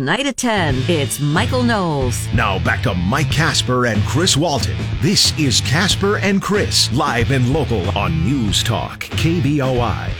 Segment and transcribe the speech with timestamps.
[0.00, 2.26] Night at 10, it's Michael Knowles.
[2.32, 4.78] Now back to Mike Casper and Chris Walton.
[5.02, 10.10] This is Casper and Chris, live and local on News Talk, KBOI.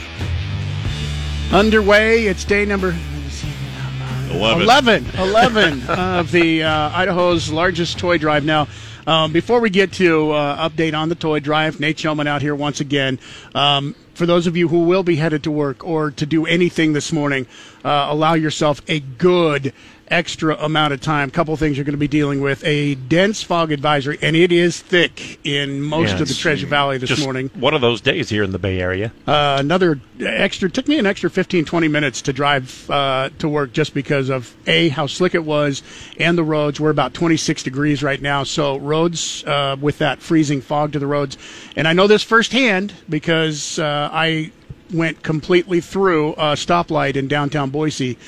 [1.51, 2.95] Underway, it's day number
[4.30, 4.62] 11.
[4.62, 8.44] 11, 11 of the uh, Idaho's largest toy drive.
[8.44, 8.69] Now,
[9.06, 12.54] um, before we get to uh, update on the toy drive, Nate Shellman out here
[12.54, 13.19] once again.
[13.54, 16.92] Um, for those of you who will be headed to work or to do anything
[16.92, 17.46] this morning,
[17.82, 19.73] uh, allow yourself a good
[20.11, 21.29] extra amount of time.
[21.29, 24.51] A couple things you're going to be dealing with a dense fog advisory, and it
[24.53, 27.51] is thick in most Yeah, of the Treasure Valley this Just morning.
[27.55, 29.12] one of those days here in the Bay Area.
[29.27, 33.73] Uh, another extra took me an extra 15 20 minutes to drive uh, to work
[33.73, 35.83] just because of a how slick it was
[36.19, 40.61] and the roads we're about 26 degrees right now so roads uh, with that freezing
[40.61, 41.39] fog to the roads
[41.75, 44.53] and i know this firsthand because uh, i
[44.92, 48.19] went completely through a stoplight in downtown boise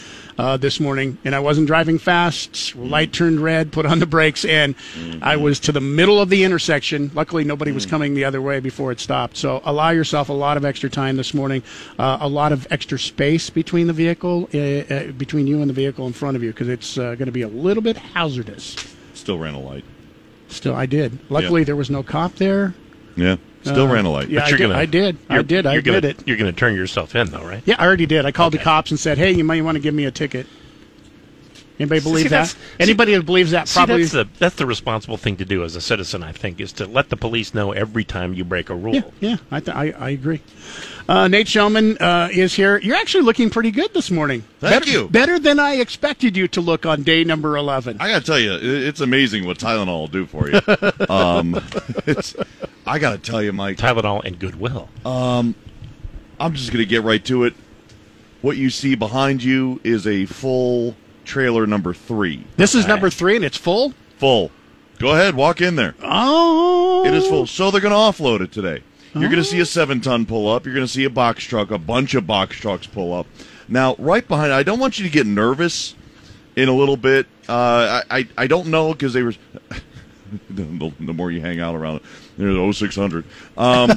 [0.42, 2.74] uh, this morning, and I wasn't driving fast.
[2.74, 4.74] Light turned red, put on the brakes, and
[5.22, 7.12] I was to the middle of the intersection.
[7.14, 9.36] Luckily, nobody was coming the other way before it stopped.
[9.36, 11.62] So allow yourself a lot of extra time this morning,
[11.96, 15.74] uh, a lot of extra space between the vehicle, uh, uh, between you and the
[15.74, 18.74] vehicle in front of you, because it's uh, going to be a little bit hazardous.
[19.14, 19.84] Still ran a light.
[20.48, 21.20] Still, I did.
[21.30, 22.74] Luckily, there was no cop there.
[23.14, 23.36] Yeah.
[23.62, 24.28] Still Uh, ran a light.
[24.28, 24.62] Yeah, But I you're did.
[24.68, 25.16] gonna- I did.
[25.28, 25.66] I did.
[25.66, 26.22] I you're admit gonna, it.
[26.26, 27.62] You're going to turn yourself in, though, right?
[27.64, 28.26] Yeah, I already did.
[28.26, 30.46] I called the cops and said, "Hey, you might want to give me a ticket."
[31.78, 32.48] Anybody believe See, that?
[32.48, 35.64] that's- Anybody that believes that See, probably that's the that's the responsible thing to do
[35.64, 36.22] as a citizen.
[36.22, 38.94] I think is to let the police know every time you break a rule.
[38.94, 40.42] Yeah, yeah, I, th- I, I agree.
[41.08, 42.78] Uh, Nate Shellman uh, is here.
[42.78, 44.44] You're actually looking pretty good this morning.
[44.60, 45.08] Thank better, you.
[45.08, 47.96] Better than I expected you to look on day number 11.
[48.00, 50.60] I got to tell you, it's amazing what Tylenol will do for you.
[51.12, 51.54] um,
[52.06, 52.36] it's,
[52.86, 54.88] I got to tell you, Mike, Tylenol and goodwill.
[55.04, 57.54] I'm just going to get right to it.
[58.40, 62.44] What you see behind you is a full trailer number three.
[62.56, 63.94] this is number three, and it's full?
[64.18, 64.50] Full.
[64.98, 65.94] Go ahead, walk in there.
[66.02, 67.04] Oh.
[67.04, 67.46] It is full.
[67.46, 68.82] So they're going to offload it today.
[69.14, 70.64] You're going to see a seven ton pull up.
[70.64, 73.26] You're going to see a box truck, a bunch of box trucks pull up.
[73.68, 75.94] Now, right behind, I don't want you to get nervous
[76.56, 77.26] in a little bit.
[77.48, 79.34] Uh, I, I, I don't know because they were.
[80.50, 82.02] the, the more you hang out around it,
[82.38, 83.24] there's 0600.
[83.56, 83.90] Um,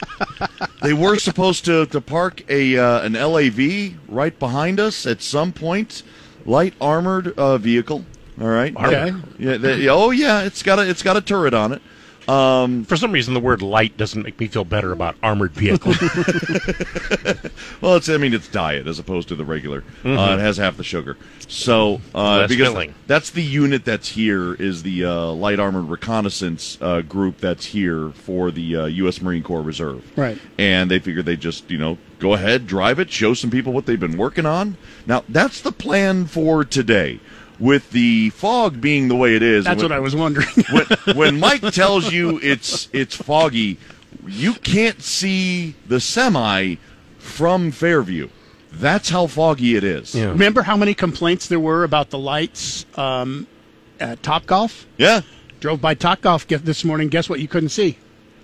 [0.82, 5.52] they were supposed to, to park a uh, an LAV right behind us at some
[5.52, 6.02] point,
[6.46, 8.04] light armored uh, vehicle.
[8.40, 8.74] All right.
[8.76, 9.12] Okay.
[9.38, 9.56] Yeah.
[9.58, 10.42] they- oh yeah.
[10.42, 11.82] It's got a it's got a turret on it.
[12.26, 15.98] For some reason, the word light doesn't make me feel better about armored vehicles.
[17.80, 19.82] Well, it's I mean it's diet as opposed to the regular.
[20.04, 21.16] Uh, it has half the sugar,
[21.48, 22.94] so uh, Less because filling.
[23.06, 28.10] that's the unit that's here is the uh, light armored reconnaissance uh, group that's here
[28.10, 29.20] for the uh, U.S.
[29.22, 30.04] Marine Corps Reserve.
[30.16, 30.38] Right.
[30.58, 33.86] and they figured they just you know go ahead, drive it, show some people what
[33.86, 34.76] they've been working on.
[35.06, 37.18] Now that's the plan for today.
[37.58, 40.46] With the fog being the way it is, That's when- what I was wondering.
[40.70, 43.76] when, when Mike tells you it's it's foggy,
[44.26, 46.76] you can't see the semi
[47.18, 48.28] from Fairview.
[48.72, 50.14] That's how foggy it is.
[50.14, 50.26] Yeah.
[50.26, 53.46] Remember how many complaints there were about the lights um,
[53.98, 54.86] at Top Golf?
[54.96, 55.22] Yeah.
[55.58, 57.08] Drove by Top Golf this morning.
[57.08, 57.40] Guess what?
[57.40, 57.98] You couldn't see.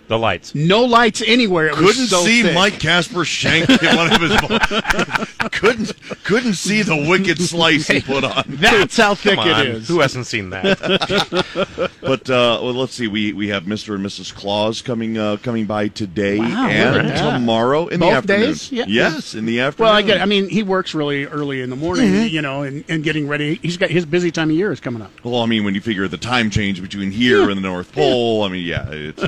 [0.08, 0.54] The lights.
[0.54, 1.66] No lights anywhere.
[1.68, 2.54] It Couldn't so see thick.
[2.54, 5.50] Mike Casper shank in one of his balls.
[5.52, 5.92] couldn't
[6.24, 8.44] couldn't see the wicked slice he put on.
[8.48, 9.88] That's how thick Come on, it is.
[9.88, 11.90] who hasn't seen that?
[12.06, 13.08] But uh, well, let's see.
[13.08, 13.94] We we have Mr.
[13.96, 14.32] and Mrs.
[14.32, 17.32] Claus coming uh, coming by today Wow, and look at that.
[17.38, 18.46] tomorrow in Both the afternoon.
[18.46, 18.70] days?
[18.72, 18.84] Yeah.
[18.86, 19.86] Yes, in the afternoon.
[19.88, 20.20] Well, I get.
[20.20, 22.26] I mean, he works really early in the morning, Mm-hmm.
[22.34, 23.56] you know, and, and getting ready.
[23.56, 25.10] He's got his busy time of year is coming up.
[25.24, 28.44] Well, I mean, when you figure the time change between here and the North Pole,
[28.44, 29.22] I mean, yeah, it's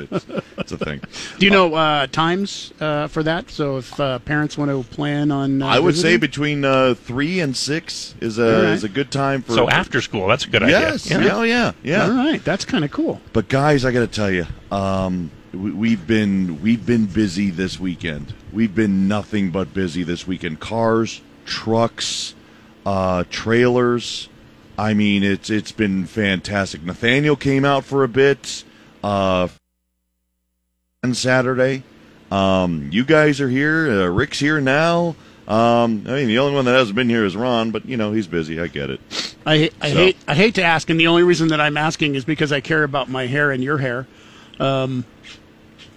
[0.57, 1.01] it's, it's a thing.
[1.37, 3.49] Do you know uh, times uh, for that?
[3.49, 7.39] So if uh, parents want to plan on, uh, I would say between uh, three
[7.39, 8.71] and six is a All right.
[8.73, 9.53] is a good time for.
[9.53, 11.27] so after school, that's a good yes, idea.
[11.27, 12.03] yeah, oh, yeah, yeah.
[12.03, 13.21] All right, that's kind of cool.
[13.33, 17.79] But guys, I got to tell you, um, we, we've been we've been busy this
[17.79, 18.33] weekend.
[18.51, 20.59] We've been nothing but busy this weekend.
[20.59, 22.35] Cars, trucks,
[22.85, 24.29] uh, trailers.
[24.77, 26.83] I mean, it's it's been fantastic.
[26.83, 28.63] Nathaniel came out for a bit
[29.03, 29.47] uh,
[31.03, 31.81] on Saturday.
[32.29, 33.89] Um, you guys are here.
[33.89, 35.15] Uh, Rick's here now.
[35.47, 38.11] Um, I mean, the only one that hasn't been here is Ron, but you know
[38.11, 38.59] he's busy.
[38.59, 38.99] I get it.
[39.45, 42.15] I I So- hate I hate to ask, and the only reason that I'm asking
[42.15, 44.07] is because I care about my hair and your hair.
[44.59, 45.05] Um,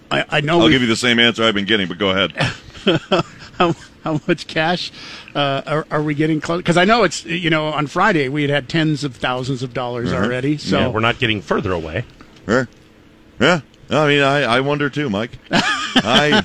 [0.09, 2.31] I, I know I'll give you the same answer I've been getting, but go ahead.
[3.57, 4.91] how, how much cash
[5.35, 6.59] uh, are, are we getting close?
[6.59, 9.73] Because I know it's you know on Friday we had had tens of thousands of
[9.73, 10.23] dollars Uh-huh.
[10.23, 10.57] already.
[10.57, 12.05] So Yeah, we're not getting further away.
[12.45, 12.69] Sure.
[13.39, 13.59] Yeah.
[13.99, 15.31] I mean, I, I wonder too, Mike.
[15.51, 16.43] I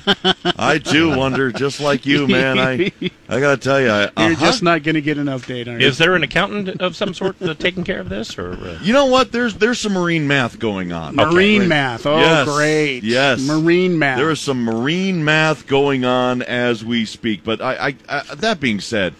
[0.57, 2.59] I too wonder, just like you, man.
[2.59, 2.91] I
[3.27, 4.35] I gotta tell you, I, You're uh-huh.
[4.45, 7.41] just not going to get an update on Is there an accountant of some sort
[7.41, 9.31] uh, taking care of this, or uh, You know what?
[9.31, 11.15] There's there's some marine math going on.
[11.15, 11.67] Marine Okay.
[11.67, 12.05] math.
[12.05, 13.03] Oh, Yes, great.
[13.03, 14.17] Yes, Marine math.
[14.17, 17.43] There is some marine math going on as we speak.
[17.43, 19.13] But I, I, I, that being said,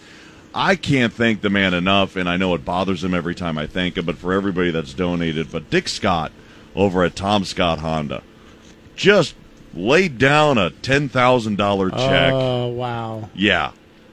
[0.54, 3.66] I can't thank the man enough, and I know it bothers him every time I
[3.66, 4.04] thank him.
[4.04, 6.32] But for everybody that's donated, but Dick Scott
[6.74, 8.22] over at Tom Scott Honda
[8.96, 9.34] just
[9.74, 12.32] laid down a ten thousand dollar check.
[12.32, 13.30] Oh, wow.
[13.34, 13.72] Yeah,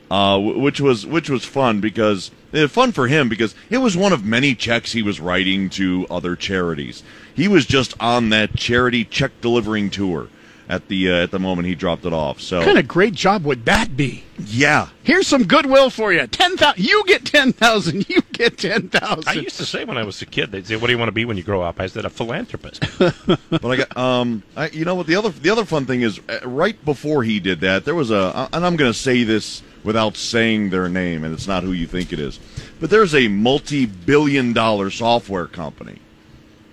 [0.10, 4.14] uh, which was which was fun because uh, fun for him because it was one
[4.14, 7.04] of many checks he was writing to other charities.
[7.36, 10.30] He was just on that charity check delivering tour
[10.70, 12.42] at the uh, at the moment he dropped it off.
[12.42, 14.24] So What kind of great job would that be?
[14.46, 16.28] yeah, Here's some goodwill for you.
[16.28, 16.84] 10,000.
[16.84, 18.08] You get 10,000.
[18.10, 19.24] You get 10,000.
[19.28, 21.08] I used to say when I was a kid, they'd say, "What do you want
[21.10, 24.70] to be when you grow up?" I said, "A philanthropist." but I got um, I,
[24.70, 27.62] you know what the other the other fun thing is uh, right before he did
[27.62, 31.34] that there was a and I'm going to say this without saying their name and
[31.34, 32.40] it's not who you think it is,
[32.80, 36.00] but there's a multi billion dollar software company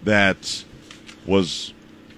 [0.03, 0.65] that
[1.27, 1.74] was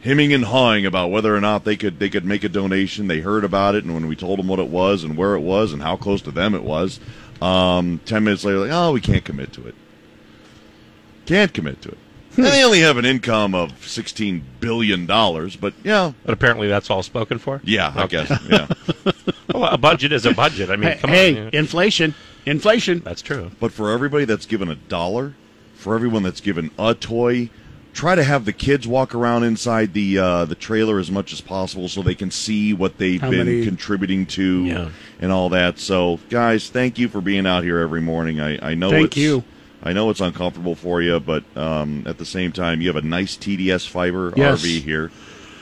[0.06, 3.08] hemming and hawing about whether or not they could they could make a donation.
[3.08, 5.40] They heard about it, and when we told them what it was and where it
[5.40, 7.00] was and how close to them it was,
[7.42, 9.74] um, ten minutes later, like, oh, we can't commit to it.
[11.26, 11.98] Can't commit to it.
[12.36, 16.88] and they only have an income of sixteen billion dollars, but yeah, but apparently, that's
[16.90, 17.60] all spoken for.
[17.64, 18.24] yeah, I Okay.
[18.26, 18.66] guess, yeah.
[19.54, 20.70] Well, a budget is a budget.
[20.70, 21.44] I mean, hey, come hey, on.
[21.52, 21.58] yeah.
[21.60, 22.14] inflation.
[22.44, 23.00] Inflation.
[23.00, 23.50] That's true.
[23.58, 25.34] But for everybody that's given a dollar,
[25.74, 27.48] for everyone that's given a toy,
[27.96, 31.40] try to have the kids walk around inside the uh, the trailer as much as
[31.40, 34.90] possible so they can see what they've How been many- contributing to Yeah.
[35.18, 35.78] and all that.
[35.78, 38.38] So, guys, thank you for being out here every morning.
[38.40, 39.42] I, I know Thank it's, you.
[39.82, 43.06] I know it's uncomfortable for you, but um, at the same time, you have a
[43.06, 44.62] nice TDS fiber Yes.
[44.62, 45.10] RV here.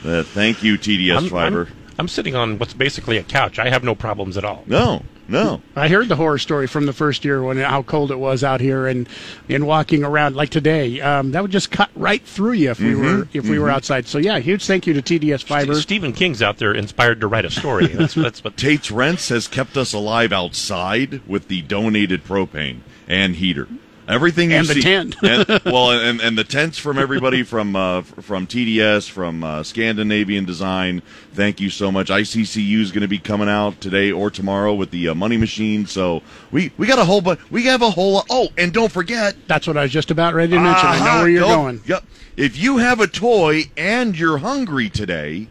[0.03, 1.61] Uh, thank you, TDS I'm, fiber.
[1.63, 3.59] I'm, I'm sitting on what's basically a couch.
[3.59, 4.63] I have no problems at all.
[4.67, 5.61] no, no.
[5.75, 8.61] I heard the horror story from the first year when how cold it was out
[8.61, 9.07] here and
[9.49, 11.01] and walking around like today.
[11.01, 13.03] Um, that would just cut right through you if we Mm-hmm.
[13.19, 14.07] were if we were outside.
[14.07, 15.75] So yeah, huge thank you to TDS Fiber.
[15.75, 17.87] Stephen King's out there inspired to write a story.
[17.87, 18.57] That's, that's what.
[18.57, 23.67] Tate's Rents has kept us alive outside with the donated propane and heater.
[24.07, 25.15] Everything you And the see, tent.
[25.23, 30.45] and, well, and, and the tents from everybody from uh, from TDS, from uh, Scandinavian
[30.45, 31.01] Design.
[31.33, 32.09] Thank you so much.
[32.09, 35.85] ICCU is going to be coming out today or tomorrow with the uh, money machine.
[35.87, 36.21] So
[36.51, 37.39] we we got a whole bunch.
[37.49, 38.23] We have a whole.
[38.29, 40.87] Oh, and don't forget, That's what I was just about ready to mention.
[40.87, 41.81] I know uh-huh, where you're going.
[41.85, 42.03] Yep.
[42.37, 45.47] If you have a toy and you're hungry today,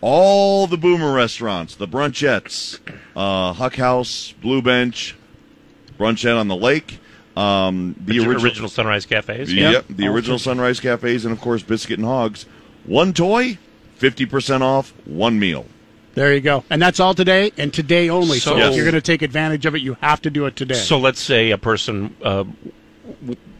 [0.00, 2.80] all the Boomer restaurants, the Brunchettes,
[3.16, 5.16] uh, Huck House, Blue Bench,
[5.96, 6.98] Brunchette on the Lake,
[7.36, 9.52] um, the The original, original, Sunrise Cafes.
[9.52, 10.44] Yep, the original three.
[10.44, 12.46] Sunrise Cafes, and of course Biscuit and Hogs.
[12.84, 13.58] One toy,
[13.96, 15.66] fifty percent off, one meal.
[16.14, 16.62] There you go.
[16.68, 18.38] And that's all today and today only.
[18.38, 20.56] So, So- if you're going to take advantage of it, you have to do it
[20.56, 20.74] today.
[20.74, 22.52] So let's say a person uh, w-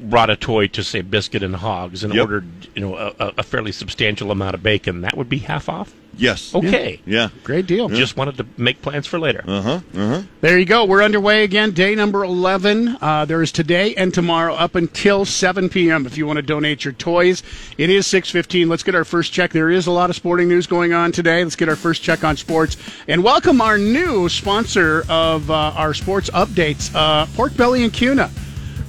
[0.00, 2.22] brought a toy to say biscuit and hogs and Yep.
[2.24, 5.00] ordered, you know, a, a fairly substantial amount of bacon.
[5.02, 5.92] That would be half off.
[6.14, 6.54] Yes.
[6.54, 7.00] Okay.
[7.06, 7.30] Yeah.
[7.42, 7.88] Great deal.
[7.88, 9.42] Just wanted to make plans for later.
[9.46, 9.80] Uh huh.
[9.96, 10.22] Uh huh.
[10.42, 10.84] There you go.
[10.84, 11.70] We're underway again.
[11.70, 12.98] Day number 11.
[13.00, 16.04] Uh, there is today and tomorrow up until 7 p.m.
[16.04, 17.42] if you want to donate your toys.
[17.78, 18.68] It is 6.15.
[18.68, 19.52] Let's get our first check.
[19.52, 21.42] There is a lot of sporting news going on today.
[21.42, 22.76] Let's get our first check on sports.
[23.08, 28.30] And welcome our new sponsor of uh, our sports updates, uh, Pork Belly and Kuna.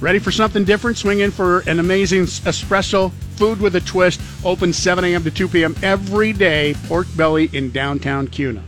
[0.04, 0.98] Ready for something different?
[0.98, 4.20] Swing in for an amazing espresso, food with a twist.
[4.44, 5.24] Open 7 a.m.
[5.24, 5.74] to 2 p.m.
[5.82, 6.74] every day.
[6.88, 8.62] Pork Belly in downtown Kuna.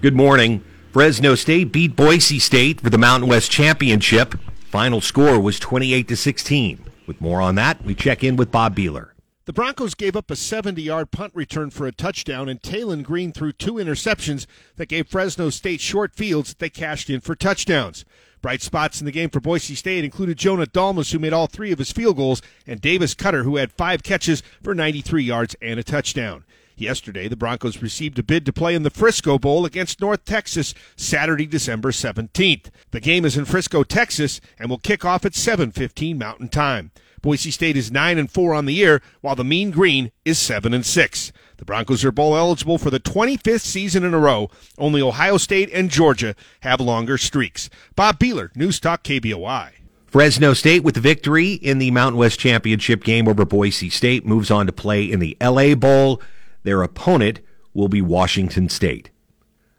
[0.00, 0.64] Good morning.
[0.90, 4.36] Fresno State beat Boise State for the Mountain West Championship.
[4.70, 6.82] Final score was 28 to 16.
[7.06, 9.10] With more on that, we check in with Bob Behler.
[9.44, 13.32] The Broncos gave up a 70 yard punt return for a touchdown, and Taylen Green
[13.32, 18.06] threw two interceptions that gave Fresno State short fields that they cashed in for touchdowns.
[18.44, 21.72] Bright spots in the game for Boise State included Jonah Dalmas, who made all three
[21.72, 25.80] of his field goals, and Davis Koetter, who had five catches for 93 yards and
[25.80, 26.44] a touchdown.
[26.76, 30.74] Yesterday, the Broncos received a bid to play in the Frisco Bowl against North Texas
[30.94, 32.66] Saturday, December 17th.
[32.90, 36.90] The game is in Frisco, Texas, and will kick off at 7:15 Mountain Time.
[37.24, 40.74] Boise State is 9 and 4 on the year, while the Mean Green is 7
[40.74, 41.32] and 6.
[41.56, 44.50] The Broncos are bowl eligible for the 25th season in a row.
[44.76, 47.70] Only Ohio State and Georgia have longer streaks.
[47.96, 49.70] Bob Behler, News Talk KBOI.
[50.06, 54.50] Fresno State with the victory in the Mountain West Championship game over Boise State moves
[54.50, 56.20] on to play in the LA Bowl.
[56.62, 57.40] Their opponent
[57.72, 59.08] will be Washington State.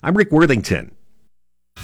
[0.02, 0.95] I'm Rick Worthington.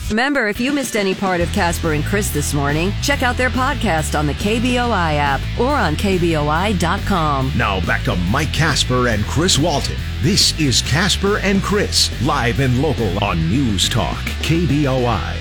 [0.10, 3.50] Remember, if you missed any part of Casper and Chris this morning, check out their
[3.50, 7.54] podcast on the KBOI app or on KBOI.com.
[7.58, 9.96] Now back to Mike Casper and Chris Walton.
[10.22, 15.38] This is Casper and Chris, live and local on News Talk, KBOI.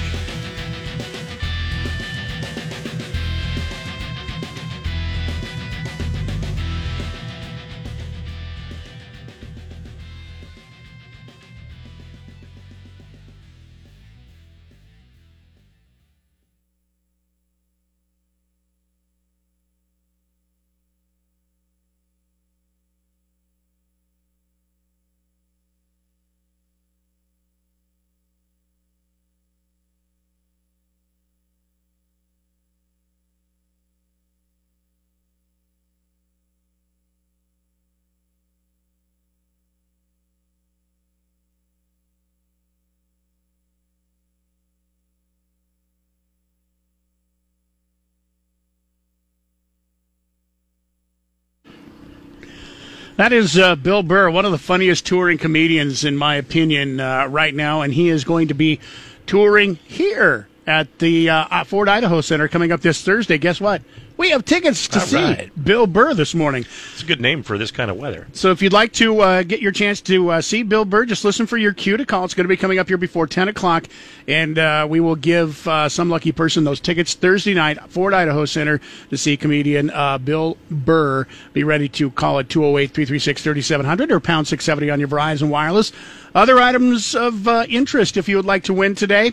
[53.21, 57.27] That is uh, Bill Burr, one of the funniest touring comedians, in my opinion, uh,
[57.27, 57.83] right now.
[57.83, 58.81] And he is going to be
[59.27, 63.39] touring here at the uh, Ford Idaho Center coming up this Thursday.
[63.39, 63.83] Guess what?
[64.17, 65.65] We have tickets to All see right.
[65.65, 66.65] Bill Burr this morning.
[66.93, 68.29] It's a good name for this kind of weather.
[68.35, 71.25] So if you'd like to uh, get your chance to uh, see Bill Burr, just
[71.25, 72.25] listen for your cue to call.
[72.25, 73.87] It's going to be coming up here before 10 o'clock,
[74.29, 78.15] and uh, we will give uh, some lucky person those tickets Thursday night, at Ford
[78.15, 81.27] Idaho Center, to see comedian uh, Bill Burr.
[81.53, 85.91] Be ready to call at 208-336-3700 or pound 670 on your Verizon Wireless.
[86.33, 89.33] Other items of uh, interest if you would like to win today.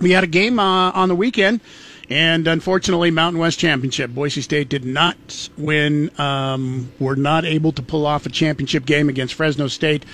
[0.00, 1.60] We had a game uh, on the weekend,
[2.08, 4.10] and unfortunately, Mountain West Championship.
[4.10, 6.10] Boise State did not win.
[6.18, 10.06] Um, were not able to pull off a championship game against Fresno State,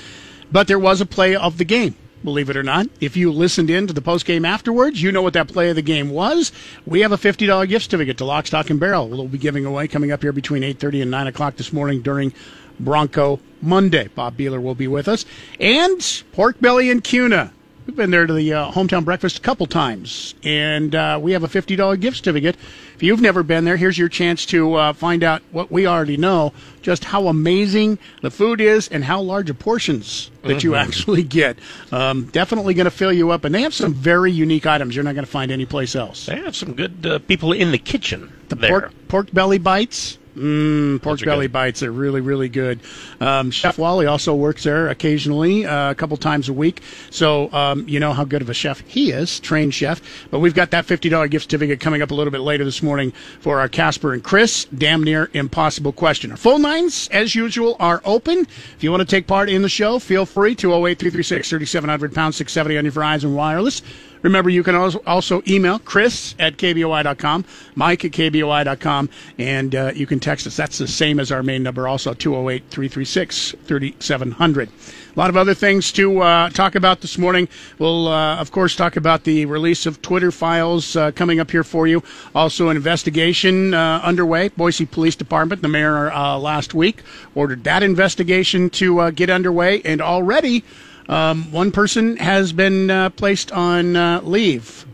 [0.51, 1.95] but there was a play of the game.
[2.25, 5.23] Believe it or not, if you listened in to the post game afterwards, you know
[5.23, 6.51] what that play of the game was.
[6.85, 9.09] We have a fifty dollar gift certificate to Lock, Stock, and Barrel.
[9.09, 12.03] We'll be giving away coming up here between eight thirty and nine o'clock this morning
[12.03, 12.33] during
[12.81, 14.09] Bronco Monday.
[14.09, 15.25] Bob Behler will be with us,
[15.61, 17.53] and pork belly and Kuna.
[17.87, 21.45] We've been there to the uh, hometown breakfast a couple times, and uh, we have
[21.45, 22.57] a fifty dollar gift certificate.
[22.97, 26.17] If you've never been there, here's your chance to uh, find out what we already
[26.17, 26.53] know:
[26.83, 31.59] just how amazing the food is and how large of portions that you actually get.
[31.93, 35.05] Um, definitely going to fill you up, and they have some very unique items you're
[35.05, 36.27] not going to find anyplace else.
[36.27, 38.71] They have some good uh, people in the kitchen The there.
[38.81, 40.19] pork pork belly bites.
[40.37, 41.53] Mmm, pork belly good.
[41.53, 42.81] bites are really, really good.
[43.21, 46.83] Um, chef Wally also works there occasionally, uh, a couple times a week.
[47.11, 50.03] So um, you know how good of a chef he is, trained chef.
[50.31, 52.83] But we've got that fifty dollar gift certificate coming up a little bit later this
[52.83, 56.31] morning for our Casper and Chris damn near impossible question.
[56.31, 58.41] Our phone lines, as usual, are open.
[58.41, 62.15] If you want to take part in the show, feel free to 08 336 3700
[62.15, 63.81] pound 670 on your Verizon Wireless.
[64.23, 67.45] Remember, you can also, email Chris at KBOI.com,
[67.75, 70.57] Mike at KBOI.com, and uh, you can text us.
[70.57, 74.69] That's the same as our main number, also 208 336 3700.
[74.69, 77.49] A lot of other things to uh, talk about this morning.
[77.79, 81.65] We'll, uh, of course, talk about the release of Twitter files uh, coming up here
[81.65, 82.03] for you.
[82.35, 84.49] Also, an investigation uh, underway.
[84.49, 87.03] Boise Police Department, the mayor uh, last week
[87.35, 90.65] ordered that investigation to uh, get underway, and already
[91.09, 94.87] um, one person has been uh, placed on uh, leave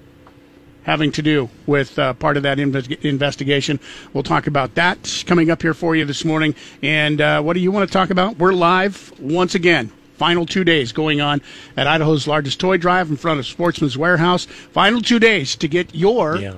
[0.85, 3.79] having to do with uh, part of that inves- investigation.
[4.13, 6.55] We'll talk about that coming up here for you this morning.
[6.83, 8.39] And uh, what do you want to talk about?
[8.39, 9.93] We're live once again.
[10.17, 11.41] Final two days going on
[11.77, 14.45] at Idaho's largest toy drive in front of Sportsman's Warehouse.
[14.45, 16.55] Final two days to get your Yeah.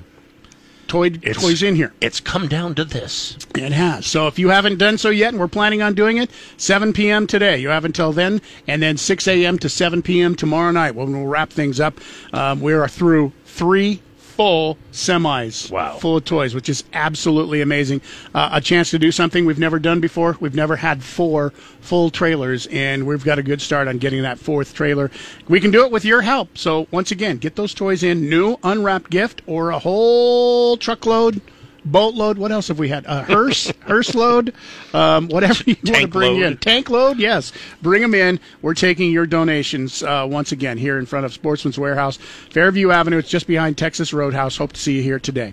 [0.95, 1.93] Toy, toys in here.
[2.01, 3.37] It's come down to this.
[3.57, 4.07] It has.
[4.07, 7.27] So if you haven't done so yet, and we're planning on doing it, 7 p.m.
[7.27, 7.59] today.
[7.59, 9.59] You have until then, and then 6 a.m.
[9.59, 10.37] to 7 p.m.
[10.37, 11.99] tomorrow night when we'll wrap things up.
[12.33, 14.03] Um, we are through three
[14.37, 15.97] full semis Wow.
[15.99, 18.01] full of toys, which is absolutely amazing.
[18.35, 20.37] Uh, a chance to do something we've never done before.
[20.41, 21.51] We've never had four
[21.81, 25.11] full trailers, and we've got a good start on getting that fourth trailer.
[25.49, 26.59] We can do it with your help.
[26.59, 31.41] So once again, get those toys in, new unwrapped gift, or a whole truckload.
[31.85, 32.39] Boatload.
[32.39, 33.05] What else have we had?
[33.07, 34.55] A hearse, hearse load,
[34.93, 36.53] um, whatever you want to bring load.
[36.53, 36.57] in.
[36.59, 37.53] Tank load, yes.
[37.83, 38.41] Bring them in.
[38.63, 43.19] We're taking your donations uh, once again here in front of Sportsman's Warehouse, Fairview Avenue.
[43.19, 44.57] It's just behind Texas Roadhouse.
[44.57, 45.53] Hope to see you here today.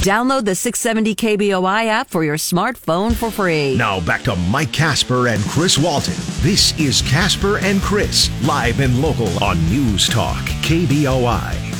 [0.00, 3.76] Download the 670 KBOI app for your smartphone for free.
[3.76, 6.14] Now back to Mike Casper and Chris Walton.
[6.42, 11.73] This is Casper and Chris, live and local on News Talk, KBOI.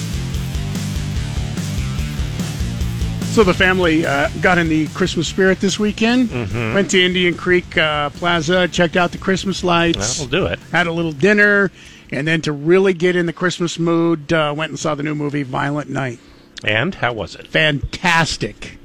[3.35, 6.31] So the family uh, got in the Christmas spirit this weekend.
[6.73, 10.21] Went to Indian Creek uh, Plaza, checked out the Christmas lights.
[10.21, 10.61] Well, we'll do it.
[10.71, 11.73] Had a little dinner,
[12.13, 15.17] And then to really get in the Christmas mood, uh, went and saw the new
[15.17, 16.21] movie Violent Night.
[16.63, 17.49] And how was it?
[17.49, 18.79] Fantastic.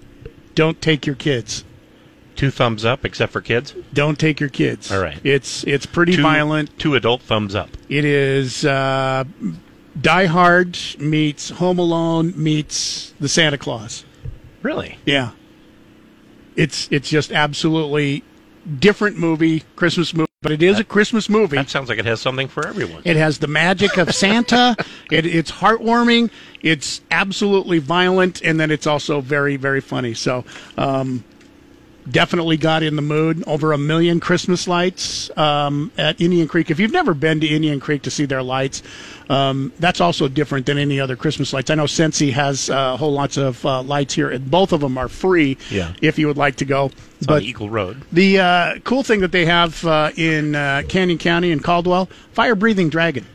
[0.56, 1.63] Don't take your kids.
[2.36, 3.75] Two thumbs up, except for kids.
[3.94, 4.91] Don't take your kids.
[4.91, 5.24] All right.
[5.24, 6.75] It's it's pretty Two, violent.
[6.79, 7.70] Two adult thumbs up.
[7.88, 9.25] It is uh,
[10.01, 14.06] Die Hard meets Home Alone meets the Santa Claus.
[14.61, 14.97] Really?
[15.05, 15.31] Yeah.
[16.55, 18.23] It's it's just absolutely
[18.79, 21.57] different movie, Christmas movie, but it is a Christmas movie.
[21.57, 23.01] That sounds like it has something for everyone.
[23.05, 24.75] It has the magic of Santa.
[25.11, 26.31] it, it's heartwarming.
[26.61, 30.13] It's absolutely violent, and then it's also very, very funny.
[30.13, 30.43] So,
[30.77, 31.23] um,
[32.11, 33.43] definitely got in the mood.
[33.47, 36.69] Over a million Christmas lights um, at Indian Creek.
[36.71, 38.81] If you've never been to Indian Creek to see their lights,
[39.29, 41.69] um, that's also different than any other Christmas lights.
[41.69, 44.97] I know Sensi has uh, whole lots of uh, lights here, and both of them
[44.97, 45.57] are free.
[45.69, 45.93] Yeah.
[46.01, 48.01] If you would like to go, It's but on Eagle Road.
[48.11, 52.55] the uh, cool thing that they have uh, in uh, Canyon County and Caldwell, fire
[52.55, 53.25] breathing dragon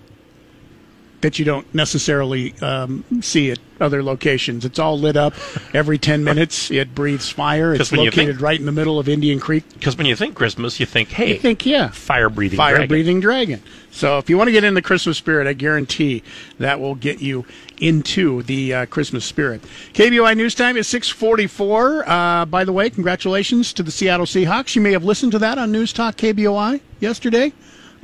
[1.24, 4.64] that you don't necessarily um, see at other locations.
[4.64, 5.32] It's all lit up
[5.74, 6.70] every 10 minutes.
[6.70, 7.74] It breathes fire.
[7.74, 9.64] It's located think- right in the middle of Indian Creek.
[9.72, 12.88] Because when you think Christmas, you think, hey, I think, yeah, fire breathing fire dragon.
[12.88, 13.62] breathing dragon.
[13.90, 16.22] So if you want to get in the Christmas spirit, I guarantee
[16.58, 17.46] that will get you
[17.80, 19.62] into the uh, Christmas spirit.
[19.94, 22.08] KBOI News Time is 644.
[22.08, 24.76] Uh, by the way, congratulations to the Seattle Seahawks.
[24.76, 27.52] You may have listened to that on News Talk KBOI yesterday.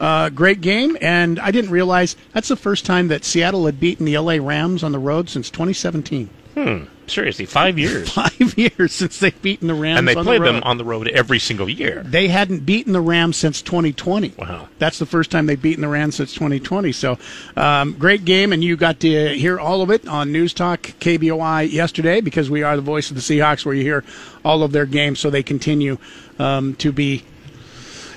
[0.00, 4.06] Uh, great game, and I didn't realize that's the first time that Seattle had beaten
[4.06, 6.30] the LA Rams on the road since 2017.
[6.54, 6.84] Hmm.
[7.06, 8.10] Seriously, five years.
[8.10, 11.08] Five years since they've beaten the Rams and they played the them on the road
[11.08, 12.02] every single year.
[12.04, 14.34] They hadn't beaten the Rams since 2020.
[14.38, 14.68] Wow.
[14.78, 16.92] That's the first time they've beaten the Rams since 2020.
[16.92, 17.18] So,
[17.56, 21.70] um, great game, and you got to hear all of it on News Talk KBOI
[21.70, 24.04] yesterday because we are the voice of the Seahawks, where you hear
[24.44, 25.18] all of their games.
[25.18, 25.98] So they continue
[26.38, 27.24] um, to be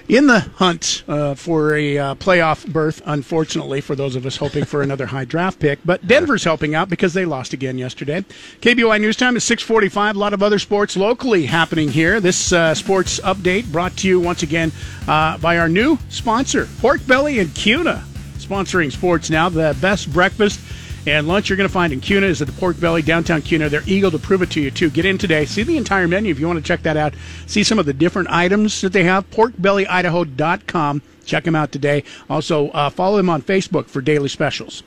[0.07, 4.65] in the hunt uh, for a uh, playoff berth, unfortunately, for those of us hoping
[4.65, 5.79] for another high draft pick.
[5.85, 8.25] But Denver's helping out because they lost again yesterday.
[8.61, 10.15] KBOI News Time is 645.
[10.15, 12.19] A lot of other sports locally happening here.
[12.19, 14.71] This uh, sports update brought to you once again
[15.07, 18.03] uh, by our new sponsor, Pork Belly and Kuna.
[18.37, 19.47] Sponsoring sports now.
[19.47, 20.59] The best breakfast
[21.05, 23.69] and lunch you're going to find in Kuna is at the Pork Belly, downtown Kuna.
[23.69, 24.89] They're eager to prove it to you, too.
[24.89, 25.45] Get in today.
[25.45, 27.13] See the entire menu if you want to check that out.
[27.45, 29.29] See some of the different items that they have.
[29.31, 31.01] PorkBellyIdaho.com.
[31.25, 32.03] Check them out today.
[32.29, 34.83] Also, uh, follow them on Facebook for daily specials.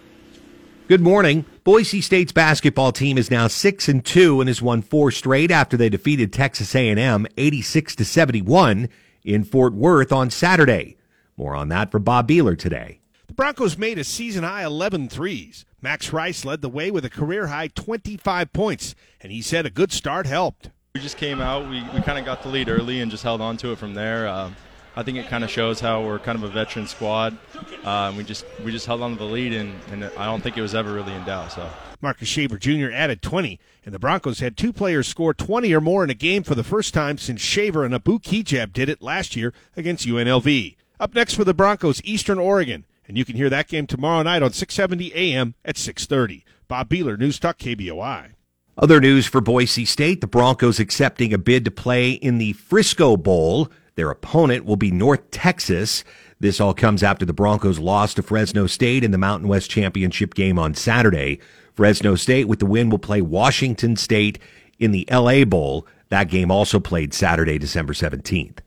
[0.88, 1.44] Good morning.
[1.64, 5.76] Boise State's basketball team is now 6 and 2 and has won four straight after
[5.76, 8.88] they defeated Texas A&M 86 to 71
[9.24, 10.96] in Fort Worth on Saturday.
[11.36, 13.00] More on that for Bob Behler today.
[13.26, 15.64] The Broncos made a season high 11 threes.
[15.86, 19.70] Max Rice led the way with a career high 25 points, and he said a
[19.70, 20.70] good start helped.
[20.96, 21.70] We just came out.
[21.70, 23.94] We, we kind of got the lead early and just held on to it from
[23.94, 24.26] there.
[24.26, 24.50] Uh,
[24.96, 27.38] I think it kind of shows how we're kind of a veteran squad.
[27.84, 30.58] Uh, we just we just held on to the lead, and, and I don't think
[30.58, 31.52] it was ever really in doubt.
[31.52, 31.70] So
[32.00, 32.90] Marcus Shaver Jr.
[32.92, 36.42] added 20, and the Broncos had two players score 20 or more in a game
[36.42, 40.74] for the first time since Shaver and Abu Kigab did it last year against UNLV.
[40.98, 44.42] Up next for the Broncos, Eastern Oregon, and you can hear that game tomorrow night
[44.42, 46.44] on 670 AM at 630.
[46.68, 48.32] Bob Behler, News Talk KBOI.
[48.78, 53.16] Other news for Boise State the Broncos accepting a bid to play in the Frisco
[53.16, 53.70] Bowl.
[53.94, 56.04] Their opponent will be North Texas.
[56.38, 60.34] This all comes after the Broncos lost to Fresno State in the Mountain West Championship
[60.34, 61.40] game on Saturday.
[61.72, 64.38] Fresno State, with the win, will play Washington State
[64.78, 65.86] in the LA Bowl.
[66.10, 68.58] That game also played Saturday, December 17th.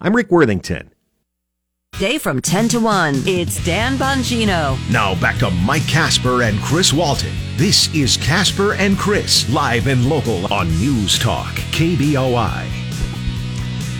[0.00, 0.92] I'm Rick Worthington.
[1.98, 3.14] Day from 10 to 1.
[3.26, 4.78] It's Dan Bongino.
[4.90, 7.32] Now back to Mike Casper and Chris Walton.
[7.56, 12.66] This is Casper and Chris, live and local on News Talk, KBOI.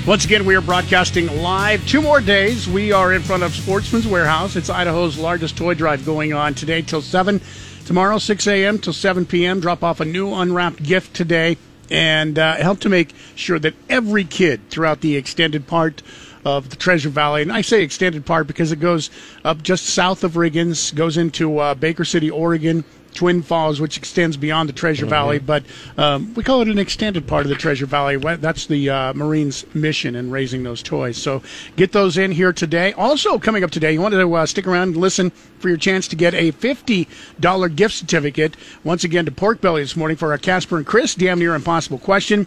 [0.07, 1.87] Once again, we are broadcasting live.
[1.87, 2.66] Two more days.
[2.66, 4.57] We are in front of Sportsman's Warehouse.
[4.57, 7.38] It's Idaho's largest toy drive going on today till 7.
[7.85, 8.79] Tomorrow, 6 a.m.
[8.79, 9.61] till 7 p.m.
[9.61, 11.59] Drop off a new unwrapped gift today
[11.90, 16.03] and uh, help to make sure that every kid throughout the extended part
[16.44, 19.11] of the Treasure Valley, and I say extended part because it goes
[19.44, 24.37] up just south of Riggins, goes into uh, Baker City, Oregon, Twin Falls, which extends
[24.37, 25.64] beyond the Treasure Valley, but
[25.96, 28.16] um, we call it an extended part of the Treasure Valley.
[28.16, 31.16] That's the uh, Marines' mission in raising those toys.
[31.16, 31.42] So
[31.76, 32.92] get those in here today.
[32.92, 36.09] Also, coming up today, you want to uh, stick around and listen for your chance
[36.09, 40.38] to get a $50 gift certificate, once again, to Pork Belly this morning for our
[40.38, 42.46] Casper and Chris Damn Near Impossible question.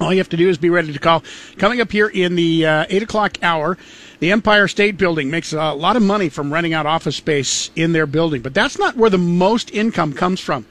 [0.00, 1.24] All you have to do is be ready to call.
[1.56, 3.78] Coming up here in the uh, 8 o'clock hour,
[4.20, 7.92] the Empire State Building makes a lot of money from renting out office space in
[7.92, 10.66] their building, but that's not where the most income comes from.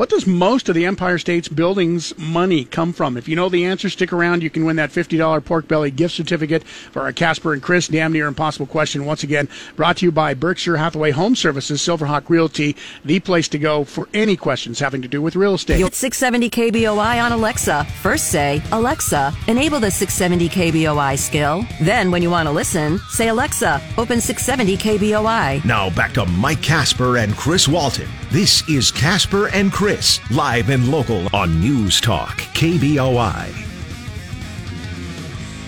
[0.00, 3.18] What does most of the Empire State's buildings money come from?
[3.18, 4.42] If you know the answer, stick around.
[4.42, 8.10] You can win that $50 pork belly gift certificate for our Casper and Chris damn
[8.10, 9.04] near impossible question.
[9.04, 13.58] Once again, brought to you by Berkshire Hathaway Home Services, Silverhawk Realty, the place to
[13.58, 15.80] go for any questions having to do with real estate.
[15.92, 17.84] 670 KBOI on Alexa.
[18.00, 21.66] First say, Alexa, enable the 670 KBOI skill.
[21.82, 25.62] Then, when you want to listen, say, Alexa, open 670 KBOI.
[25.66, 28.08] Now back to Mike Casper and Chris Walton.
[28.30, 33.52] This is Casper and Chris, live and local on News Talk, KBOI.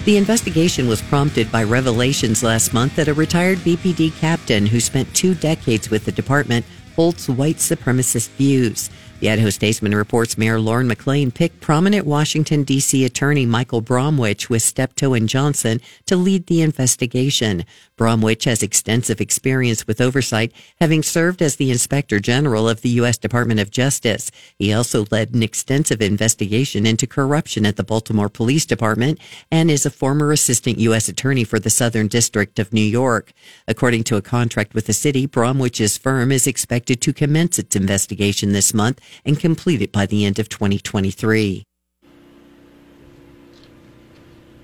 [0.04, 5.12] The investigation was prompted by revelations last month that a retired BPD captain who spent
[5.12, 8.90] two decades with the department holds white supremacist views.
[9.22, 13.04] The Idaho Statesman reports Mayor Lauren McLean picked prominent Washington, D.C.
[13.04, 17.64] attorney Michael Bromwich with Steptoe and Johnson to lead the investigation.
[17.96, 23.16] Bromwich has extensive experience with oversight, having served as the Inspector General of the U.S.
[23.16, 24.32] Department of Justice.
[24.58, 29.20] He also led an extensive investigation into corruption at the Baltimore Police Department
[29.52, 31.08] and is a former Assistant U.S.
[31.08, 33.32] Attorney for the Southern District of New York.
[33.68, 38.50] According to a contract with the city, Bromwich's firm is expected to commence its investigation
[38.50, 41.64] this month and complete it by the end of 2023.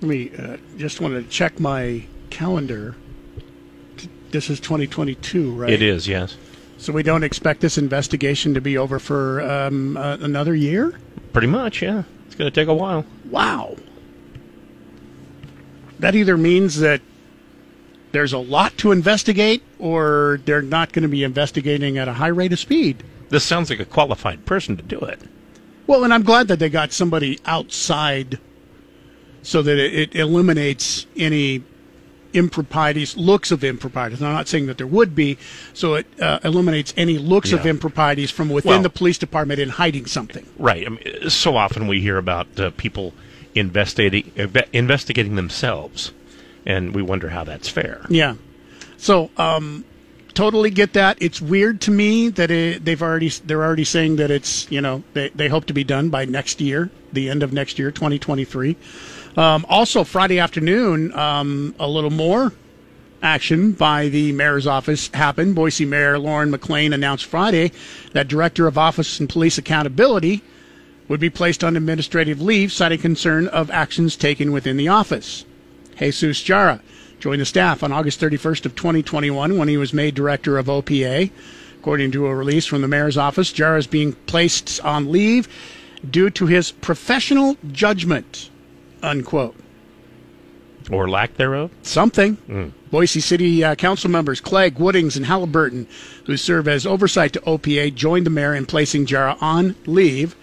[0.01, 2.95] Let me uh, just want to check my calendar.
[4.31, 5.69] This is 2022, right?
[5.69, 6.37] It is, yes.
[6.77, 10.97] So we don't expect this investigation to be over for um, uh, another year?
[11.33, 12.03] Pretty much, yeah.
[12.25, 13.05] It's going to take a while.
[13.25, 13.75] Wow.
[15.99, 17.01] That either means that
[18.13, 22.27] there's a lot to investigate or they're not going to be investigating at a high
[22.27, 23.03] rate of speed.
[23.29, 25.19] This sounds like a qualified person to do it.
[25.87, 28.39] Well, and I'm glad that they got somebody outside
[29.41, 31.63] so that it, it eliminates any
[32.33, 34.21] improprieties, looks of improprieties.
[34.21, 35.37] I'm not saying that there would be,
[35.73, 39.69] so it uh, eliminates any looks of improprieties from within Well- the police department in
[39.69, 40.45] hiding something.
[40.57, 40.85] Right.
[40.85, 43.13] I mean, so often we hear about uh, people
[43.55, 44.31] investigating
[44.73, 46.11] investigating themselves,
[46.65, 48.05] and we wonder how that's fair.
[48.09, 48.35] Yeah.
[48.97, 49.85] So, um,
[50.39, 51.17] totally get that.
[51.19, 55.03] It's weird to me that it, they've already they're already saying that it's you know
[55.13, 58.77] they they hope to be done by next year, the end of next year, 2023.
[59.35, 62.53] Um, also, Friday afternoon, um, a little more
[63.21, 65.55] action by the mayor's office happened.
[65.55, 67.73] Boise Mayor Lauren McLean announced Friday
[68.13, 70.41] that Director of Office and Police Accountability
[71.09, 75.43] would be placed on administrative leave, citing concern of actions taken within the office.
[75.97, 76.79] Jesus Jara
[77.19, 81.31] joined the staff on August 31st of 2021 when he was made director of OPA.
[81.79, 85.47] According to a release from the mayor's office, Jara is being placed on leave
[86.09, 88.49] due to his professional judgment,
[89.01, 89.55] unquote.
[90.91, 91.71] Or lack thereof.
[91.83, 92.73] Something.
[92.89, 95.85] Boise City uh, Council members Clegg, Woodings, and Hallyburton,
[96.25, 100.35] who serve as oversight to OPA, joined the mayor in placing Jara on leave.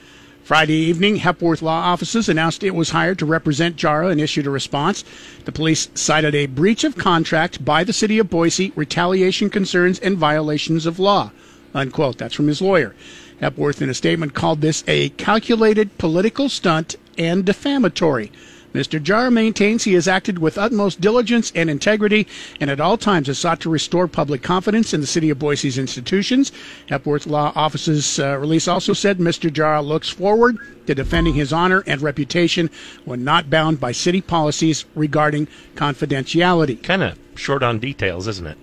[0.46, 4.50] Friday evening, Hepworth Law Offices announced it was hired to represent Jara and issued a
[4.50, 5.02] response.
[5.44, 10.16] The police cited a breach of contract by the city of Boise, retaliation concerns, and
[10.16, 11.32] violations of law.
[11.74, 12.18] Unquote.
[12.18, 12.94] That's from his lawyer.
[13.40, 18.30] Hepworth, in a statement, called this a calculated political stunt and defamatory.
[18.76, 19.02] Mr.
[19.02, 22.26] Jar maintains he has acted with utmost diligence and integrity
[22.60, 25.78] and at all times has sought to restore public confidence in the city of Boise's
[25.78, 26.52] institutions.
[26.90, 29.50] Hepworth Law Office's uh, release also said Mr.
[29.50, 32.68] Jar looks forward to defending his honor and reputation
[33.06, 36.82] when not bound by city policies regarding confidentiality.
[36.82, 38.58] Kind of short on details, isn't it?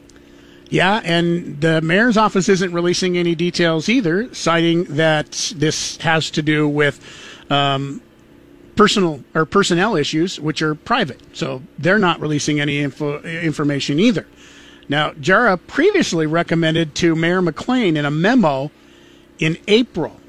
[0.69, 6.43] Yeah, and the mayor's office isn't releasing any details either, citing that this has to
[6.43, 6.99] do with
[7.49, 8.01] um,
[8.75, 11.21] personal or personnel issues, which are private.
[11.35, 14.27] So they're not releasing any info, information either.
[14.89, 18.71] Now, Jara previously recommended to Mayor McLean in a memo
[19.39, 20.19] in April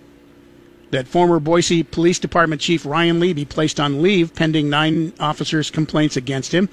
[0.91, 5.71] that former Boise Police Department Chief Ryan Lee be placed on leave pending nine officers'
[5.71, 6.69] complaints against him.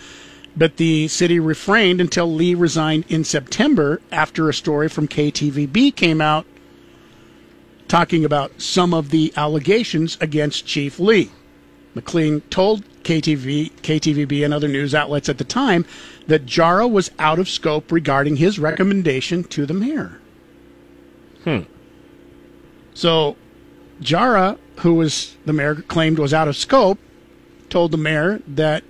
[0.55, 6.21] But the city refrained until Lee resigned in September after a story from KTVB came
[6.21, 6.45] out
[7.87, 11.31] talking about some of the allegations against Chief Lee.
[11.93, 15.85] McLean told KTV, KTVB and other news outlets at the time
[16.27, 20.19] that Jara was out of scope regarding his recommendation to the mayor.
[21.43, 21.61] Hmm.
[22.93, 23.35] So
[23.99, 26.99] Jara, who was the mayor claimed was out of scope,
[27.69, 28.83] told the mayor that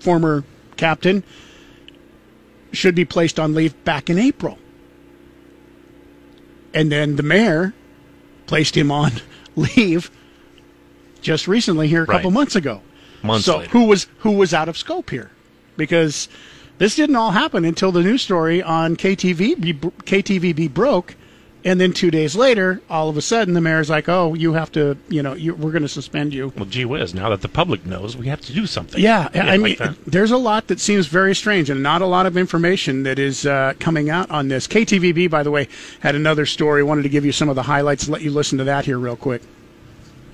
[0.00, 0.44] former
[0.76, 1.22] captain
[2.72, 4.58] should be placed on leave back in April.
[6.74, 7.72] And then the mayor
[8.46, 9.12] placed him on
[9.56, 10.10] leave
[11.26, 12.80] just recently here a couple months ago.
[13.22, 13.70] Months so later.
[13.70, 15.30] who was who was out of scope here?
[15.76, 16.28] Because
[16.78, 19.56] this didn't all happen until the news story on KTV
[20.04, 21.16] KTVB broke
[21.64, 24.70] And then two days later, all of a sudden, the mayor's like, "Oh, you have
[24.72, 27.12] to, you know, you, we're going to suspend you." Well, gee whiz!
[27.12, 29.02] Now that the public knows, we have to do something.
[29.02, 29.96] Yeah, I like mean, that.
[30.06, 33.46] there's a lot that seems very strange, and not a lot of information that is
[33.46, 34.68] uh, coming out on this.
[34.68, 35.66] KTVB, by the way,
[35.98, 36.84] had another story.
[36.84, 38.08] Wanted to give you some of the highlights.
[38.08, 39.42] Let you listen to that here real quick.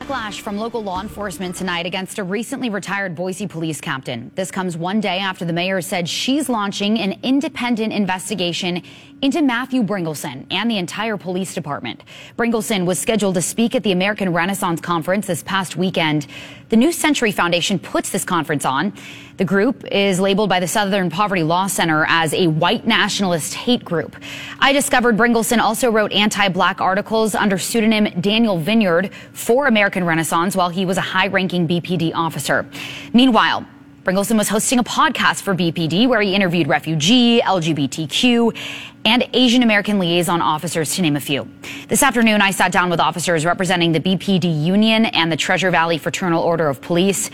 [0.03, 4.33] Backlash from local law enforcement tonight against a recently retired Boise police captain.
[4.35, 8.83] This comes one day after the mayor said she's launching an independent investigation
[9.21, 12.03] into Matthew Bryngelson and the entire police department.
[12.37, 16.27] Bryngelson was scheduled to speak at the American Renaissance Conference this past weekend.
[16.73, 18.95] The New Century Foundation puts this conference on.
[19.37, 23.85] The group is labeled by the Southern Poverty Law Center as a white nationalist hate
[23.85, 24.17] group.
[24.59, 30.71] I discovered Bryngelson also wrote anti-black articles under pseudonym Daniel Vineyard for American Renaissance while
[30.71, 32.65] he was a high-ranking BPD officer.
[33.13, 33.67] Meanwhile,
[34.05, 38.57] Bryngelson was hosting a podcast for BPD where he interviewed refugee, LGBTQ,
[39.05, 41.49] and Asian American liaison officers, to name a few.
[41.87, 45.99] This afternoon, I sat down with officers representing the BPD Union and the Treasure Valley
[45.99, 47.31] Fraternal Order of Police.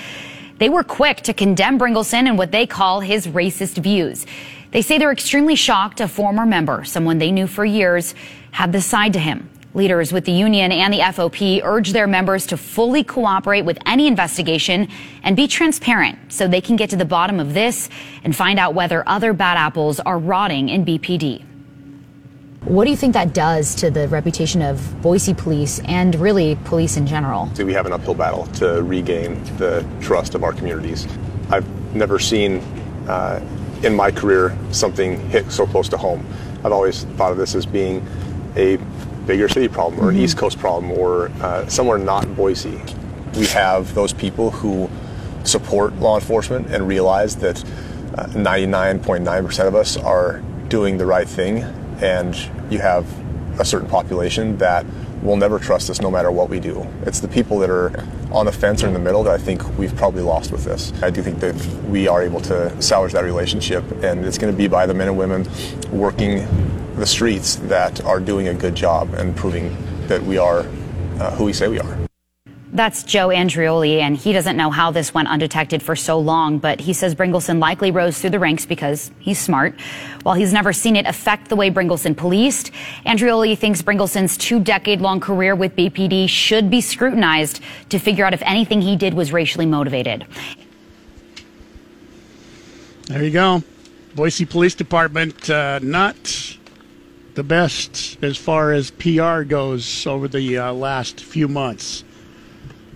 [0.59, 4.27] They were quick to condemn Bryngelson and what they call his racist views.
[4.71, 8.15] They say they're extremely shocked a former member, someone they knew for years,
[8.51, 9.49] had this side to him.
[9.79, 14.09] Leaders with the union and the FOP urge their members to fully cooperate with any
[14.09, 14.89] investigation
[15.23, 17.89] and be transparent so they can get to the bottom of this
[18.25, 21.45] and find out whether other bad apples are rotting in BPD.
[22.65, 26.97] What do you think that does to the reputation of Boise police and really police
[26.97, 27.47] in general?
[27.55, 31.07] Do we have an uphill battle to regain the trust of our communities.
[31.51, 32.59] I've never seen
[33.07, 33.41] uh,
[33.85, 36.27] in my career something hit so close to home.
[36.65, 38.05] I've always thought of this as being
[38.57, 38.77] a
[39.29, 42.81] bigger city problem or an East Coast problem or uh, somewhere not Boise.
[43.37, 44.91] We have those people who
[45.45, 47.63] support law enforcement and realize that
[48.17, 51.59] uh, 99.9% of us are doing the right thing,
[52.01, 52.35] and
[52.71, 53.07] you have
[53.61, 54.87] a certain population that
[55.23, 56.87] will never trust us no matter what we do.
[57.03, 59.77] It's the people that are on the fence or in the middle that I think
[59.77, 60.93] we've probably lost with this.
[61.03, 61.55] I do think that
[61.89, 65.09] we are able to salvage that relationship, and it's going to be by the men
[65.09, 65.47] and women
[65.91, 66.47] working
[66.99, 69.77] the streets that are doing a good job and proving
[70.09, 70.61] that we are
[71.21, 71.99] uh, who we say we are.
[72.71, 76.81] That's Joe Andrioli, and he doesn't know how this went undetected for so long, but
[76.81, 79.75] he says Bryngelson likely rose through the ranks because he's smart.
[80.23, 82.71] While he's never seen it affect the way Bryngelson policed,
[83.07, 88.35] Andrioli thinks Bryngelson's two decade long career with BPD should be scrutinized to figure out
[88.35, 90.27] if anything he did was racially motivated.
[93.07, 93.63] There you go.
[94.15, 96.58] Boise Police Department, uh, not
[97.39, 102.03] the best as far as PR goes over the uh, last few months.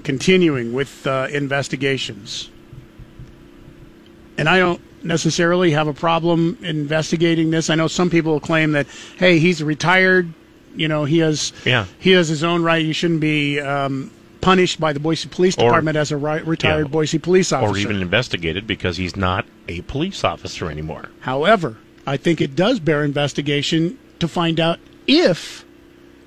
[0.03, 2.51] Continuing with uh, investigations.
[4.37, 7.71] And I don't necessarily have a problem investigating this.
[7.71, 10.29] I know some people claim that, hey, he's retired.
[10.75, 11.85] You know, he has Yeah.
[12.01, 12.85] he has his own right.
[12.85, 16.87] He shouldn't be um, punished by the Boise Police Or- Department as a ri- retired
[16.87, 16.91] Yeah.
[16.91, 17.73] Boise police officer.
[17.73, 21.11] or even investigated because he's not a police officer anymore.
[21.21, 21.77] However,
[22.09, 25.65] I think it does bear investigation to find out if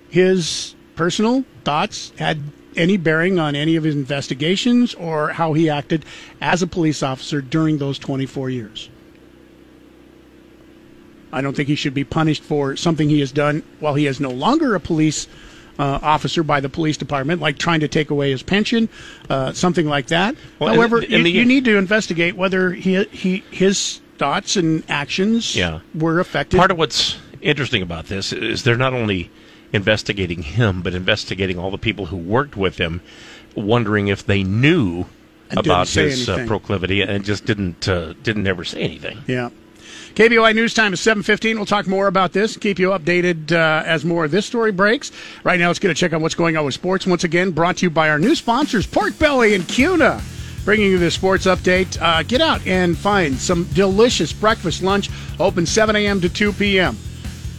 [0.10, 2.40] his personal thoughts had
[2.78, 6.06] any bearing on any of his investigations or how he acted
[6.42, 8.90] as a police officer during those 24 years.
[11.32, 14.20] I don't think he should be punished for something he has done while he is
[14.20, 15.28] no longer a police
[15.78, 18.88] uh, officer by the police department, like trying to take away his pension,
[19.30, 20.36] uh, something like that.
[20.60, 24.56] Well, and- However, and you, the- you need to investigate whether he, he his thoughts
[24.56, 25.80] and actions Yeah.
[25.94, 26.58] were affected.
[26.58, 29.30] Part of what's interesting about this is they're not only
[29.72, 33.02] investigating him, but investigating all the people who worked with him,
[33.56, 35.06] wondering if they knew
[35.50, 39.24] And about his uh, proclivity and just didn't uh, didn't ever say anything.
[39.28, 39.50] Yeah.
[40.16, 41.56] KBOI News Time is 7.15.
[41.56, 45.12] We'll talk more about this, keep you updated uh, as more of this story breaks.
[45.44, 47.06] Right now, let's get a check on what's going on with sports.
[47.06, 50.22] Once again, brought to you by our new sponsors, Pork Belly and Kuna.
[50.64, 52.02] Bringing you the sports update.
[52.02, 55.10] Uh, get out and find some delicious breakfast lunch.
[55.40, 56.22] Open 7 a.m.
[56.22, 56.98] to 2 p.m.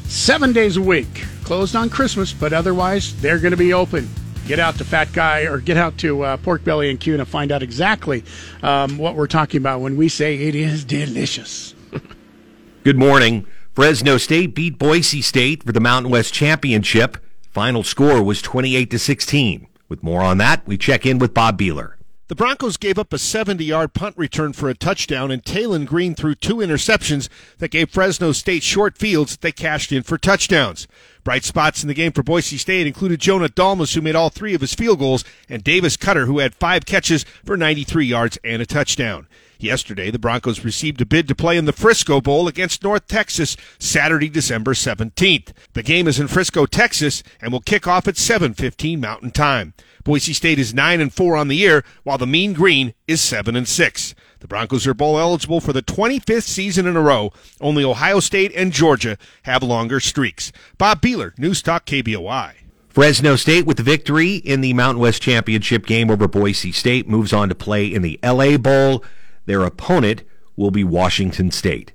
[0.08, 1.24] Seven days a week.
[1.44, 4.08] Closed on Christmas, but otherwise, they're going to be open.
[4.46, 7.24] Get out to Fat Guy or get out to uh, Pork Belly and Q to
[7.24, 8.22] Find out exactly
[8.62, 11.74] um, what we're talking about when we say it is delicious.
[12.84, 13.46] Good morning.
[13.74, 17.18] Fresno State beat Boise State for the Mountain West Championship.
[17.50, 19.66] Final score was 28 to 16.
[19.88, 21.95] With more on that, we check in with Bob Behler.
[22.28, 26.12] The Broncos gave up a 70 yard punt return for a touchdown, and Taylen Green
[26.16, 30.88] threw two interceptions that gave Fresno State short fields that they cashed in for touchdowns.
[31.22, 34.54] Bright spots in the game for Boise State included Jonah Dalmas, who made all three
[34.54, 38.60] of his field goals, and Davis Koetter, who had five catches for 93 yards and
[38.60, 39.28] a touchdown.
[39.58, 43.56] Yesterday, the Broncos received a bid to play in the Frisco Bowl against North Texas
[43.78, 45.52] Saturday, December 17th.
[45.72, 49.74] The game is in Frisco, Texas, and will kick off at 7:15 Mountain Time.
[50.04, 53.56] Boise State is 9 and 4 on the year, while the Mean Green is 7
[53.56, 54.14] and 6.
[54.40, 57.32] The Broncos are bowl eligible for the 25th season in a row.
[57.60, 60.52] Only Ohio State and Georgia have longer streaks.
[60.78, 62.52] Bob Behler, News Talk KBOI.
[62.88, 67.32] Fresno State with the victory in the Mountain West Championship game over Boise State moves
[67.32, 69.02] on to play in the LA Bowl.
[69.46, 70.24] Their opponent
[70.56, 71.92] will be Washington State.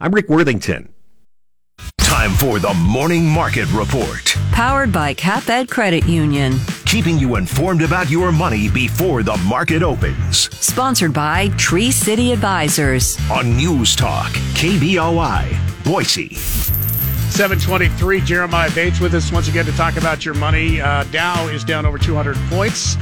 [0.00, 0.92] I'm Rick Worthington.
[1.98, 4.36] Time for the Morning Market Report.
[4.50, 6.58] Powered by CapEd Credit Union.
[6.84, 10.54] Keeping you informed about your money before the market opens.
[10.56, 13.16] Sponsored by Tree City Advisors.
[13.30, 16.34] On News Talk, KBOI, Boise.
[16.34, 20.80] 723, Jeremiah Bates with us once again to talk about your money.
[20.80, 22.96] Uh, Dow is down over 200 points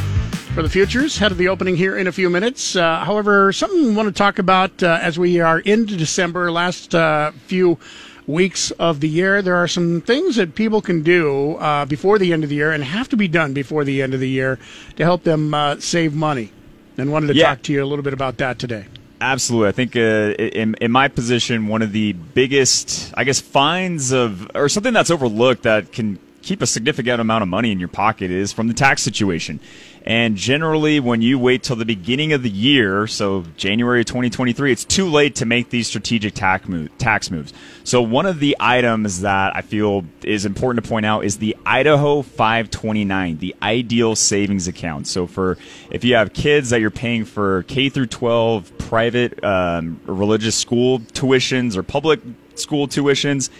[0.54, 1.16] for the futures.
[1.18, 2.74] Head of the opening here in a few minutes.
[2.74, 6.94] Uh, however, something we want to talk about uh, as we are into December, last
[6.94, 7.78] uh, few
[8.26, 9.42] weeks of the year.
[9.42, 12.72] There are some things that people can do uh, before the end of the year
[12.72, 14.58] and have to be done before the end of the year
[14.96, 16.52] to help them uh, save money.
[16.98, 17.46] And wanted to Yeah.
[17.50, 18.84] talk to you a little bit about that today.
[19.20, 19.68] Absolutely.
[19.68, 24.50] I think uh, in, in my position, one of the biggest, I guess, fines of,
[24.54, 28.30] or something that's overlooked that can keep a significant amount of money in your pocket
[28.30, 29.60] is from the tax situation.
[30.02, 34.84] And generally, when you wait till the beginning of the year, so January 2023, it's
[34.84, 37.52] too late to make these strategic tax, tax moves.
[37.84, 41.54] So, one of the items that I feel is important to point out is the
[41.66, 45.06] Idaho 529, the IDeal savings account.
[45.06, 45.58] So, for
[45.90, 51.00] if you have kids that you're paying for K through 12 private um, religious school
[51.00, 52.20] tuitions or public
[52.54, 53.50] school tuitions,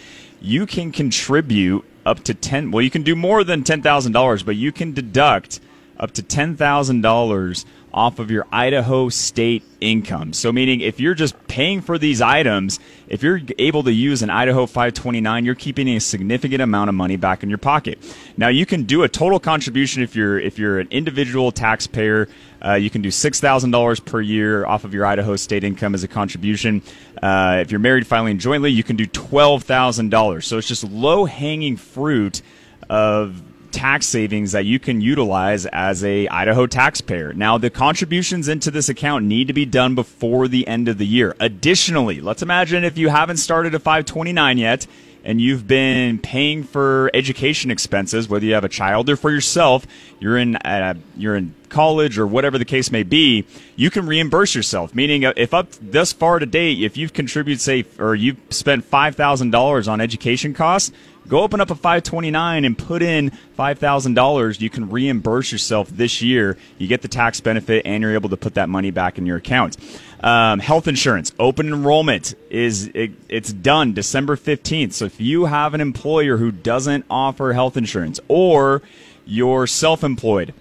[0.41, 4.71] you can contribute up to 10 well you can do more than $10,000 but you
[4.71, 5.59] can deduct
[5.97, 10.33] up to $10,000 off of your Idaho state income.
[10.33, 14.29] So meaning if you're just paying for these items, if you're able to use an
[14.29, 17.99] Idaho 529, you're keeping a significant amount of money back in your pocket.
[18.37, 22.29] Now you can do a total contribution if you're if you're an individual taxpayer,
[22.63, 25.93] uh, you can do six thousand dollars per year off of your Idaho state income
[25.93, 26.81] as a contribution.
[27.21, 30.47] Uh, if you're married filing jointly, you can do twelve thousand dollars.
[30.47, 32.41] So it's just low hanging fruit
[32.89, 37.33] of tax savings that you can utilize as a Idaho taxpayer.
[37.33, 41.07] Now, the contributions into this account need to be done before the end of the
[41.07, 41.35] year.
[41.39, 44.87] Additionally, let's imagine if you haven't started a 529 yet
[45.23, 49.85] and you've been paying for education expenses, whether you have a child or for yourself,
[50.19, 54.55] you're in uh, you're in college or whatever the case may be, you can reimburse
[54.55, 54.93] yourself.
[54.93, 58.83] Meaning, uh, if up thus far to date, if you've contributed, say, or you've spent
[58.85, 60.91] five thousand dollars on education costs,
[61.27, 64.61] go open up a 529 and put in $5,000.
[64.61, 66.57] You can reimburse yourself this year.
[66.77, 69.37] You get the tax benefit and you're able to put that money back in your
[69.37, 69.77] account.
[70.21, 74.93] Um, health insurance, open enrollment is it, it's done December 15th.
[74.93, 78.83] So if you have an employer who doesn't offer health insurance or
[79.25, 80.53] you're self-employed,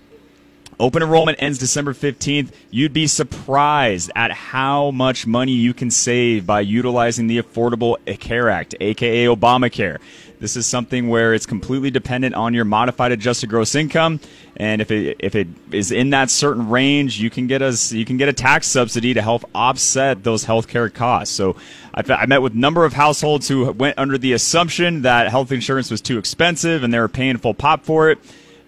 [0.80, 2.52] Open enrollment ends December 15th.
[2.70, 8.48] You'd be surprised at how much money you can save by utilizing the Affordable Care
[8.48, 9.98] Act, aka Obamacare.
[10.40, 14.20] This is something where it's completely dependent on your modified adjusted gross income,
[14.57, 18.07] and if it if it is in that certain range, you can get a you
[18.07, 21.35] can get a tax subsidy to help offset those healthcare costs.
[21.35, 21.57] So,
[21.92, 25.53] I, I met with a number of households who went under the assumption that health
[25.53, 28.18] insurance was too expensive and they were paying full pop for it.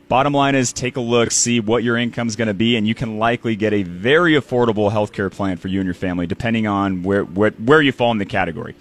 [0.09, 2.87] Bottom line is take a look, see what your income is going to be, and
[2.87, 6.67] you can likely get a very affordable healthcare plan for you and your family, depending
[6.67, 8.75] on where where, where you fall in the category.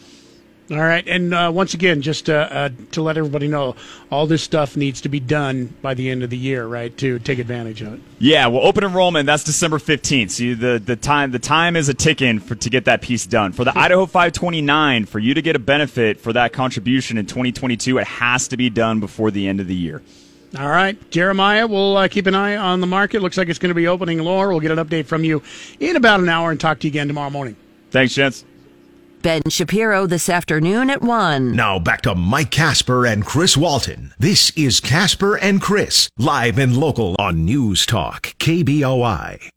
[0.72, 3.76] All right, and uh, once again, just uh, uh, to let everybody know,
[4.10, 6.96] all this stuff needs to be done by the end of the year, right?
[7.00, 8.00] To take advantage of it.
[8.20, 10.32] Yeah, well, open enrollment that's December fifteenth.
[10.32, 13.26] So you, the the time the time is a ticking for to get that piece
[13.26, 13.52] done.
[13.52, 17.98] For the Idaho 529, for you to get a benefit for that contribution in 2022,
[17.98, 20.02] it has to be done before the end of the year.
[20.58, 23.22] All right, Jeremiah, we'll uh, keep an eye on the market.
[23.22, 24.50] Looks like it's going to be opening lower.
[24.50, 25.44] We'll get an update from you
[25.82, 27.58] in about an hour and talk to you again tomorrow morning.
[27.90, 28.46] Thanks, gents.
[29.22, 31.56] Ben Shapiro this afternoon at 1.
[31.56, 34.14] Now back to Mike Casper and Chris Walton.
[34.18, 39.50] This is Casper and Chris, live and local on News Talk, KBOI.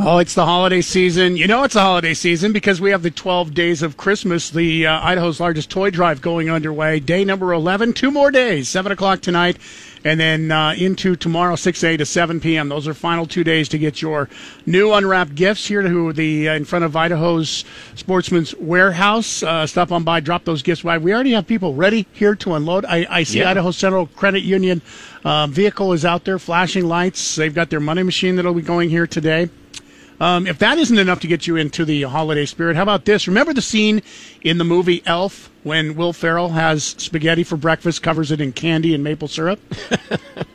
[0.00, 1.36] Oh, it's the holiday season.
[1.36, 4.88] You know it's the holiday season because we have the 12 days of Christmas, the
[4.88, 6.98] uh, Idaho's largest toy drive going underway.
[6.98, 9.56] Day number 11, two more days, 7 o'clock tonight,
[10.04, 12.68] and then uh, into tomorrow, 6 a to 7 p.m.
[12.68, 14.28] Those are final two days to get your
[14.66, 19.42] new unwrapped gifts here to the uh, in front of Idaho's Sportsman's Warehouse.
[19.42, 20.98] Uh, stop on by, drop those gifts by.
[20.98, 22.84] We already have people ready here to unload.
[22.84, 23.50] I, I see Yeah.
[23.50, 24.82] Idaho Central Credit Union
[25.24, 27.34] um, vehicle is out there flashing lights.
[27.36, 29.48] They've got their money machine that'll be going here today.
[30.20, 33.26] Um, if that isn't enough to get you into the holiday spirit, how about this?
[33.26, 34.00] Remember the scene
[34.42, 38.94] in the movie Elf when Will Ferrell has spaghetti for breakfast, covers it in candy
[38.94, 39.60] and maple syrup?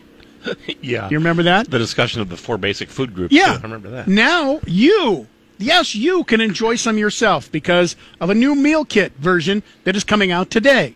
[0.81, 1.09] Yeah.
[1.09, 1.69] You remember that?
[1.69, 3.33] The discussion of the four basic food groups.
[3.33, 3.45] Yeah.
[3.47, 3.59] too.
[3.59, 4.07] I remember that.
[4.07, 9.63] Now you, yes, you can enjoy some yourself because of a new meal kit version
[9.83, 10.95] that is coming out today.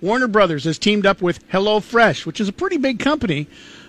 [0.00, 3.46] Warner Brothers has teamed up with HelloFresh, which is a pretty big company.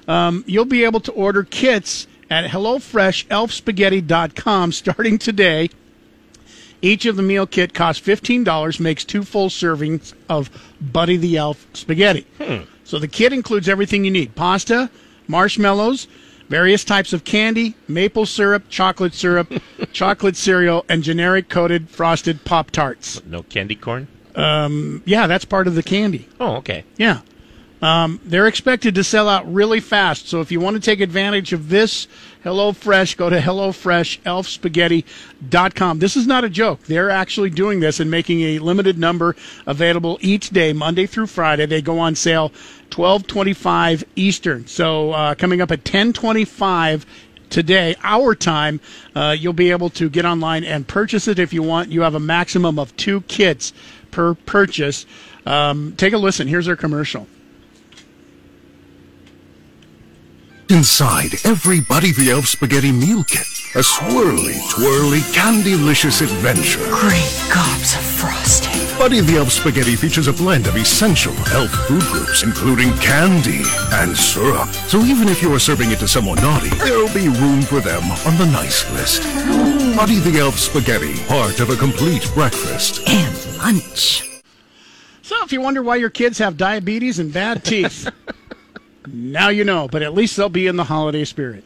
[0.07, 5.69] Um, you'll be able to order kits at HelloFresh.elfspaghetti.com starting today.
[6.81, 10.49] Each of the meal kit costs $15, makes two full servings of
[10.81, 12.25] Buddy the Elf spaghetti.
[12.83, 14.89] So the kit includes everything you need pasta,
[15.27, 16.07] marshmallows,
[16.49, 19.53] various types of candy, maple syrup, chocolate syrup,
[19.93, 23.23] chocolate cereal, and generic coated frosted Pop Tarts.
[23.25, 24.07] No candy corn.
[24.33, 26.27] Um, yeah, that's part of the candy.
[26.39, 26.83] Oh, okay.
[26.97, 27.19] Yeah.
[27.83, 30.29] Um, they're expected to sell out really fast.
[30.29, 32.07] So if you want to take advantage of this
[32.45, 35.99] HelloFresh, go to HelloFresh.elfspaghetti.com.
[35.99, 36.83] This is not a joke.
[36.83, 39.35] They're actually doing this and making a limited number
[39.67, 41.65] available each day, Monday through Friday.
[41.65, 42.53] They go on sale
[42.95, 44.65] 1225 Eastern.
[44.65, 47.05] So uh, coming up at 1025
[47.49, 48.79] today, our time,
[49.13, 51.91] uh, you'll be able to get online and purchase it if you want.
[51.91, 53.73] You have a maximum of two kits
[54.11, 55.05] per purchase.
[55.45, 56.47] Um, take a listen.
[56.47, 57.27] Here's our commercial.
[60.73, 63.45] Inside every Buddy the Elf Spaghetti meal kit,
[63.75, 66.79] a swirly, twirly, candy-licious adventure.
[66.89, 68.97] Great gobs of frosting.
[68.97, 73.61] Buddy the Elf Spaghetti features a blend of essential elf food groups, including candy
[73.91, 74.67] and syrup.
[74.89, 78.01] So even if you are serving it to someone naughty, there'll be room for them
[78.25, 79.21] on the nice list.
[79.95, 83.07] Buddy the Elf Spaghetti, part of a complete breakfast.
[83.07, 84.41] And lunch.
[85.21, 88.09] So if you wonder why your kids have diabetes and bad teeth,
[89.07, 91.63] now you know, but at least they'll be in the holiday spirit.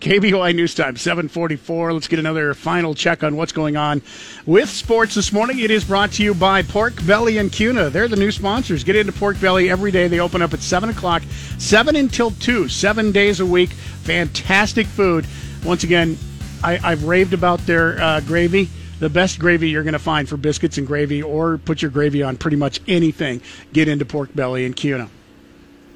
[0.00, 1.92] KBOI News Time, 744.
[1.92, 4.00] Let's get another final check on what's going on
[4.46, 5.58] with sports this morning.
[5.58, 7.90] It is brought to you by Pork Belly and Kuna.
[7.90, 8.84] They're the new sponsors.
[8.84, 10.06] Get into Pork Belly every day.
[10.06, 11.22] They open up at 7 o'clock,
[11.58, 13.70] 7 until 2, seven days a week.
[13.70, 15.26] Fantastic food.
[15.64, 16.16] Once again,
[16.62, 18.68] I, I've raved about their uh, gravy.
[19.00, 22.22] The best gravy you're going to find for biscuits and gravy, or put your gravy
[22.22, 23.42] on pretty much anything.
[23.72, 25.08] Get into Pork Belly and Kuna.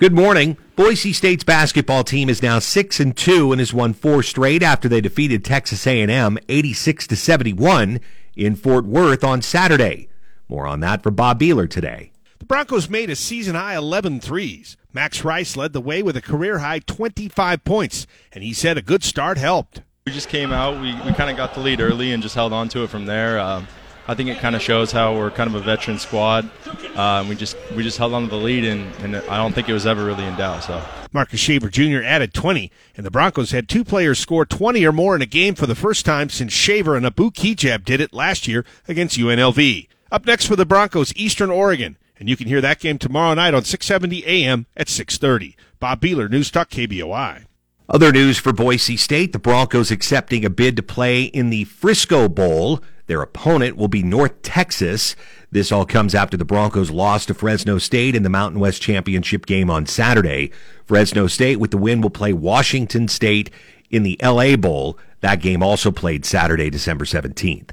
[0.03, 0.57] Good morning.
[0.75, 4.89] Boise State's basketball team is now 6 and 2 and has won four straight after
[4.89, 8.01] they defeated Texas A&M 86 to 71
[8.35, 10.09] in Fort Worth on Saturday.
[10.49, 12.11] More on that for Bob Behler today.
[12.41, 14.77] The Broncos made a season high 11 threes.
[14.93, 18.83] Max Rice led the way with a career high 25 points, and he said a
[18.83, 19.83] good start helped.
[20.05, 20.81] We just came out.
[20.81, 23.07] We, we kind of got the lead early and just held on to it from
[23.07, 23.39] there.
[23.39, 23.69] Um,
[24.09, 26.51] I think it kind of shows how we're kind of a veteran squad.
[26.95, 29.69] Uh, we just we just held on to the lead, and, and I don't think
[29.69, 30.65] it was ever really in doubt.
[30.65, 30.83] So
[31.13, 32.03] Marcus Shaver Jr.
[32.03, 35.55] added 20, and the Broncos had two players score 20 or more in a game
[35.55, 39.89] for the first time since Shaver and Abu Kigab did it last year against UNLV.
[40.11, 43.55] Up next for the Broncos, Eastern Oregon, and you can hear that game tomorrow night
[43.55, 45.57] on 670 AM at 630.
[45.79, 47.45] Bob Behler, News Talk KBOI.
[47.89, 52.29] Other news for Boise State, the Broncos accepting a bid to play in the Frisco
[52.29, 52.81] Bowl.
[53.13, 55.15] Their opponent will be North Texas.
[55.51, 59.45] This all comes after the Broncos lost to Fresno State in the Mountain West Championship
[59.45, 60.51] game on Saturday.
[60.87, 63.51] Fresno State with the win will play Washington State
[63.91, 64.99] in the LA Bowl.
[65.21, 67.73] That game also played Saturday, December 17th.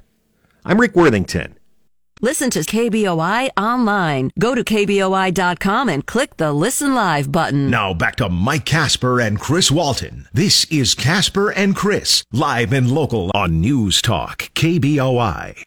[0.66, 1.58] I'm Rick Worthington.
[2.22, 4.32] Listen to KBOI online.
[4.38, 7.70] Go to KBOI.com and click the Listen Live button.
[7.70, 10.28] Now back to Mike Casper and Chris Walton.
[10.34, 15.64] This is Casper and Chris, live and local on News Talk, KBOI.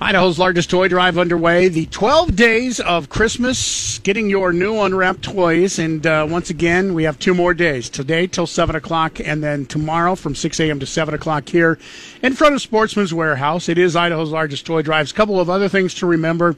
[0.00, 1.68] Idaho's largest toy drive underway.
[1.68, 5.78] The 12 days of Christmas, getting your new unwrapped toys.
[5.78, 9.66] And uh, once again, we have two more days today till 7 o'clock, and then
[9.66, 10.80] tomorrow from 6 a.m.
[10.80, 11.78] to 7 o'clock here
[12.22, 13.68] in front of Sportsman's Warehouse.
[13.68, 15.10] It is Idaho's largest toy drive.
[15.10, 16.56] A couple of other things to remember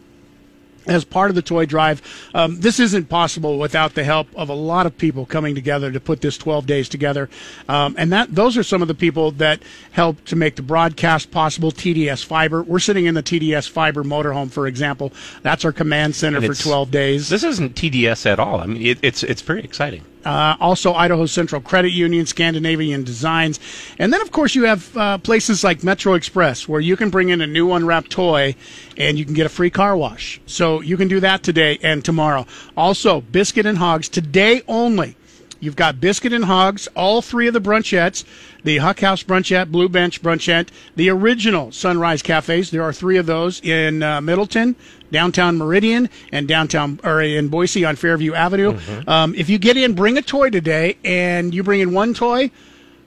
[0.87, 2.03] as part of the toy drive.
[2.35, 6.01] Um, this isn't possible without the help of a lot of people coming together to
[6.01, 7.29] put this 12 days together.
[7.69, 9.63] Um, and that those are some of the people that
[9.93, 11.73] help to make the broadcast possible.
[11.73, 12.63] TDS Fiber.
[12.63, 15.13] We're sitting in the TDS Fiber motorhome, for example.
[15.43, 17.29] That's our command center for 12 days.
[17.29, 18.61] This isn't TDS at all.
[18.61, 20.03] I mean, it, it's it's very exciting.
[20.27, 23.61] Uh, also, Idaho Central Credit Union, Scandinavian Designs.
[23.99, 27.29] And then, of course, you have uh, places like Metro Express where you can bring
[27.29, 28.57] in a new unwrapped toy
[28.97, 30.41] and you can get a free car wash.
[30.47, 32.45] So you can do that today and tomorrow.
[32.77, 35.17] Also, Biscuit and Hogs today only.
[35.59, 38.25] You've got Biscuit and Hogs, all three of the brunchettes,
[38.63, 42.71] the Huck House brunchette, Blue Bench brunchette, the original Sunrise Cafes.
[42.71, 44.77] There are three of those in uh, Middleton,
[45.11, 48.79] downtown Meridian, and downtown or in Boise on Fairview Avenue.
[49.07, 52.51] Um, if you get in, bring a toy today, and you bring in one toy,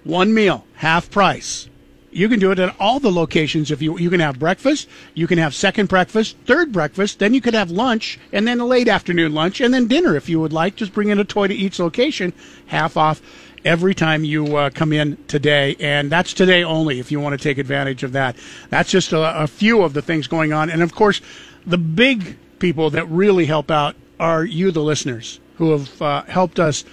[0.04, 1.68] one meal, half price.
[2.12, 3.70] You can do it at all the locations.
[3.70, 7.42] If you you can have breakfast, you can have second breakfast, third breakfast, then you
[7.42, 10.54] could have lunch, and then a late afternoon lunch, and then dinner if you would
[10.54, 10.76] like.
[10.76, 12.34] Just bring in a toy to each location,
[12.66, 13.22] half off
[13.64, 17.00] every time you uh, come in today, and that's today only.
[17.00, 18.36] If you want to take advantage of that,
[18.70, 21.22] that's just a, a few of the things going on, and of course,
[21.66, 26.60] the big people that really help out are you, the listeners, who have uh, helped
[26.60, 26.84] us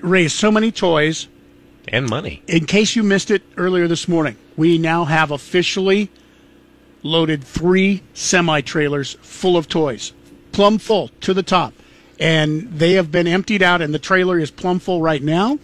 [0.00, 1.28] raise so many toys
[1.88, 2.42] and money.
[2.46, 6.10] in case you missed it earlier this morning, we now have officially
[7.02, 10.12] loaded three semi trailers full of toys,
[10.52, 11.72] plumb full to the top.
[12.20, 15.58] And they have been emptied out, and the trailer is plumb full right now.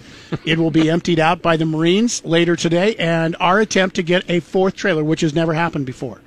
[0.44, 4.28] it will be emptied out by the Marines later today, and our attempt to get
[4.28, 6.20] a fourth trailer, which has never happened before.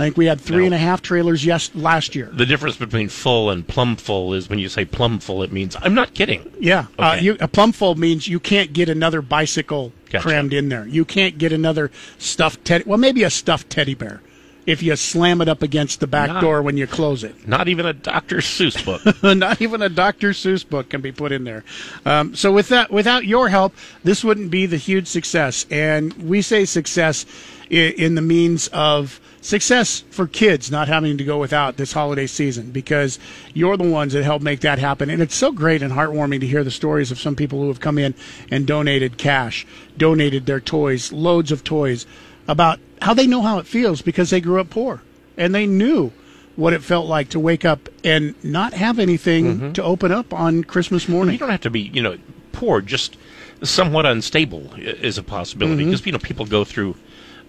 [0.00, 0.66] I think we had three No.
[0.66, 2.30] and a half trailers yes last year.
[2.32, 5.76] The difference between full and plumb full is when you say plumb full, it means
[5.80, 6.50] I'm not kidding.
[6.60, 10.22] Yeah, uh, you, a plumb full means you can't get another bicycle Gotcha.
[10.28, 10.86] crammed in there.
[10.86, 12.84] You can't get another stuffed teddy.
[12.86, 14.20] Well, maybe a stuffed teddy bear
[14.66, 17.48] if you slam it up against the back Not- door when you close it.
[17.48, 18.36] Not even a Dr.
[18.36, 19.02] Seuss book.
[19.36, 20.30] Not even a Dr.
[20.30, 21.64] Seuss book can be put in there.
[22.04, 23.74] Um, so with that, without your help,
[24.04, 25.64] this wouldn't be the huge success.
[25.70, 27.24] And we say success
[27.70, 32.26] i- in the means of success for kids not having to go without this holiday
[32.26, 33.18] season because
[33.54, 35.08] you're the ones that help make that happen.
[35.08, 37.80] And it's so great and heartwarming to hear the stories of some people who have
[37.80, 38.14] come in
[38.50, 42.04] and donated cash, donated their toys, loads of toys,
[42.46, 45.00] about how they know how it feels because they grew up poor
[45.38, 46.12] and they knew
[46.56, 49.72] what it felt like to wake up and not have anything mm-hmm.
[49.72, 51.32] to open up on Christmas morning.
[51.32, 52.18] You don't have to be, you know,
[52.52, 52.82] poor.
[52.82, 53.16] Just
[53.62, 55.90] somewhat unstable is a possibility mm-hmm.
[55.92, 56.96] because you know people go through,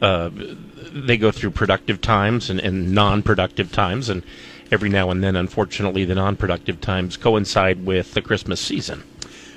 [0.01, 4.23] uh, they go through productive times and, and non-productive times, and
[4.71, 9.03] every now and then, unfortunately, the non-productive times coincide with the Christmas season.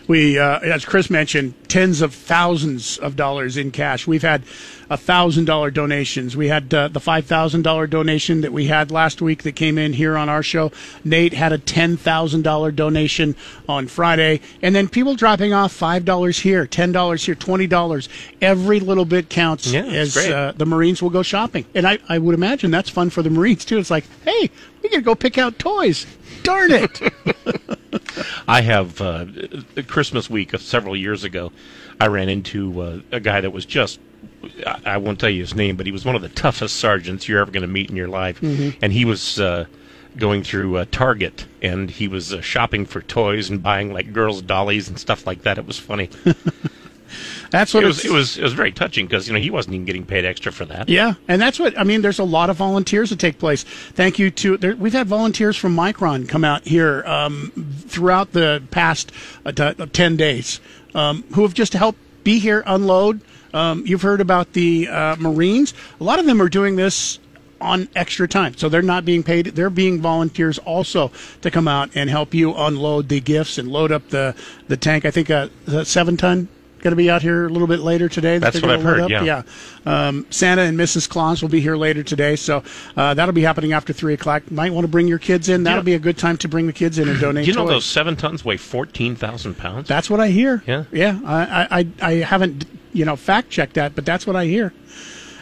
[0.09, 4.07] We, uh, as Chris mentioned, tens of thousands of dollars in cash.
[4.07, 4.43] We've had
[4.91, 6.37] a thousand dollar donations.
[6.37, 9.79] We had uh, the five thousand dollar donation that we had last week that came
[9.79, 10.71] in here on our show.
[11.05, 13.37] Nate had a ten thousand dollar donation
[13.69, 18.09] on Friday, and then people dropping off five dollars here, ten dollars here, twenty dollars.
[18.41, 19.73] Every little bit counts.
[19.73, 23.11] Yeah, as uh, the Marines will go shopping, and I, I would imagine that's fun
[23.11, 23.79] for the Marines too.
[23.79, 24.51] It's like, hey,
[24.83, 26.07] we to go pick out toys.
[26.43, 27.01] Darn it!
[28.49, 29.26] I have uh,
[29.86, 31.53] Christmas week of several years ago.
[32.01, 34.01] I ran into uh, a guy that was just.
[34.66, 37.28] I I won't tell you his name, but he was one of the toughest sergeants
[37.28, 38.40] you're ever going to meet in your life.
[38.40, 38.76] Mhm.
[38.82, 39.66] And he was uh,
[40.16, 44.43] going through uh, Target, and he was uh, shopping for toys and buying like girls'
[44.43, 45.59] dollies and stuff like that.
[45.59, 46.09] It was funny.
[47.53, 48.03] That's what it was.
[48.03, 48.39] It was.
[48.39, 50.89] It was very touching because you know he wasn't even getting paid extra for that.
[50.89, 52.01] Yeah, and that's what I mean.
[52.01, 53.63] There's a lot of volunteers that take place.
[53.63, 57.53] Thank you to there, we've had volunteers from Micron come out here um,
[57.87, 59.13] throughout the past
[59.45, 60.61] uh, t- uh, ten days
[60.95, 63.21] um, who have just helped be here, unload.
[63.53, 65.75] Um, you've heard about the uh, Marines.
[66.01, 67.19] A lot of them are doing this
[67.61, 69.47] on extra time, so they're not being paid.
[69.47, 73.93] They're being volunteers also to come out and help you unload the gifts and load
[73.93, 74.35] up the
[74.69, 75.05] the tank.
[75.05, 76.49] I think uh, the seven ton
[76.83, 78.39] going to be out here a little bit later today.
[78.39, 79.11] that That's what I've heard, up.
[79.11, 79.43] yeah.
[79.87, 81.09] Um, Santa and Mrs.
[81.09, 82.62] Claus will be here later today, so
[82.97, 84.51] uh, that'll be happening after three o'clock.
[84.51, 85.62] Might want to bring your kids in.
[85.62, 87.45] That'll be a good time to bring the kids in and donate.
[87.45, 87.70] Do you know toys.
[87.70, 89.89] those seven tons weigh fourteen thousand pounds?
[89.89, 90.62] That's what I hear.
[90.66, 90.85] Yeah.
[90.93, 91.20] yeah.
[91.24, 94.72] I, I, I haven't you know fact checked that, but that's what I hear.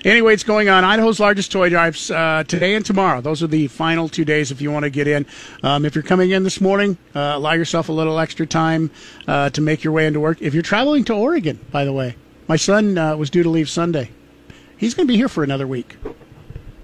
[0.03, 0.83] Anyway, it's going on.
[0.83, 3.21] Idaho's largest toy drives uh, today and tomorrow.
[3.21, 5.27] Those are the final two days if you want to get in.
[5.63, 8.91] Um, if you're coming in this morning, uh, allow yourself a little extra time
[9.29, 10.41] uh, to make your way into work.
[10.41, 12.17] If you're traveling to Oregon, by the way,
[12.49, 14.11] my son uh, was due to leave Sunday.
[14.79, 15.97] He's going to be here for another week.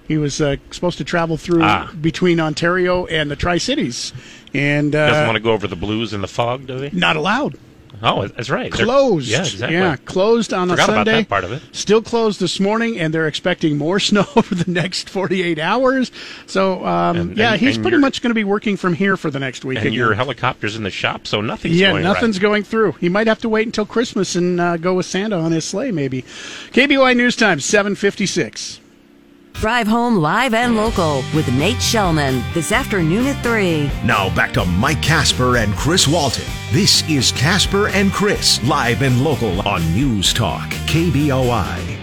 [0.07, 1.91] He was uh, supposed to travel through Ah.
[1.99, 4.13] between Ontario and the Tri Cities,
[4.53, 6.91] and uh, Doesn't want to go over the blues in the fog, does he?
[6.97, 7.59] not allowed.
[8.03, 8.73] Oh, that's right.
[8.73, 9.29] They're- Closed.
[9.29, 9.77] Yeah, exactly.
[9.77, 11.63] Yeah, closed on a Forgot about that part of it.
[11.73, 16.13] Still closed this morning, and they're expecting more snow over the next 48 hours.
[16.47, 19.17] So, um, And- yeah, and- he's and pretty much going to be working from here
[19.17, 19.79] for the next week.
[19.79, 19.97] And again.
[19.99, 22.43] your helicopter's in the shop, so nothing's yeah, going nothing's right.
[22.43, 22.93] going through.
[22.93, 25.91] He might have to wait until Christmas and uh, go with Santa on his sleigh,
[25.91, 26.23] maybe.
[26.73, 28.81] KBOI News Time, 756.
[29.61, 33.91] Drive home live and local with Nate Shellman this afternoon at 3.
[34.05, 36.45] Now back to Mike Casper and Chris Walton.
[36.73, 41.97] This is Casper and Chris, live and local on News Talk, KBOI.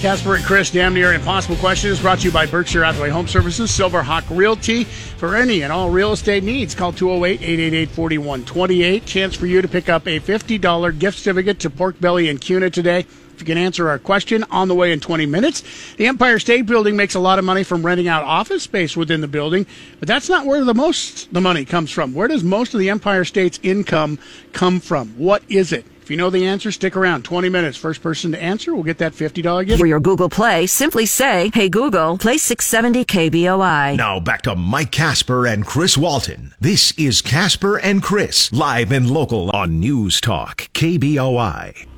[0.00, 3.72] Casper and Chris, damn near impossible questions brought to you by Berkshire Hathaway Home Services,
[3.72, 4.84] Silverhawk Realty.
[4.84, 9.04] For any and all real estate needs, call 208 888 4128.
[9.04, 12.70] Chance for you to pick up a $50 gift certificate to Pork Belly and Kuna
[12.70, 13.04] today.
[13.40, 15.62] If you can answer our question on the way in 20 minutes.
[15.96, 19.22] The Empire State Building makes a lot of money from renting out office space within
[19.22, 19.64] the building,
[19.98, 22.12] but that's not where the most the money comes from.
[22.12, 24.18] Where does most of the Empire State's income
[24.52, 25.08] come from?
[25.16, 25.86] What is it?
[26.02, 27.24] If you know the answer, stick around.
[27.24, 27.78] 20 minutes.
[27.78, 29.80] First person to answer will get that $50 gift.
[29.80, 33.96] For your Google Play, simply say, Hey Google, play 670 KBOI.
[33.96, 36.52] Now back to Mike Casper and Chris Walton.
[36.60, 41.89] This is Casper and Chris, live and local on News Talk, KBOI.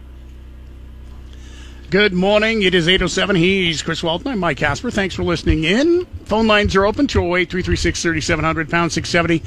[1.93, 2.63] Good morning.
[2.63, 3.37] It is 8.07.
[3.37, 4.29] He's Chris Walton.
[4.29, 4.91] I'm Mike Casper.
[4.91, 6.07] Thanks for listening in.
[6.25, 9.43] Phone lines are open, 208-336-3700, pound 670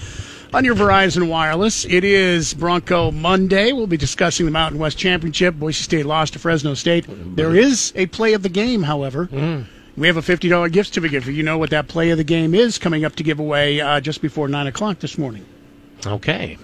[0.54, 1.86] on your Verizon Wireless.
[1.86, 3.74] It is Bronco Monday.
[3.74, 5.56] We'll be discussing the Mountain West Championship.
[5.56, 7.08] Boise State lost to Fresno State.
[7.36, 9.28] There is a play of the game, however.
[9.98, 12.54] We have a $50 gift certificate for you know what that play of the game
[12.54, 15.48] is coming up to give away uh, just before 9 o'clock this morning.
[16.06, 16.60] Okay.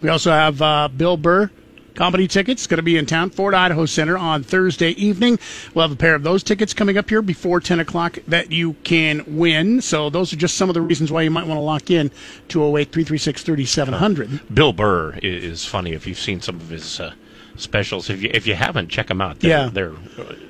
[0.00, 1.50] We also have uh, Bill Burr
[1.96, 5.38] comedy tickets going to be in town, Ford Idaho Center on Thursday evening.
[5.74, 8.74] We'll have a pair of those tickets coming up here before 10 o'clock that you
[8.84, 9.80] can win.
[9.80, 12.10] So those are just some of the reasons why you might want to lock in
[12.48, 14.54] 208 336 3700.
[14.54, 17.14] Bill Burr is funny if you've seen some of his uh,
[17.58, 18.10] specials.
[18.10, 19.40] If you if you haven't, check them out.
[19.40, 19.70] They're, Yeah.
[19.72, 19.92] they're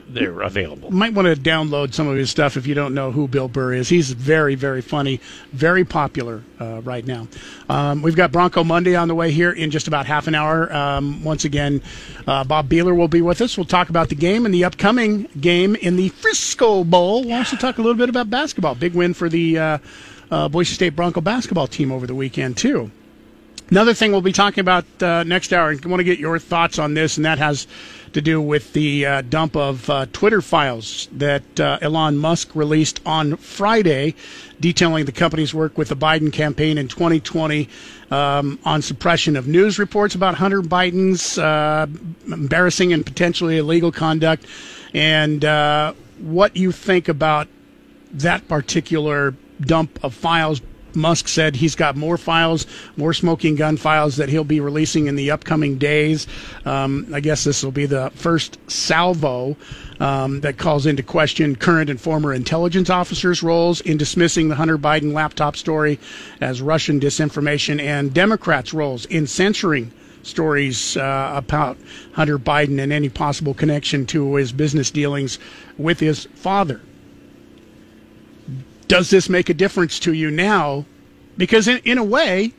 [0.09, 0.90] they're available.
[0.92, 3.74] Might want to download some of his stuff if you don't know who Bill Burr
[3.74, 3.88] is.
[3.88, 5.20] He's very, very funny,
[5.52, 7.26] very popular uh, right now.
[7.68, 10.72] Um, we've got Bronco Monday on the way here in just about half an hour.
[10.72, 11.82] Um, once again,
[12.26, 13.57] uh, Bob Behler will be with us.
[13.59, 17.24] We'll talk about the game and the upcoming game in the Frisco Bowl.
[17.24, 18.76] We'll also talk a little bit about basketball.
[18.76, 19.78] Big win for the uh,
[20.30, 22.90] uh, Boise State Bronco basketball team over the weekend, too.
[23.68, 26.38] Another thing we'll be talking about uh, next hour, and I want to get your
[26.38, 27.66] thoughts on this, and that has
[28.12, 33.00] to do with the uh, dump of uh, Twitter files that uh, Elon Musk released
[33.04, 34.14] on Friday,
[34.60, 37.68] detailing the company's work with the Biden campaign in 2020
[38.12, 41.88] um, on suppression of news reports about Hunter Biden's uh,
[42.28, 44.46] embarrassing and potentially illegal conduct,
[44.94, 47.48] and uh, what you think about
[48.12, 50.62] that particular dump of files.
[50.97, 52.66] Musk said he's got more files,
[52.97, 56.26] more smoking gun files that he'll be releasing in the upcoming days.
[56.64, 59.57] Um, I guess this will be the first salvo
[60.01, 64.78] um, that calls into question current and former intelligence officers' roles in dismissing the Hunter
[64.78, 65.99] Biden laptop story
[66.40, 69.92] as Russian disinformation and Democrats' roles in censoring
[70.22, 71.78] stories uh, about
[72.12, 75.38] Hunter Biden and any possible connection to his business dealings
[75.78, 76.80] with his father
[78.89, 80.84] does this make a difference to you now?
[81.37, 82.53] Because in, in a way,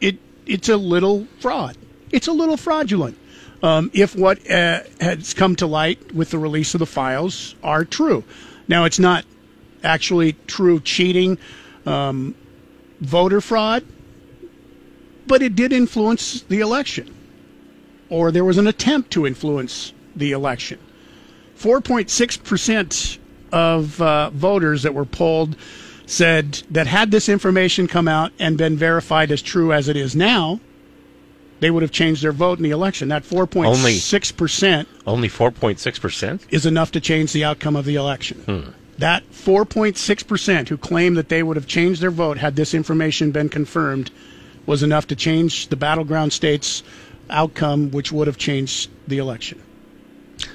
[0.00, 1.76] it it's a little fraud.
[2.10, 3.18] It's a little fraudulent.
[3.62, 7.84] Um, if what uh, has come to light with the release of the files are
[7.84, 8.22] true.
[8.68, 9.24] Now, it's not
[9.82, 11.38] actually true cheating,
[11.86, 12.34] um,
[13.00, 13.84] voter fraud,
[15.26, 17.14] but it did influence the election,
[18.08, 20.78] or there was an attempt to influence the election.
[21.58, 23.18] 4.6%
[23.54, 25.56] of uh, voters that were polled
[26.06, 30.14] said that had this information come out and been verified as true as it is
[30.14, 30.60] now,
[31.60, 33.08] they would have changed their vote in the election.
[33.08, 36.44] That 4.6% Only four point six percent.
[36.50, 38.40] is enough to change the outcome of the election.
[38.40, 38.70] Hmm.
[38.98, 43.48] That 4.6% who claimed that they would have changed their vote had this information been
[43.48, 44.10] confirmed
[44.66, 46.82] was enough to change the battleground states'
[47.28, 49.60] outcome, which would have changed the election.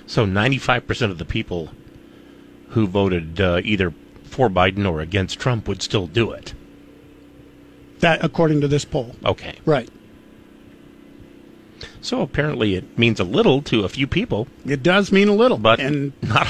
[0.06, 1.70] So ninety five percent of the people
[2.70, 3.94] who voted uh, either
[4.24, 6.54] for Biden or against Trump would still do it.
[8.00, 9.16] That, according to this poll.
[9.26, 9.56] Okay.
[9.66, 9.90] Right.
[12.02, 14.48] So apparently it means a little to a few people.
[14.66, 16.48] It does mean a little, but and not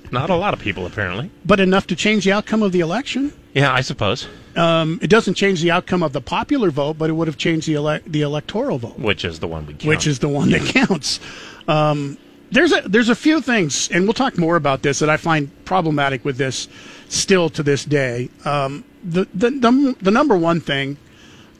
[0.12, 1.30] not a lot of people apparently.
[1.44, 3.32] But enough to change the outcome of the election.
[3.54, 4.28] Yeah, I suppose.
[4.56, 7.68] Um, it doesn't change the outcome of the popular vote, but it would have changed
[7.68, 9.84] the ele- the electoral vote, Which is the one we count.
[9.84, 11.20] which is the one that counts.
[11.68, 12.18] Um,
[12.50, 15.50] there's a there's a few things, and we'll talk more about this that I find
[15.64, 16.68] problematic with this
[17.08, 18.30] still to this day.
[18.44, 20.96] Um, the, the the the number one thing.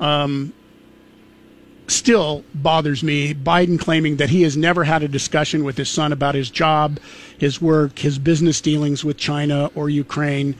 [0.00, 0.52] Um,
[1.88, 6.12] still bothers me Biden claiming that he has never had a discussion with his son
[6.12, 7.00] about his job,
[7.38, 10.54] his work, his business dealings with China or Ukraine.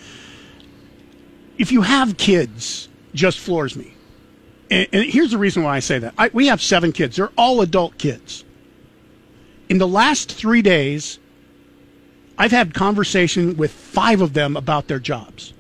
[1.59, 3.95] If you have kids, just floors me.
[4.71, 6.15] And, and here's the reason why I say that.
[6.17, 7.17] I, we have seven kids.
[7.17, 8.45] They're all adult kids.
[9.69, 11.19] In the last three days,
[12.39, 15.53] I've had conversation with five of them about their jobs.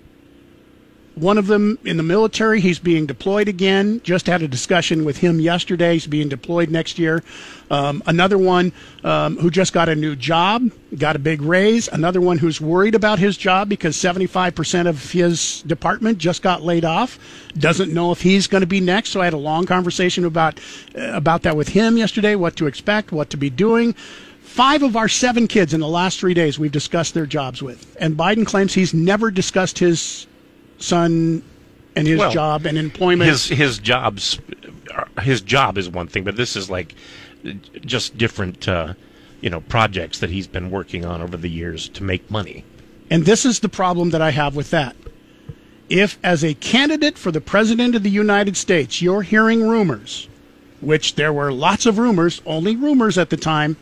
[1.18, 4.00] One of them in the military, he's being deployed again.
[4.04, 5.94] Just had a discussion with him yesterday.
[5.94, 7.24] He's being deployed next year.
[7.70, 11.88] Um, another one um, who just got a new job, got a big raise.
[11.88, 16.84] Another one who's worried about his job because 75% of his department just got laid
[16.84, 17.18] off.
[17.58, 19.10] Doesn't know if he's going to be next.
[19.10, 20.60] So I had a long conversation about
[20.96, 22.36] uh, about that with him yesterday.
[22.36, 23.94] What to expect, what to be doing.
[24.40, 27.96] Five of our seven kids in the last three days we've discussed their jobs with.
[28.00, 30.26] And Biden claims he's never discussed his
[30.78, 31.42] son
[31.94, 33.30] and his Well, job and employment.
[33.30, 34.40] His his jobs,
[35.20, 36.94] his job is one thing, but this is like
[37.84, 38.94] just different, uh,
[39.40, 42.64] you know, projects that he's been working on over the years to make money.
[43.10, 44.96] And this is the problem that I have with that.
[45.88, 50.28] If, as a candidate for the President of the United States, you're hearing rumors,
[50.80, 53.76] which there were lots of rumors, only rumors at the time,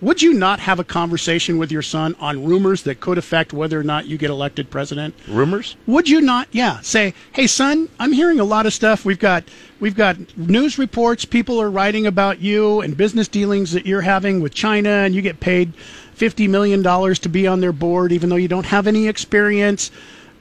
[0.00, 3.78] would you not have a conversation with your son on rumors that could affect whether
[3.78, 5.14] or not you get elected president?
[5.28, 5.76] Rumors?
[5.86, 6.48] Would you not?
[6.52, 6.80] Yeah.
[6.80, 9.04] Say, hey, son, I'm hearing a lot of stuff.
[9.04, 9.44] We've got
[9.78, 11.24] we've got news reports.
[11.24, 15.22] People are writing about you and business dealings that you're having with China, and you
[15.22, 15.74] get paid
[16.14, 19.90] fifty million dollars to be on their board, even though you don't have any experience.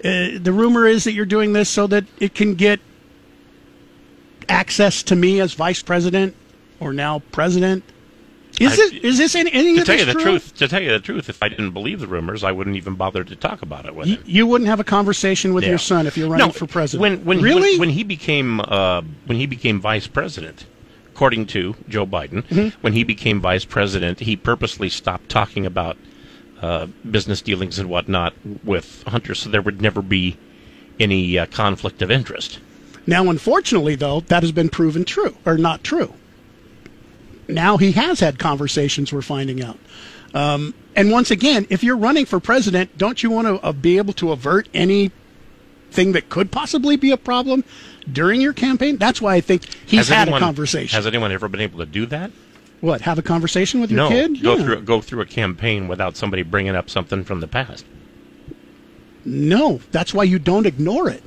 [0.03, 2.79] Uh, the rumor is that you're doing this so that it can get
[4.47, 6.35] access to me as vice president
[6.79, 7.83] or now president.
[8.59, 10.23] Is I- this is this any, any to of tell you the true?
[10.23, 12.95] truth, to tell you the truth, if I didn't believe the rumors, I wouldn't even
[12.95, 14.23] bother to talk about it with You, him.
[14.25, 15.71] you wouldn't have a conversation with Yeah.
[15.71, 17.01] your son if you're running No, for president.
[17.01, 17.71] When when really?
[17.71, 20.65] when, when he became uh, when he became vice president,
[21.13, 22.73] according to Joe Biden, Mhm.
[22.81, 25.97] when he became vice president, he purposely stopped talking about
[26.61, 28.33] uh, business dealings and whatnot
[28.65, 30.35] with Hunter, so there would never be
[30.99, 32.59] any uh, conflict of interest.
[33.07, 36.13] Now, unfortunately, though, that has been proven true or not true.
[37.49, 39.11] Now he has had conversations.
[39.11, 39.77] We're finding out.
[40.33, 43.97] Um, and once again, if you're running for president, don't you want to uh, be
[43.97, 45.11] able to avert any
[45.91, 47.63] thing that could possibly be a problem
[48.11, 48.97] during your campaign?
[48.97, 50.95] That's why I think he's Has had anyone- a conversation.
[50.95, 52.31] Has anyone ever been able to do that?
[52.81, 53.01] what?
[53.01, 54.41] Have a conversation with your no, kid?
[54.41, 54.63] go Yeah.
[54.63, 57.83] through go through a campaign without somebody bringing up something from the past.
[59.25, 61.23] No, that's why you don't ignore it.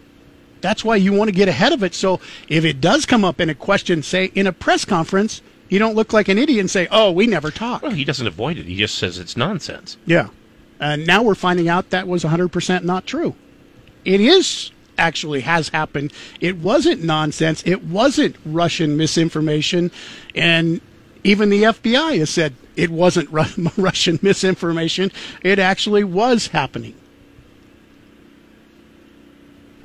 [0.62, 1.94] That's why you want to get ahead of it.
[1.94, 5.42] So if it does come up in a question, say in a press conference,
[5.72, 8.26] you don't look like an idiot and say, "Oh, we never talked." Well, he doesn't
[8.26, 8.66] avoid it.
[8.66, 9.96] He just says it's nonsense.
[10.04, 10.28] Yeah.
[10.78, 13.34] And now we're finding out that was 100% not true.
[14.04, 16.12] It is actually has happened.
[16.40, 17.62] It wasn't nonsense.
[17.64, 19.90] It wasn't Russian misinformation.
[20.34, 20.82] And
[21.24, 25.10] even the FBI has said it wasn't Ru- Russian misinformation.
[25.42, 26.94] It actually was happening.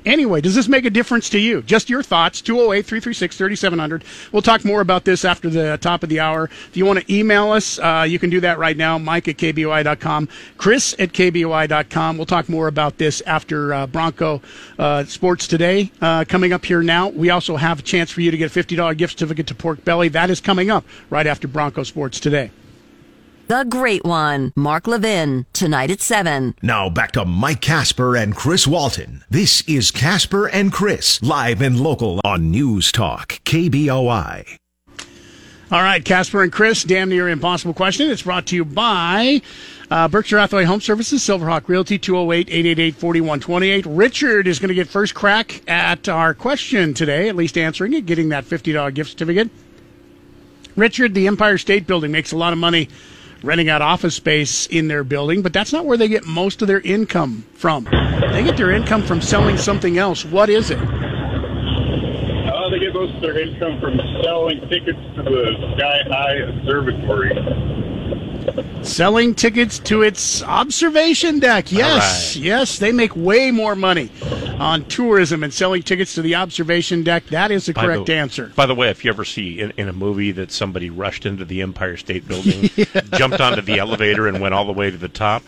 [0.08, 1.60] Anyway, does this make a difference to you?
[1.60, 4.04] Just your thoughts, 208 336 3700.
[4.32, 6.44] We'll talk more about this after the top of the hour.
[6.44, 9.36] If you want to email us, uh, you can do that right now, mike at
[9.36, 12.16] kboi.com, chris at kboi.com.
[12.16, 14.40] We'll talk more about this after uh, Bronco
[14.78, 17.10] uh, Sports Today uh, coming up here now.
[17.10, 19.84] We also have a chance for you to get a $50 gift certificate to Pork
[19.84, 20.08] Belly.
[20.08, 22.50] That is coming up right after Bronco Sports Today.
[23.48, 26.56] The Great One, Mark Levin, tonight at 7.
[26.60, 29.24] Now back to Mike Casper and Chris Walton.
[29.30, 34.58] This is Casper and Chris, live and local on News Talk, KBOI.
[35.72, 38.10] All right, Casper and Chris, damn near impossible question.
[38.10, 39.40] It's brought to you by
[39.90, 43.86] uh, Berkshire Hathaway Home Services, Silverhawk Realty, 208 888 4128.
[43.86, 48.04] Richard is going to get first crack at our question today, at least answering it,
[48.04, 49.48] getting that $50 gift certificate.
[50.76, 52.90] Richard, the Empire State Building makes a lot of money
[53.42, 56.68] renting out office space in their building, but that's not where they get most of
[56.68, 57.84] their income from.
[57.84, 60.24] They get their income from selling something else.
[60.24, 60.78] What is it?
[60.78, 67.67] Uh, they get most of their income from selling tickets to the Sky High Observatory.
[68.82, 71.70] Selling tickets to its observation deck.
[71.70, 74.10] Yes, yes, they make way more money
[74.58, 77.26] on tourism and selling tickets to the observation deck.
[77.26, 78.52] That is the By correct the- answer.
[78.56, 81.44] By the way, if you ever see in, in a movie that somebody rushed into
[81.44, 82.70] the Empire State Building,
[83.12, 85.42] jumped onto the elevator, and went all the way to the top,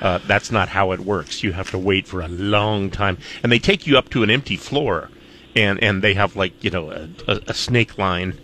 [0.00, 1.42] uh, that's not how it works.
[1.42, 4.30] You have to wait for a long time, and they take you up to an
[4.30, 5.10] empty floor,
[5.56, 8.38] and and they have like you know a, a, a snake line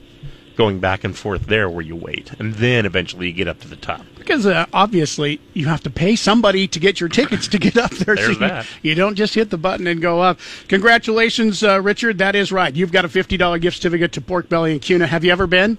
[0.57, 3.69] going back and forth there where you wait, and then eventually you get up to
[3.69, 4.05] the top.
[4.19, 7.91] Because uh, obviously you have to pay somebody to get your tickets to get up
[7.93, 8.17] there.
[8.17, 8.67] There's you, that.
[8.83, 10.39] you don't just hit the button and go up.
[10.69, 12.19] Congratulations, uh, Richard.
[12.19, 12.75] That is right.
[12.75, 15.07] You've got a fifty dollar gift certificate to Pork Belly and Kuna.
[15.07, 15.79] Have you ever been?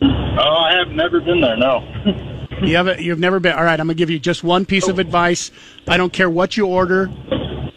[0.00, 1.56] Oh, I have never been there.
[1.56, 2.28] No.
[2.62, 3.00] You haven't.
[3.00, 3.54] You've never been.
[3.54, 3.80] All right.
[3.80, 5.50] I'm gonna give you just one piece of advice.
[5.88, 7.06] I don't care what you order,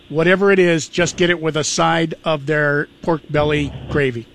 [0.10, 4.28] whatever it is, just get it with a side of their pork belly gravy.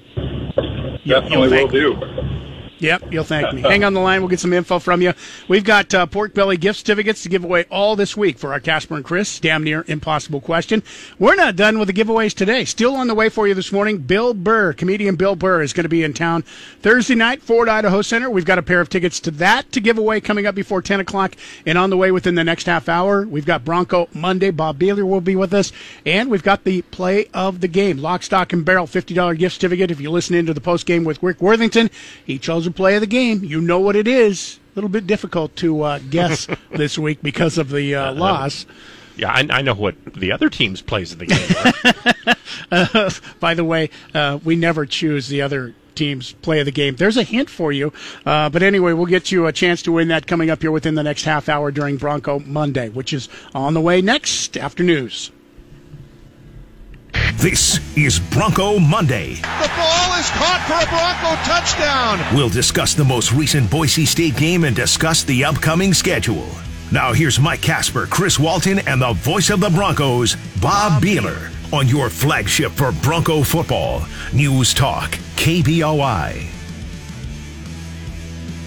[1.07, 2.40] Definitely you'll do.
[2.81, 3.61] Yep, you'll thank me.
[3.71, 4.21] Hang on the line.
[4.21, 5.13] We'll get some info from you.
[5.49, 8.61] We've got uh, pork belly gift certificates to give away all this week for our
[8.61, 10.83] Casper and Chris damn near impossible question.
[11.19, 12.65] We're not done with the giveaways today.
[12.65, 13.99] Still on the way for you this morning.
[13.99, 16.43] Bill Burr, comedian Bill Burr, is going to be in town
[16.81, 18.31] Thursday night, Ford Idaho Center.
[18.31, 21.01] We've got a pair of tickets to that to give away coming up before 10
[21.01, 23.27] o'clock and on the way within the next half hour.
[23.27, 24.51] We've got Bronco Monday.
[24.51, 25.73] Bob Behler will be with us.
[26.07, 27.99] And we've got the play of the game.
[27.99, 29.91] Lock, stock, and barrel $50 gift certificate.
[29.91, 31.91] If you listen into the post game with Rick Worthington,
[32.25, 33.45] he chose play of the game.
[33.45, 34.59] You know what it is.
[34.73, 38.67] A little bit difficult to uh, guess this week because of the uh, loss.
[39.17, 42.37] Yeah, I, I know what the other team's plays of the game.
[42.73, 43.11] Uh,
[43.41, 46.97] by the way, uh, we never choose the other team's play of the game.
[46.97, 47.93] There's a hint for you.
[48.25, 50.95] Uh, but anyway, we'll get you a chance to win that coming up here within
[50.95, 55.31] the next half hour during Bronco Monday, which is on the way next after news.
[57.37, 59.35] This is Bronco Monday.
[59.35, 62.37] The ball is caught for a Bronco touchdown.
[62.37, 66.49] We'll discuss the most recent Boise State game and discuss the upcoming schedule.
[66.93, 71.89] Now here's Mike Casper, Chris Walton, and the voice of the Broncos, Bob Behler, on
[71.89, 76.60] your flagship for Bronco football, News Talk, KBOI.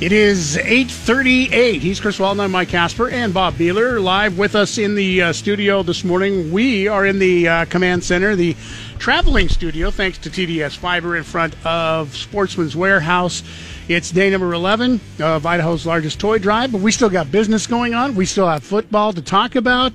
[0.04, 1.82] It is 8:38.
[1.82, 5.32] He's Chris Walton, I'm Mike Casper, and Bob Behler live with us in the uh,
[5.32, 6.52] studio this morning.
[6.52, 8.58] We are in the uh, command center, the
[9.00, 13.44] traveling studio, thanks to TDS Fiber in front of Sportsman's Warehouse.
[13.88, 17.94] It's day number 11 of Idaho's largest toy drive, but we still got business going
[17.94, 18.14] on.
[18.14, 19.94] We still have football to talk about.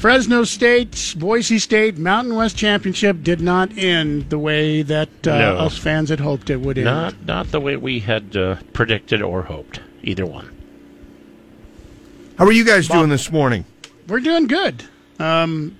[0.00, 5.56] Fresno State, Boise State, Mountain West Championship did not end the way that uh, No.
[5.58, 6.86] us fans had hoped it would end.
[6.86, 9.80] not not the way we had uh, predicted or hoped.
[10.02, 10.56] Either one.
[12.38, 13.66] How are you guys doing this morning?
[14.08, 14.84] We're doing good.
[15.18, 15.76] Um,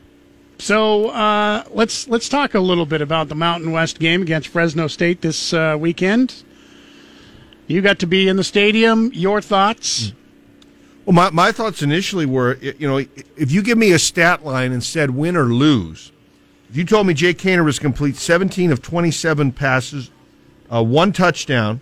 [0.59, 4.87] so uh, let's let's talk a little bit about the Mountain West game against Fresno
[4.87, 6.43] State this uh, weekend.
[7.69, 9.11] You got to be in the stadium.
[9.15, 10.13] Your thoughts?
[11.11, 14.71] Well, my, my thoughts initially were, you know, if you give me a stat line
[14.71, 16.13] and said win or lose,
[16.69, 20.13] if you told me Jake Haener was complete 17 of 27 passes,
[20.73, 21.81] uh, one touchdown,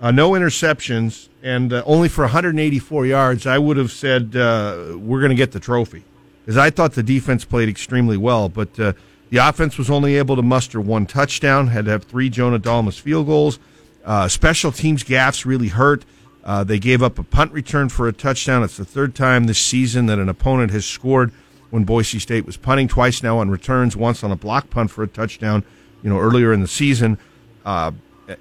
[0.00, 5.20] uh, no interceptions, and uh, only for 184 yards, I would have said uh, we're
[5.20, 6.02] going to get the trophy.
[6.40, 8.94] Because I thought the defense played extremely well, but uh,
[9.28, 12.96] the offense was only able to muster one touchdown, had to have three Jonah Dalmas
[12.96, 13.58] field goals.
[14.06, 16.06] Uh, special teams gaffes really hurt.
[16.44, 18.62] Uh, they gave up a punt return for a touchdown.
[18.62, 21.32] It's the third time this season that an opponent has scored
[21.70, 25.02] when Boise State was punting twice now on returns, once on a block punt for
[25.02, 25.64] a touchdown,
[26.02, 27.18] you know, earlier in the season.
[27.64, 27.92] Uh,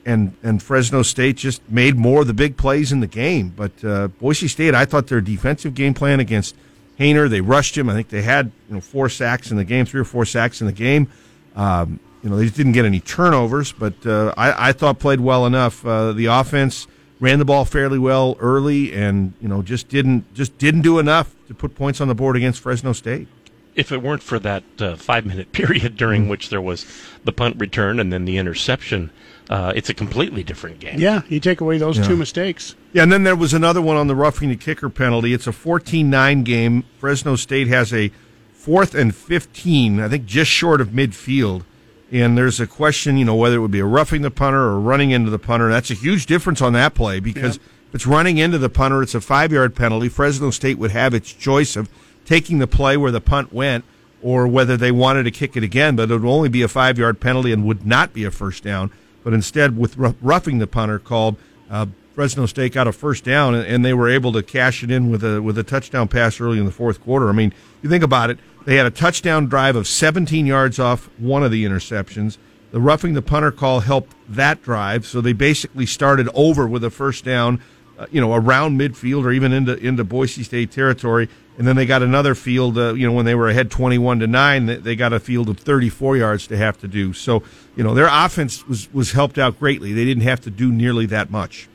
[0.06, 3.54] and and Fresno State just made more of the big plays in the game.
[3.56, 6.56] But uh, Boise State, I thought their defensive game plan against
[7.00, 7.90] Haener, they rushed him.
[7.90, 10.62] I think they had you know four sacks in the game, three or four sacks
[10.62, 11.08] in the game.
[11.56, 15.20] Um, you know, they just didn't get any turnovers, but uh, I, I thought played
[15.20, 15.86] well enough.
[15.86, 16.88] Uh, the offense
[17.24, 21.34] ran the ball fairly well early, and you know just didn't just didn't do enough
[21.48, 23.28] to put points on the board against Fresno State.
[23.76, 26.86] If it weren't for that uh, five minute period during which there was
[27.24, 29.10] the punt return and then the interception,
[29.50, 31.00] uh, it's a completely different game.
[31.00, 32.04] Yeah, you take away those Yeah.
[32.08, 32.76] two mistakes.
[32.92, 35.34] Yeah, and then there was another one on the roughing the kicker penalty.
[35.34, 36.84] It's a 14-9 game.
[37.00, 38.12] Fresno State has a
[38.54, 41.64] fourth and 15, I think just short of midfield.
[42.12, 44.80] And there's a question, you know, whether it would be a roughing the punter or
[44.80, 45.70] running into the punter.
[45.70, 49.16] That's a huge difference on that play because if it's running into the punter, it's
[49.16, 50.10] a five yard penalty.
[50.10, 51.90] Fresno State would have its choice of
[52.26, 53.84] taking the play where the punt went
[54.22, 56.98] or whether they wanted to kick it again, but it would only be a five
[56.98, 58.92] yard penalty and would not be a first down.
[59.24, 61.38] But instead, with roughing the punter called,
[61.70, 64.92] uh, Fresno State got a first down, and, and they were able to cash it
[64.92, 67.30] in with a with a touchdown pass early in the fourth quarter.
[67.30, 71.10] I mean, you think about it; they had a touchdown drive of 17 yards off
[71.18, 72.38] one of the interceptions.
[72.72, 76.90] The roughing the punter call helped that drive, so they basically started over with a
[76.90, 77.62] first down,
[78.00, 81.30] uh, you know, around midfield or even into into Boise State territory.
[81.58, 84.28] And then they got another field, uh, you know, when they were ahead 21 to
[84.28, 87.14] 9, they- got a field of 34 yards to have to do.
[87.14, 87.44] So,
[87.76, 89.94] you know, their offense was, was helped out greatly.
[89.94, 91.68] They didn't have to do nearly that much.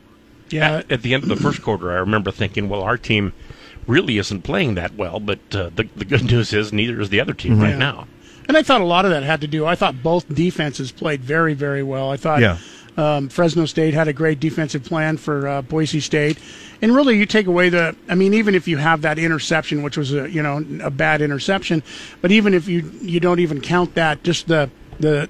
[0.49, 0.83] Yeah.
[0.89, 3.31] At the end of the first quarter, I remember thinking, well, our team
[3.89, 7.19] really isn't playing that well, but uh, the, the good news is neither is the
[7.19, 7.77] other team right Yeah.
[7.77, 8.07] now.
[8.47, 9.65] And I thought a lot of that had to do.
[9.65, 12.09] I thought both defenses played very, very well.
[12.09, 12.57] I thought Yeah.
[12.97, 16.37] um, Fresno State had a great defensive plan for uh, Boise State,
[16.81, 17.95] and really, you take away the.
[18.07, 21.21] I mean, even if you have that interception, which was a you know a bad
[21.21, 21.83] interception,
[22.21, 24.69] but even if you you don't even count that, just the
[24.99, 25.29] the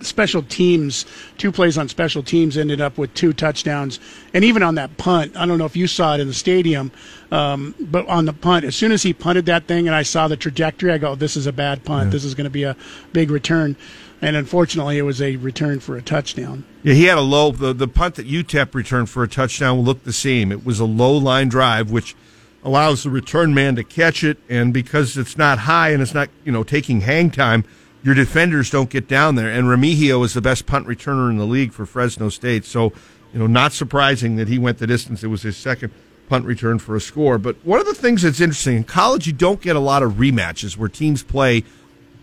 [0.00, 1.06] special teams,
[1.38, 4.00] two plays on special teams ended up with two touchdowns,
[4.34, 6.90] and even on that punt, I don't know if you saw it in the stadium,
[7.30, 10.28] um, but on the punt, as soon as he punted that thing, and I saw
[10.28, 12.06] the trajectory, I go, "This is a bad punt.
[12.06, 12.12] Yeah.
[12.12, 12.76] This is going to be a
[13.12, 13.76] big return."
[14.22, 16.64] and unfortunately, it was a return for a touchdown.
[16.82, 17.52] Yeah, he had a low.
[17.52, 20.52] The, the punt that UTEP returned for a touchdown looked the same.
[20.52, 22.14] It was a low line drive, which
[22.62, 26.28] allows the return man to catch it, and because it's not high and it's not
[26.44, 27.64] you know taking hang time,
[28.02, 29.50] your defenders don't get down there.
[29.50, 32.92] And Remigio is the best punt returner in the league for Fresno State, so
[33.32, 35.22] you know not surprising that he went the distance.
[35.22, 35.92] It was his second
[36.28, 37.38] punt return for a score.
[37.38, 40.14] But one of the things that's interesting in college, you don't get a lot of
[40.14, 41.64] rematches where teams play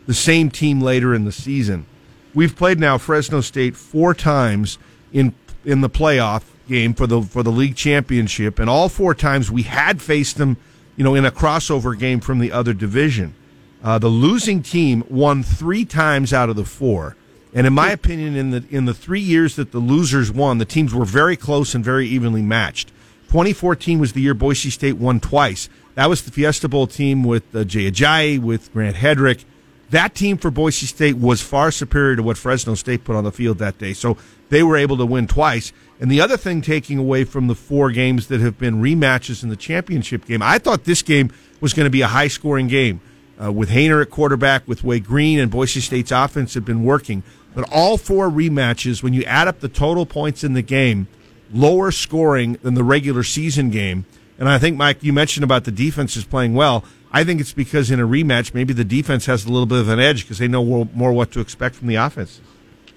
[0.07, 1.85] the same team later in the season.
[2.33, 4.77] We've played now Fresno State four times
[5.11, 9.51] in in the playoff game for the for the league championship, and all four times
[9.51, 10.57] we had faced them,
[10.95, 13.35] you know, in a crossover game from the other division.
[13.83, 17.15] Uh, the losing team won three times out of the four,
[17.53, 20.65] and in my opinion, in the in the three years that the losers won, the
[20.65, 22.89] teams were very close and very evenly matched.
[23.27, 25.69] 2014 was the year Boise State won twice.
[25.95, 29.43] That was the Fiesta Bowl team with uh, Jay Ajayi, with Grant Hedrick.
[29.89, 33.31] That team for Boise State was far superior to what Fresno State put on the
[33.31, 33.93] field that day.
[33.93, 34.17] So
[34.49, 35.71] they were able to win twice.
[35.99, 39.49] And the other thing taking away from the four games that have been rematches in
[39.49, 43.01] the championship game, I thought this game was going to be a high scoring game.
[43.41, 47.21] Uh, with Haener at quarterback, with Way Green and Boise State's offense have been working.
[47.53, 51.07] But all four rematches, when you add up the total points in the game,
[51.51, 54.05] lower scoring than the regular season game.
[54.39, 56.83] And I think, Mike, you mentioned about the defense is playing well.
[57.11, 59.89] I think it's because in a rematch, maybe the defense has a little bit of
[59.89, 62.41] an edge because they know more what to expect from the offense.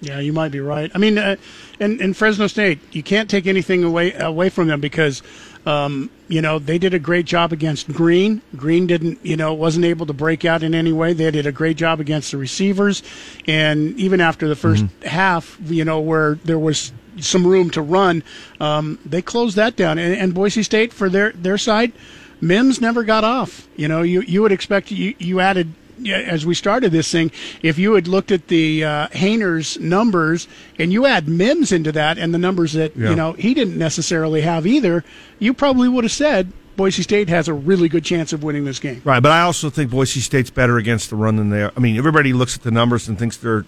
[0.01, 0.91] Yeah, you might be right.
[0.95, 1.35] I mean, uh,
[1.79, 5.21] in, in Fresno State, you can't take anything away away from them because,
[5.65, 8.41] um, you know, they did a great job against Green.
[8.55, 11.13] Green didn't, you know, wasn't able to break out in any way.
[11.13, 13.03] They did a great job against the receivers,
[13.47, 15.07] and even after the 1st Mm-hmm.
[15.07, 18.23] half, you know, where there was some room to run,
[18.59, 19.99] um, they closed that down.
[19.99, 21.91] And, and Boise State, for their their side,
[22.39, 23.67] Mims never got off.
[23.75, 25.73] You know, you you would expect you you added
[26.07, 27.31] as we started this thing,
[27.61, 30.47] if you had looked at the uh, Haener's numbers
[30.79, 33.09] and you add Mims into that and the numbers that Yeah.
[33.11, 35.03] you know he didn't necessarily have either,
[35.39, 38.79] you probably would have said Boise State has a really good chance of winning this
[38.79, 39.01] game.
[39.03, 41.71] Right, but I also think Boise State's better against the run than they are.
[41.75, 43.65] I mean, everybody looks at the numbers and thinks they're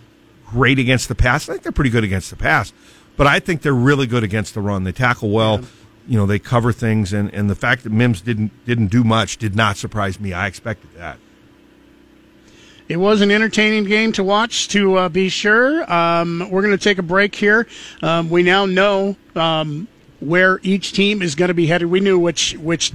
[0.49, 1.47] great against the pass.
[1.49, 2.71] I think they're pretty good against the pass,
[3.17, 4.83] but I think they're really good against the run.
[4.83, 5.61] They tackle well.
[6.07, 9.37] You know, they cover things, and, and the fact that Mims didn't didn't do much
[9.37, 10.33] did not surprise me.
[10.33, 11.17] I expected that.
[12.89, 15.91] It was an entertaining game to watch, to uh, be sure.
[15.91, 17.65] Um, we're going to take a break here.
[18.01, 19.87] Um, we now know um,
[20.19, 21.89] where each team is going to be headed.
[21.89, 22.91] We knew which which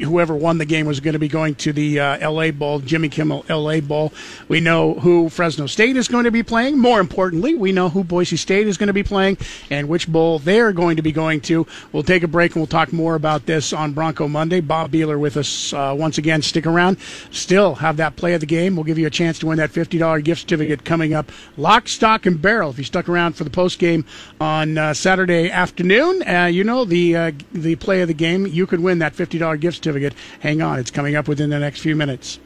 [0.00, 2.50] whoever won the game was going to be going to the uh, L.A.
[2.50, 3.80] Bowl, Jimmy Kimmel L.A.
[3.80, 4.12] Bowl.
[4.48, 6.78] We know who Fresno State is going to be playing.
[6.78, 9.38] More importantly, we know who Boise State is going to be playing
[9.70, 11.66] and which bowl they're going to be going to.
[11.92, 14.60] We'll take a break and we'll talk more about this on Bronco Monday.
[14.60, 16.42] Bob Behler with us uh, once again.
[16.42, 16.98] Stick around.
[17.30, 18.76] Still have that play of the game.
[18.76, 21.30] We'll give you a chance to win that $50 gift certificate coming up.
[21.56, 22.70] Lock, stock, and barrel.
[22.70, 24.04] If you stuck around for the post game
[24.40, 28.46] on uh, Saturday afternoon, uh, you know the uh, the play of the game.
[28.46, 30.14] You could win that $50 gift certificate.
[30.40, 32.38] Hang on, it's coming up within the next few minutes.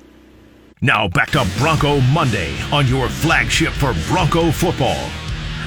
[0.81, 5.11] Now back to Bronco Monday on your flagship for Bronco football.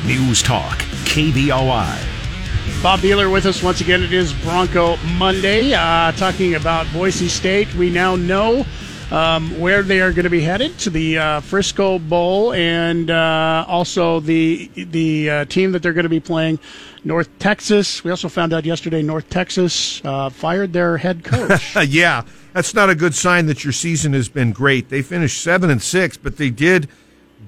[0.05, 2.20] News Talk, KBOI.
[2.82, 4.03] Bob Behler with us once again.
[4.03, 5.74] It is Bronco Monday.
[5.74, 8.66] Uh, talking about Boise State, we now know
[9.12, 13.66] um, where they are going to be headed to the uh, Frisco Bowl, and uh,
[13.68, 16.60] also the the uh, team that they're going to be playing,
[17.04, 18.04] North Texas.
[18.04, 21.76] We also found out yesterday North Texas uh, fired their head coach.
[21.88, 22.24] yeah,
[22.54, 24.89] that's not a good sign that your season has been great.
[24.89, 26.89] They finished seven and six, but they did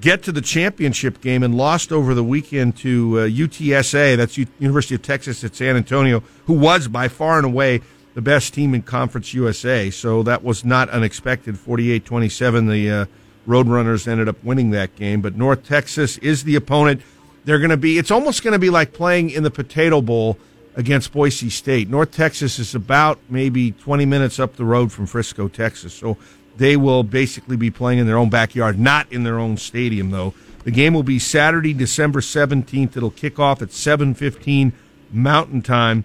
[0.00, 4.16] get to the championship game and lost over the weekend to uh, UTSA.
[4.16, 7.80] That's U- University of Texas at San Antonio, who was by far and away
[8.14, 9.90] the best team in Conference USA.
[9.90, 11.54] So that was not unexpected.
[11.54, 13.06] 48-27, the uh,
[13.46, 15.22] Roadrunners ended up winning that game.
[15.22, 17.02] But North Texas is the opponent.
[17.44, 17.98] They're going to be.
[17.98, 20.38] It's almost going to be like playing in the Potato Bowl
[20.76, 21.88] against Boise State.
[21.88, 25.92] North Texas is about maybe 20 minutes up the road from Frisco, Texas.
[25.92, 26.16] So
[26.56, 30.34] they will basically be playing in their own backyard, not in their own stadium, though.
[30.64, 32.96] The game will be Saturday, December 17th.
[32.96, 34.72] It'll kick off at 7:15
[35.10, 36.04] Mountain Time,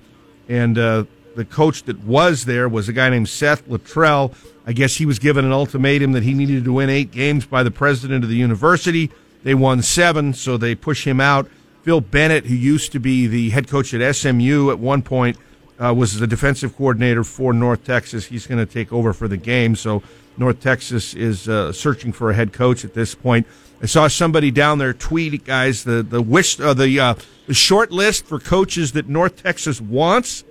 [0.50, 1.04] and uh,
[1.36, 4.34] the coach that was there was a guy named Seth Littrell.
[4.66, 7.64] I guess he was given an ultimatum that he needed to win eight games by
[7.64, 9.12] the president of the university.
[9.44, 11.50] They won seven, so they push him out.
[11.84, 15.38] Phil Bennett, who used to be the head coach at SMU at one point,
[15.80, 18.26] uh, was the defensive coordinator for North Texas.
[18.26, 19.76] He's going to take over for the game.
[19.76, 20.04] So
[20.38, 23.48] North Texas is uh, searching for a head coach at this point.
[23.82, 27.14] I saw somebody down there tweet, guys, the the wish uh, the uh,
[27.46, 30.44] the short list for coaches that North Texas wants: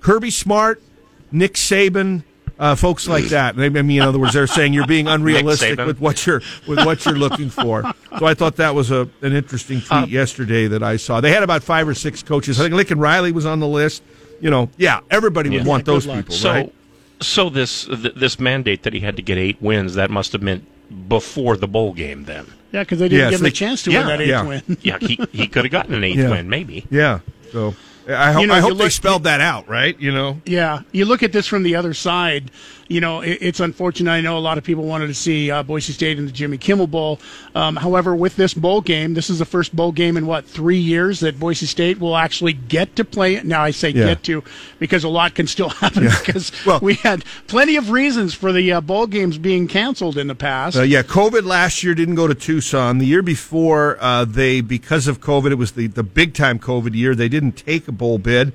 [0.00, 0.82] Kirby Smart,
[1.30, 2.24] Nick Saban,
[2.58, 3.58] Uh, folks like that.
[3.58, 7.04] I mean, in other words, they're saying you're being unrealistic with what you're with what
[7.04, 7.82] you're looking for.
[8.18, 11.20] So I thought that was a an interesting tweet Uh, yesterday that I saw.
[11.20, 12.60] They had about five or six coaches.
[12.60, 14.02] I think Lincoln Riley was on the list.
[14.40, 15.68] You know, yeah, everybody would Yeah.
[15.68, 16.16] want Yeah, those luck.
[16.18, 16.74] people, so, right?
[17.20, 20.42] So this th- this mandate that he had to get eight wins that must have
[20.42, 20.64] meant
[21.08, 22.46] before the bowl game then.
[22.72, 24.28] Yeah, because they didn't Yes, give him they- a chance to yeah, win that eighth
[24.28, 24.42] yeah.
[24.42, 24.62] win.
[24.82, 26.30] Yeah, he he could have gotten an eighth Yeah.
[26.30, 26.84] win maybe.
[26.90, 27.20] Yeah.
[27.52, 27.74] So
[28.08, 29.98] I hope You know, I hope they look- spelled that out, right?
[30.00, 30.40] You know.
[30.44, 32.50] Yeah, you look at this from the other side.
[32.92, 34.10] You know, it, it's unfortunate.
[34.10, 36.58] I know a lot of people wanted to see uh, Boise State in the Jimmy
[36.58, 37.18] Kimmel Bowl.
[37.54, 40.78] Um, however, with this bowl game, this is the first bowl game in what three
[40.78, 43.44] years that Boise State will actually get to play it.
[43.46, 44.06] Now I say Yeah.
[44.06, 44.44] get to
[44.78, 46.16] because a lot can still happen Yeah.
[46.24, 50.34] because we had plenty of reasons for the uh, bowl games being canceled in the
[50.34, 50.76] past.
[50.76, 52.98] Uh, yeah, COVID last year didn't go to Tucson.
[52.98, 56.94] The year before, uh, they because of COVID, it was the, the big time COVID
[56.94, 57.14] year.
[57.14, 58.52] They didn't take a bowl bid,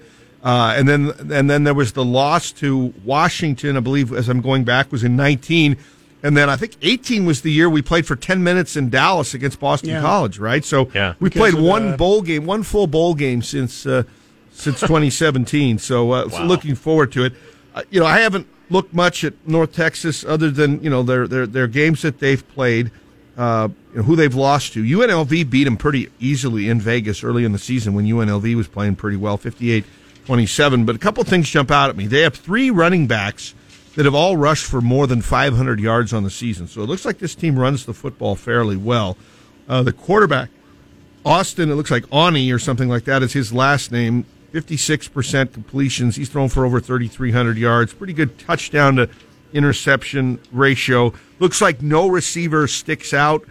[0.47, 3.75] uh, and then and then there was the loss to Washington.
[3.75, 5.75] I believe, as I'm going back, was in 19,
[6.23, 9.33] and then I think 18 was the year we played for 10 minutes in Dallas
[9.33, 10.01] against Boston Yeah.
[10.01, 10.39] College.
[10.39, 11.13] Right, so Yeah.
[11.19, 14.03] we Because played one the- bowl game, one full bowl game since uh,
[14.53, 15.79] since 2017.
[15.79, 17.33] So, uh, so looking forward to it.
[17.75, 21.27] Uh, you know, I haven't looked much at North Texas other than you know their
[21.27, 22.89] their their games that they've played,
[23.37, 24.83] uh, you know, who they've lost to.
[24.83, 28.95] UNLV beat them pretty easily in Vegas early in the season when UNLV was playing
[28.95, 29.37] pretty well,
[30.27, 30.85] 58-27.
[30.85, 32.07] But a couple things jump out at me.
[32.07, 33.53] They have three running backs
[33.95, 36.67] that have all rushed for more than 500 yards on the season.
[36.67, 39.17] So it looks like this team runs the football fairly well.
[39.67, 40.49] Uh, the quarterback
[41.25, 44.25] Austin, it looks like Ani or something like that is his last name.
[44.53, 46.15] 56% completions.
[46.15, 47.93] He's thrown for over 3,300 yards.
[47.93, 49.09] Pretty good touchdown to
[49.51, 51.11] interception ratio.
[51.39, 53.43] Looks like no receiver sticks out,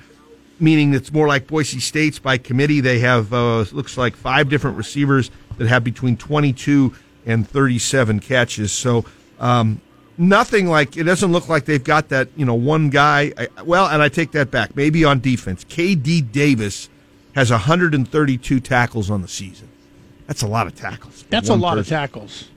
[0.59, 2.81] meaning it's more like Boise State's by committee.
[2.81, 6.95] They have, uh, looks like five different receivers that have between 22
[7.25, 8.73] and 37 catches.
[8.73, 9.05] So,
[9.41, 9.81] um,
[10.19, 13.33] nothing like, it doesn't look like they've got that, you know, one guy.
[13.37, 14.77] I, well, and I take that back.
[14.77, 15.65] Maybe on defense.
[15.65, 16.89] KD Davis
[17.35, 19.69] has 132 tackles on the season.
[20.27, 21.25] That's a lot of tackles.
[21.31, 22.49] That's a lot of tackles.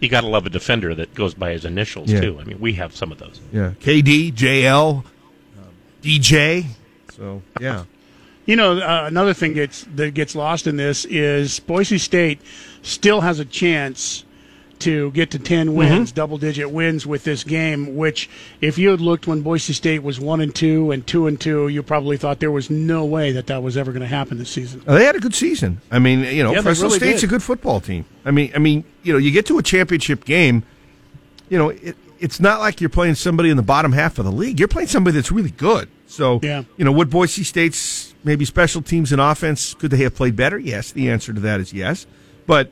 [0.00, 2.20] You got to love a defender that goes by his initials Yeah.
[2.20, 2.38] too.
[2.40, 3.40] I mean, we have some of those.
[3.52, 5.04] Yeah, KD, JL,
[5.58, 5.64] um,
[6.02, 6.66] DJ.
[7.14, 7.84] So yeah,
[8.50, 12.40] You know, uh, another thing gets that gets lost in this is Boise State
[12.82, 14.24] still has a chance
[14.80, 18.28] to get to 10 wins, double digit wins with this game, which
[18.60, 21.68] if you had looked when Boise State was 1 and 2 and 2 and 2,
[21.68, 24.50] you probably thought there was no way that that was ever going to happen this
[24.50, 24.82] season.
[24.84, 25.80] They had a good season.
[25.92, 27.28] I mean, you know, Yeah, Fresno really State's did.
[27.28, 28.04] a good football team.
[28.24, 30.64] I mean, I mean, you know, you get to a championship game,
[31.48, 34.32] you know, it, it's not like you're playing somebody in the bottom half of the
[34.32, 34.58] league.
[34.58, 35.88] You're playing somebody that's really good.
[36.08, 36.64] So, Yeah.
[36.76, 40.58] you know, would Boise State's maybe special teams and offense could they have played better?
[40.58, 42.06] Yes, the answer to that is yes.
[42.46, 42.70] But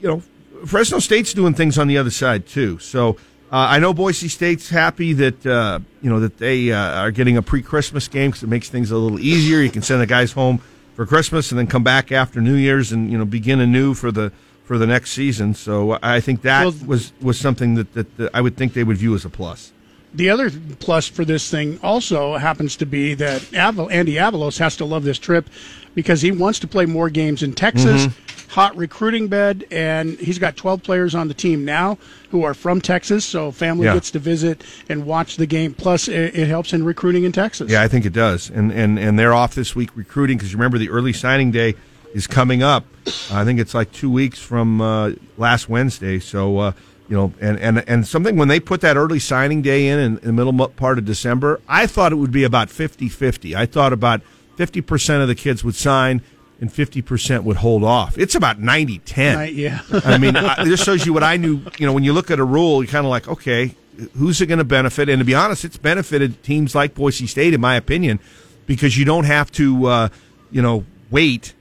[0.00, 0.22] you know,
[0.66, 2.78] Fresno State's doing things on the other side too.
[2.78, 3.16] So
[3.52, 7.36] uh, I know Boise State's happy that uh, you know that they uh, are getting
[7.36, 9.60] a pre-Christmas game because it makes things a little easier.
[9.60, 10.60] You can send the guys home
[10.94, 14.10] for Christmas and then come back after New Year's and you know begin anew for
[14.10, 14.32] the
[14.64, 15.54] for the next season.
[15.54, 18.84] So I think that Well- was was something that, that, that I would think they
[18.84, 19.72] would view as a plus.
[20.14, 24.76] The other plus for this thing also happens to be that Aval- Andy Avalos has
[24.76, 25.48] to love this trip
[25.94, 28.06] because he wants to play more games in Texas.
[28.50, 31.98] Hot recruiting bed, and he's got 12 players on the team now
[32.30, 33.94] who are from Texas, so family Yeah.
[33.94, 35.74] gets to visit and watch the game.
[35.74, 37.68] Plus, it, it helps in recruiting in Texas.
[37.68, 38.50] Yeah, I think it does.
[38.50, 41.74] And and and they're off this week recruiting because remember the early signing day
[42.14, 42.84] is coming up.
[43.32, 46.20] I think it's like two weeks from uh, last Wednesday.
[46.20, 46.72] So uh,
[47.08, 50.18] you know, and and and something when they put that early signing day in, in
[50.18, 53.54] in the middle part of December, I thought it would be about 50-50.
[53.54, 54.22] I thought about
[54.56, 56.22] fifty percent of the kids would sign.
[56.60, 58.16] And fifty percent would hold off.
[58.16, 59.34] It's about 90-10.
[59.34, 59.80] Right, yeah.
[60.04, 61.60] I mean, I, this shows you what I knew.
[61.78, 63.74] You know, when you look at a rule, you're kind of like, okay,
[64.16, 65.08] who's it going to benefit?
[65.08, 68.20] And to be honest, it's benefited teams like Boise State, in my opinion,
[68.66, 70.08] because you don't have to, uh,
[70.50, 71.54] you know, wait.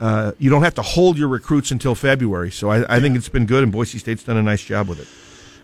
[0.00, 2.50] Uh, you don't have to hold your recruits until February.
[2.50, 5.00] So I, I think it's been good, and Boise State's done a nice job with
[5.00, 5.08] it.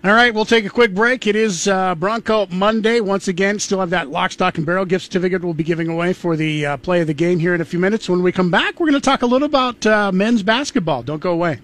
[0.04, 1.26] All right, we'll take a quick break.
[1.26, 3.00] It is uh, Bronco Monday.
[3.00, 6.12] Once again, still have that lock, stock, and barrel gift certificate we'll be giving away
[6.12, 8.08] for the uh, play of the game here in a few minutes.
[8.08, 11.02] When we come back, we're going to talk a little about uh, men's basketball.
[11.02, 11.60] Don't go away.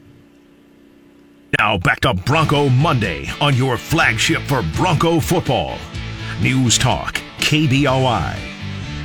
[1.59, 5.79] Now back to Bronco Monday on your flagship for Bronco football.
[6.41, 8.52] News Talk, KBOI.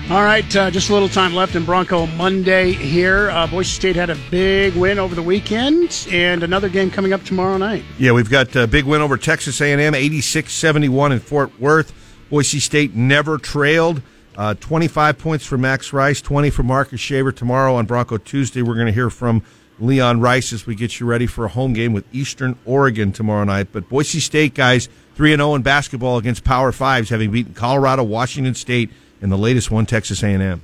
[0.09, 3.29] All right, uh, just a little time left in Bronco Monday here.
[3.29, 7.25] Uh, Boise State had a big win over the weekend, and another game coming up
[7.25, 7.83] tomorrow night.
[7.99, 11.93] Yeah, we've got a big win over Texas A&M, 86-71 in Fort Worth.
[12.29, 14.01] Boise State never trailed
[14.37, 17.31] Uh, 25 points for Max Rice, 20 for Marcus Shaver.
[17.31, 19.41] Tomorrow on Bronco Tuesday, we're going to hear from
[19.79, 23.43] Leon Rice as we get you ready for a home game with Eastern Oregon tomorrow
[23.45, 23.69] night.
[23.73, 28.53] But Boise State guys, 3 0 in basketball against Power Fives, having beaten Colorado, Washington
[28.53, 28.91] State,
[29.21, 30.61] and the latest one, Texas A&M.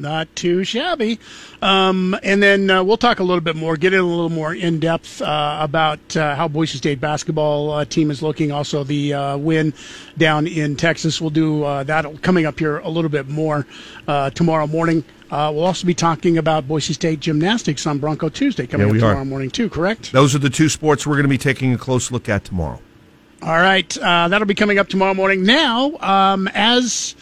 [0.00, 1.18] Not too shabby.
[1.60, 4.54] Um, and then uh, we'll talk a little bit more, get in a little more
[4.54, 8.52] in depth uh, about uh, how Boise State basketball uh, team is looking.
[8.52, 9.74] Also, the uh, win
[10.16, 11.20] down in Texas.
[11.20, 13.66] We'll do uh, that coming up here a little bit more
[14.06, 15.02] tomorrow morning.
[15.32, 19.18] we'll also be talking about Boise State gymnastics on Bronco Tuesday coming Yeah, up tomorrow
[19.22, 19.24] are.
[19.24, 19.68] morning too.
[19.68, 20.12] Correct?
[20.12, 22.80] Those are the two sports we're going to be taking a close look at tomorrow.
[23.42, 25.42] All right, uh, that'll be coming up tomorrow morning.
[25.44, 27.16] Now, um, as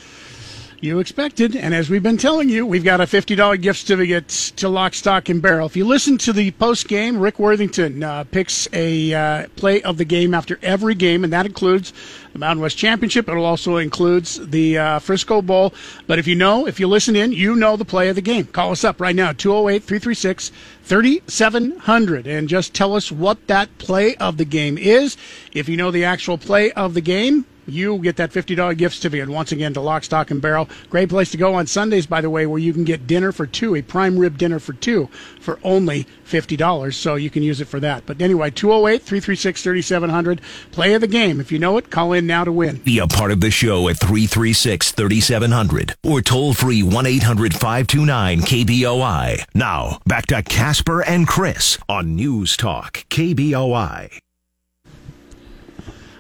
[0.81, 4.69] you expected, and as we've been telling you, we've got a $50 gift certificate to
[4.69, 5.66] Lock, Stock, and Barrel.
[5.66, 9.97] If you listen to the post game, Rick Worthington uh, picks a uh, play of
[9.97, 11.93] the game after every game, and that includes
[12.32, 13.28] the Mountain West Championship.
[13.28, 15.73] It also includes the uh, Frisco Bowl.
[16.07, 18.47] But if you know, if you listen in, you know the play of the game.
[18.47, 24.15] Call us up right now, 208 336 3700, and just tell us what that play
[24.16, 25.16] of the game is.
[25.53, 29.28] If you know the actual play of the game, you get that $50 gift certificate
[29.28, 30.68] once again to Lock, Stock, and Barrel.
[30.90, 33.47] Great place to go on Sundays, by the way, where you can get dinner for
[33.47, 35.09] two, a prime rib dinner for two
[35.40, 36.94] for only $50.
[36.94, 38.05] So you can use it for that.
[38.06, 40.40] But anyway, 208 336 3700.
[40.72, 41.40] Play of the game.
[41.40, 42.76] If you know it, call in now to win.
[42.78, 48.40] Be a part of the show at 336 3700 or toll free 1 800 529
[48.40, 49.44] KBOI.
[49.55, 54.18] Now, back to Casper and Chris on News Talk KBOI.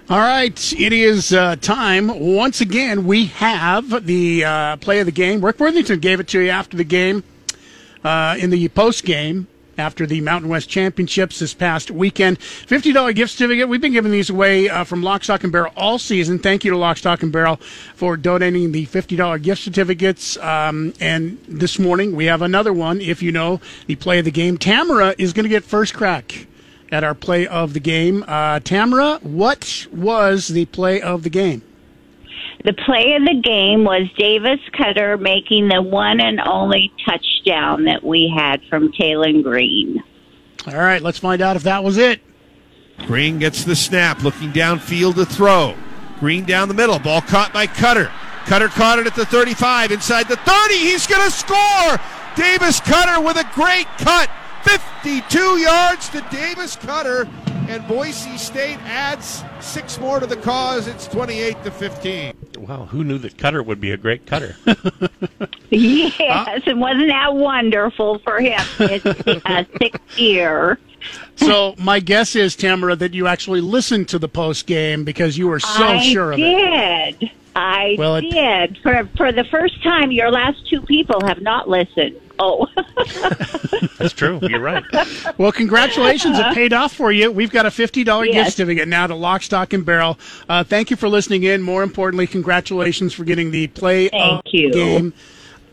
[0.08, 2.20] All right, it is uh, time.
[2.20, 5.44] Once again, we have the uh, play of the game.
[5.44, 7.24] Rick Worthington gave it to you after the game,
[8.04, 12.38] uh, in the post game, after the Mountain West Championships this past weekend.
[12.38, 13.68] $50 gift certificate.
[13.68, 16.38] We've been giving these away uh, from Lock, Stock, and Barrel all season.
[16.38, 17.56] Thank you to Lock, Stock, and Barrel
[17.96, 20.36] for donating the $50 gift certificates.
[20.36, 23.00] Um, and this morning, we have another one.
[23.00, 26.46] If you know the play of the game, Tamara is going to get first crack
[26.90, 28.24] at our play of the game.
[28.26, 31.62] Uh, Tamara, what was the play of the game?
[32.64, 38.02] The play of the game was Davis Koetter making the one and only touchdown that
[38.02, 40.02] we had from Taylen Green.
[40.66, 42.20] All right, let's find out if that was it.
[43.06, 45.76] Green gets the snap, looking downfield to throw.
[46.18, 48.10] Green down the middle, ball caught by Koetter.
[48.46, 50.74] Koetter caught it at the 35, inside the 30.
[50.74, 52.00] He's going to score!
[52.36, 54.30] Davis Koetter with a great cut.
[54.70, 57.28] 52 yards to Davis Koetter,
[57.68, 60.86] and Boise State adds six more to the cause.
[60.88, 62.32] It's 28 to 15.
[62.58, 64.56] Wow, who knew that Koetter would be a great cutter?
[65.68, 68.60] Yes, and wasn't that wonderful for him?
[68.78, 69.04] It's
[69.44, 70.78] uh, sixth year.
[71.34, 75.48] So my guess is, Tamara, that you actually listened to the post game because you
[75.48, 76.44] were so I sure of it.
[76.44, 77.30] I did.
[77.56, 78.78] I Well, it- did.
[78.78, 82.14] For for the first time, your last two people have not listened.
[82.38, 82.66] Oh,
[83.98, 84.38] That's true.
[84.42, 84.84] You're right.
[85.38, 86.38] Well, congratulations.
[86.38, 87.30] It paid off for you.
[87.30, 88.54] We've got a $50 gift Yes.
[88.54, 90.18] certificate now to Lock, Stock, and Barrel.
[90.48, 91.60] Uh, thank you for listening in.
[91.62, 94.12] More importantly, congratulations for getting the play of
[94.44, 94.72] Thank you.
[94.72, 95.12] game.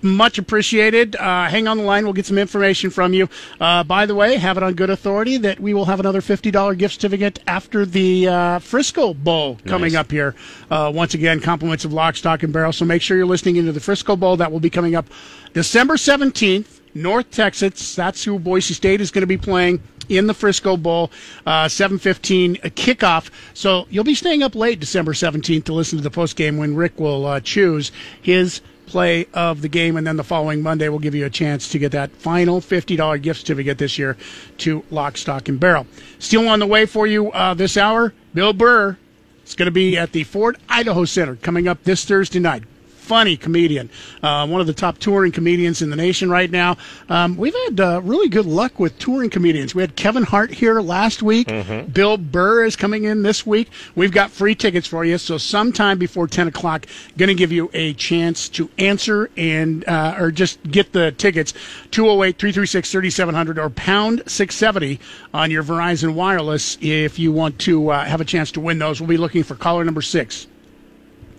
[0.03, 1.15] Much appreciated.
[1.15, 2.03] Uh, hang on the line.
[2.03, 3.29] We'll get some information from you.
[3.59, 6.77] Uh, by the way, have it on good authority that we will have another $50
[6.77, 9.99] gift certificate after the uh, Frisco Bowl coming Nice.
[10.01, 10.35] up here.
[10.69, 12.73] Uh, once again, compliments of Lock, Stock, and Barrel.
[12.73, 14.35] So make sure you're listening into the Frisco Bowl.
[14.35, 15.05] That will be coming up
[15.53, 17.95] December 17th, North Texas.
[17.95, 21.11] That's who Boise State is going to be playing in the Frisco Bowl,
[21.45, 23.29] uh, 7:15 kickoff.
[23.53, 26.75] So you'll be staying up late December 17th to listen to the post game when
[26.75, 30.99] Rick will uh, choose his play of the game, and then the following Monday we'll
[30.99, 34.17] give you a chance to get that final $50 gift certificate this year
[34.59, 35.87] to Lock, Stock, and Barrel.
[36.19, 38.97] Still on the way for you uh, this hour, Bill Burr.
[39.43, 42.63] It's going to be at the Ford Idaho Center coming up this Thursday night.
[43.03, 43.89] Funny comedian,
[44.23, 46.77] uh, one of the top touring comedians in the nation right now.
[47.09, 49.75] Um, we've had uh, really good luck with touring comedians.
[49.75, 51.47] We had Kevin Hart here last week.
[51.91, 53.69] Bill Burr is coming in this week.
[53.93, 56.85] We've got free tickets for you, so sometime before ten o'clock,
[57.17, 61.51] going to give you a chance to answer and uh, or just get the tickets.
[61.91, 65.01] 208-336-3700 or pound six seventy
[65.33, 69.01] on your Verizon Wireless if you want to uh, have a chance to win those.
[69.01, 70.47] We'll be looking for caller number six.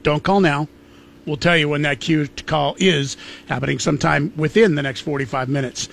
[0.02, 0.68] Don't call now.
[1.26, 3.16] We'll tell you when that cue call is
[3.48, 5.88] happening sometime within the next 45 minutes.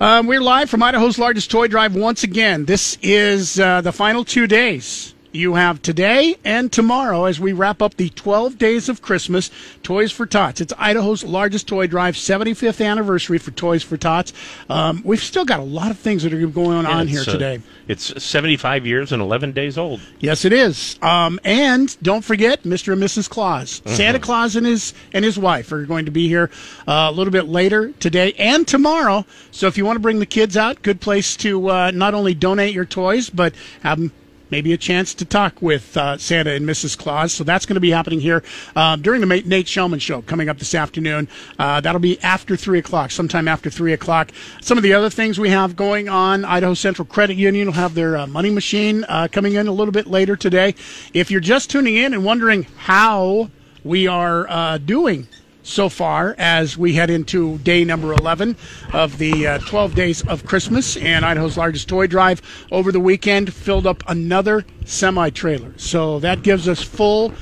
[0.00, 2.66] Um, we're live from Idaho's largest toy drive once again.
[2.66, 7.82] This is uh, the final two days you have today and tomorrow as we wrap
[7.82, 9.50] up the 12 days of Christmas,
[9.82, 10.60] Toys for Tots.
[10.60, 14.32] It's Idaho's largest toy drive, 75th anniversary for Toys for Tots.
[14.70, 17.28] Um, we've still got a lot of things that are going Yeah, on here it's,
[17.28, 17.60] uh, today.
[17.88, 20.00] it's 75 years and 11 days old.
[20.20, 20.98] Yes, it is.
[21.02, 22.92] Um, and don't forget Mr.
[22.92, 23.28] and Mrs.
[23.28, 23.82] Claus.
[23.84, 23.96] Mhm.
[23.96, 26.50] Santa Claus and his and his wife are going to be here
[26.88, 29.24] uh, a little bit later today and tomorrow.
[29.50, 32.34] So if you want to bring the kids out, good place to uh, not only
[32.34, 34.12] donate your toys but have 'em
[34.50, 36.96] maybe a chance to talk with uh, Santa and Mrs.
[36.96, 37.32] Claus.
[37.32, 38.42] So that's going to be happening here
[38.74, 41.28] um, during the Nate Shellman show coming up this afternoon.
[41.58, 44.30] Uh, that'll be after 3 o'clock, sometime after 3 o'clock.
[44.60, 47.94] Some of the other things we have going on Idaho Central Credit Union will have
[47.94, 50.74] their uh, money machine uh, coming in a little bit later today.
[51.12, 53.50] If you're just tuning in and wondering how
[53.84, 55.28] we are uh, doing
[55.66, 58.56] so far as we head into day number 11
[58.92, 60.96] of the uh, 12 days of Christmas.
[60.96, 62.40] And Idaho's largest toy drive
[62.70, 65.74] over the weekend filled up another semi trailer.
[65.76, 67.34] So that gives us full.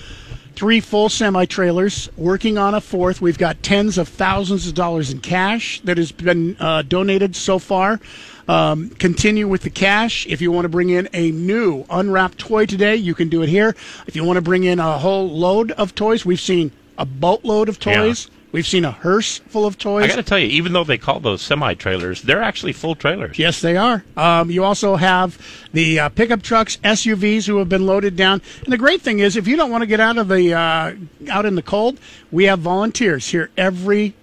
[0.57, 3.21] Three full semi trailers, working on a fourth.
[3.21, 7.59] We've got tens of thousands of dollars in cash that has been uh, donated so
[7.59, 7.99] far.
[8.47, 10.27] Um, continue with the cash.
[10.29, 13.49] If you want to bring in a new unwrapped toy today, you can do it
[13.49, 13.75] here.
[14.07, 17.69] If you want to bring in a whole load of toys, we've seen a boatload
[17.69, 18.31] of toys.
[18.55, 20.05] We've seen a hearse full of toys.
[20.05, 22.95] I got to tell you, even though they call those semi trailers, they're actually full
[22.95, 23.37] trailers.
[23.37, 24.05] Yes, they are.
[24.17, 25.37] Um, you also have
[25.73, 28.41] the uh, pickup trucks, SUVs who have been loaded down.
[28.63, 30.95] And the great thing is, if you don't want to get out of the uh,
[31.31, 31.99] out in the cold,
[32.31, 34.15] we have volunteers here every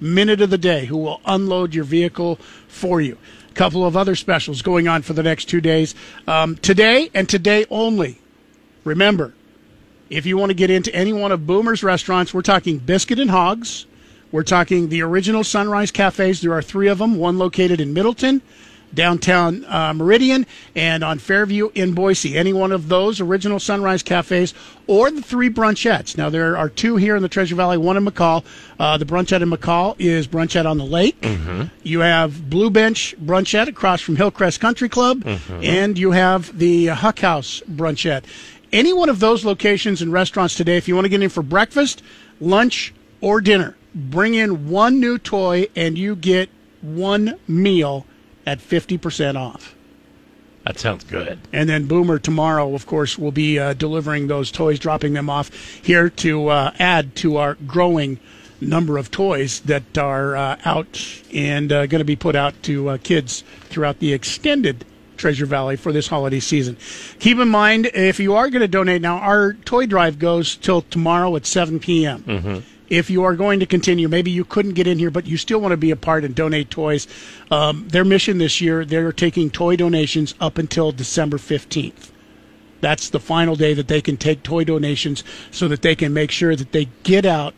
[0.00, 2.36] minute of the day who will unload your vehicle
[2.68, 3.18] for you.
[3.50, 5.94] A couple of other specials going on for the next two days.
[6.26, 8.18] Um, today and today only.
[8.82, 9.34] Remember,
[10.16, 13.30] if you want to get into any one of Boomer's restaurants, we're talking Biscuit and
[13.30, 13.86] Hogs.
[14.32, 16.40] We're talking the original Sunrise Cafes.
[16.40, 18.42] There are three of them, one located in Middleton,
[18.92, 22.36] downtown uh, Meridian, and on Fairview in Boise.
[22.36, 24.52] Any one of those original Sunrise Cafes
[24.86, 26.16] or the three brunchettes.
[26.18, 28.44] Now, there are two here in the Treasure Valley, one in McCall.
[28.78, 31.20] Uh, the brunchette in McCall is Brunchette on the Lake.
[31.20, 31.64] Mm-hmm.
[31.84, 35.64] You have Blue Bench Brunchette across from Hillcrest Country Club, Mhm.
[35.64, 38.24] and you have the Huck House Brunchette.
[38.74, 41.44] Any one of those locations and restaurants today, if you want to get in for
[41.44, 42.02] breakfast,
[42.40, 46.50] lunch, or dinner, bring in one new toy and you get
[46.82, 48.04] one meal
[48.44, 49.76] at 50% off.
[50.64, 51.38] That sounds good.
[51.52, 55.52] And then Boomer tomorrow, of course, will be uh, delivering those toys, dropping them off
[55.80, 58.18] here to uh, add to our growing
[58.60, 62.88] number of toys that are uh, out and uh, going to be put out to
[62.88, 64.84] uh, kids throughout the extended
[65.24, 66.76] Treasure Valley for this holiday season.
[67.18, 70.82] Keep in mind, if you are going to donate now, our toy drive goes till
[70.82, 72.58] tomorrow at 7 p.m Mm-hmm.
[72.90, 75.62] if you are going to continue, maybe you couldn't get in here, but you still
[75.62, 77.06] want to be a part and donate toys.
[77.50, 82.10] Um, their mission this year, they're taking toy donations up until December 15th.
[82.82, 86.30] That's the final day that they can take toy donations so that they can make
[86.32, 87.54] sure that they get out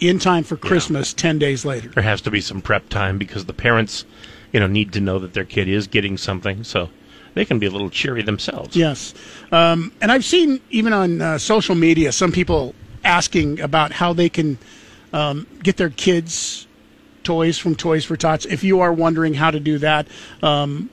[0.00, 1.90] in time for Christmas 10 days later.
[1.90, 4.04] There has to be some prep time because the parents,
[4.52, 6.88] you know, need to know that their kid is getting something, so
[7.34, 8.76] they can be a little cheery themselves.
[8.76, 9.14] Yes.
[9.52, 12.74] Um, and I've seen even on uh, social media some people
[13.04, 14.58] asking about how they can
[15.12, 16.66] um, get their kids
[17.24, 18.44] toys from Toys for Tots.
[18.44, 20.06] If you are wondering how to do that,
[20.42, 20.90] um,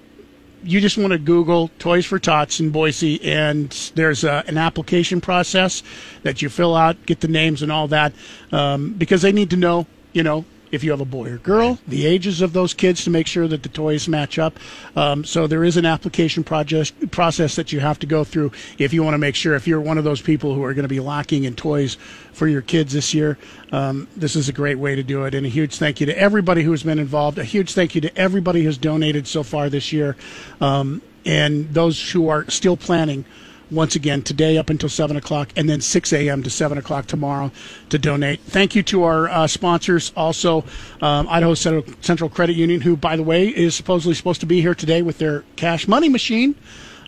[0.64, 5.20] you just want to Google Toys for Tots in Boise, and there's a, an application
[5.20, 5.84] process
[6.24, 8.14] that you fill out, get the names and all that,
[8.52, 11.80] um, because they need to know, you know, if you have a boy or girl,
[11.88, 14.58] the ages of those kids to make sure that the toys match up.
[14.96, 18.94] Um, so there is an application project process that you have to go through if
[18.94, 20.90] you want to make sure if you're one of those people who are going to
[20.90, 21.98] be lacking in toys
[22.34, 23.38] for your kids this year.
[23.72, 26.18] Um, this is a great way to do it, and a huge thank you to
[26.18, 27.38] everybody who's been involved.
[27.38, 30.16] A huge thank you to everybody who's donated so far this year,
[30.60, 33.26] um, and those who are still planning
[33.72, 36.44] once again today up until 7 o'clock and then 6 a.m.
[36.44, 37.52] to 7 o'clock tomorrow
[37.90, 38.42] to donate.
[38.42, 40.64] Thank you to our uh, sponsors, also
[41.02, 44.62] um, Idaho Central, Central Credit Union, who, by the way, is supposedly supposed to be
[44.62, 46.56] here today with their cash money machine.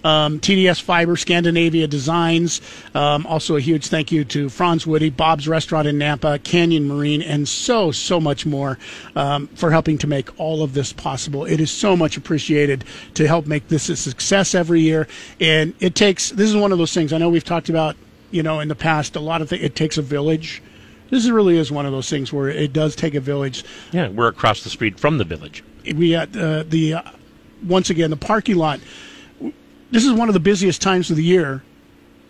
[0.03, 2.61] Um, TDS Fiber, Scandinavia Designs.
[2.93, 7.21] Um, also, a huge thank you to Franz Woody, Bob's Restaurant in Nampa, Canyon Marine,
[7.21, 8.77] and so, so much more
[9.15, 11.45] um, for helping to make all of this possible.
[11.45, 15.07] It is so much appreciated to help make this a success every year.
[15.39, 17.95] And it takes, this is one of those things I know we've talked about,
[18.31, 20.61] you know, in the past, a lot of things, it takes a village.
[21.09, 24.27] This really is one of those things where it does take a village Yeah, we're
[24.27, 25.63] across the street from the village.
[25.95, 27.01] we at uh, the uh,
[27.63, 28.79] once again the parking lot.
[29.93, 31.61] This is one of the busiest times of the year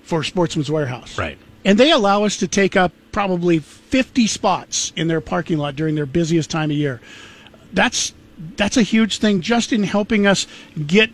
[0.03, 1.37] for Sportsman's Warehouse, Right.
[1.63, 5.95] and they allow us to take up probably 50 spots in their parking lot during
[5.95, 6.99] their busiest time of year.
[7.71, 8.13] That's
[8.57, 10.45] that's a huge thing just in helping us
[10.85, 11.09] get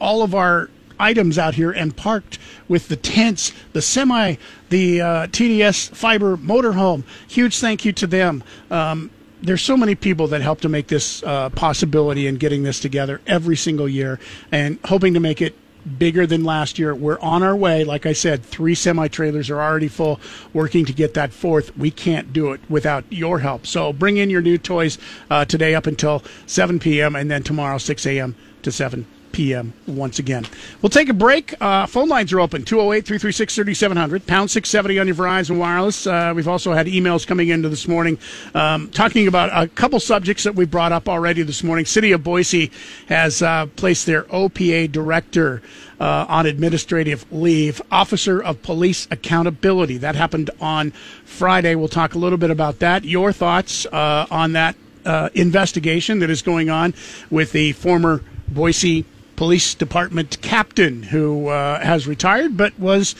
[0.00, 0.70] all of our
[1.00, 2.38] items out here and parked
[2.68, 4.36] with the tents, the semi,
[4.68, 7.02] the uh, TDS fiber motorhome.
[7.26, 8.44] Huge thank you to them.
[8.70, 9.10] Um,
[9.42, 13.20] there's so many people that help to make this uh, possibility and getting this together
[13.26, 14.20] every single year
[14.52, 15.56] and hoping to make it
[15.96, 16.94] bigger than last year.
[16.94, 17.84] We're on our way.
[17.84, 20.20] Like I said, three semi trailers are already full,
[20.52, 21.76] working to get that fourth.
[21.76, 23.66] We can't do it without your help.
[23.66, 24.98] So bring in your new toys
[25.30, 27.16] uh, today up until 7 p.m.
[27.16, 28.36] and then tomorrow 6 a.m.
[28.62, 29.06] to 7
[29.38, 29.72] p.m.
[29.86, 30.44] once again.
[30.82, 31.54] We'll take a break.
[31.62, 36.08] Uh, phone lines are open 208 336 3700, pound 670 on your Verizon Wireless.
[36.08, 38.18] Uh, we've also had emails coming into this morning
[38.56, 41.86] um, talking about a couple subjects that we brought up already this morning.
[41.86, 42.72] City of Boise
[43.08, 45.62] has uh, placed their OPA director.
[46.00, 49.96] Uh, on administrative leave, Officer of Police Accountability.
[49.96, 50.92] That happened on
[51.24, 51.74] Friday.
[51.74, 53.02] We'll talk a little bit about that.
[53.02, 56.94] Your thoughts uh, on that uh, investigation that is going on
[57.30, 59.04] with the former Boise
[59.38, 63.14] police department captain who uh, has retired but was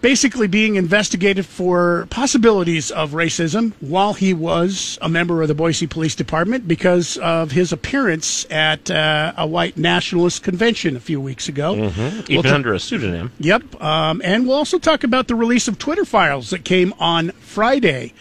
[0.00, 5.88] basically being investigated for possibilities of racism while he was a member of the Boise
[5.88, 11.48] Police Department because of his appearance at uh, a white nationalist convention a few weeks
[11.48, 11.74] ago.
[11.74, 12.32] Mm-hmm.
[12.32, 13.32] Even We'll under a pseudonym.
[13.40, 13.82] Yep.
[13.82, 18.12] Um, and we'll also talk about the release of Twitter files that came on Friday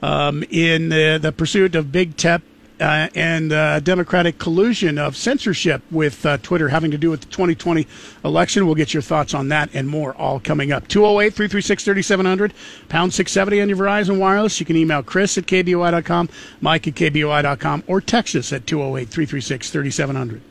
[0.00, 2.42] um, in the, the pursuit of big tech.
[2.80, 7.26] Uh, and uh, Democratic collusion of censorship with uh, Twitter having to do with the
[7.28, 7.86] 2020
[8.24, 8.66] election.
[8.66, 10.88] We'll get your thoughts on that and more all coming up.
[10.88, 12.52] 208 336 3700,
[12.88, 14.58] pound 670 on your Verizon Wireless.
[14.58, 16.28] You can email Chris at KBOI.com,
[16.60, 20.42] Mike at KBOI.com, or text us at 208 336 3700.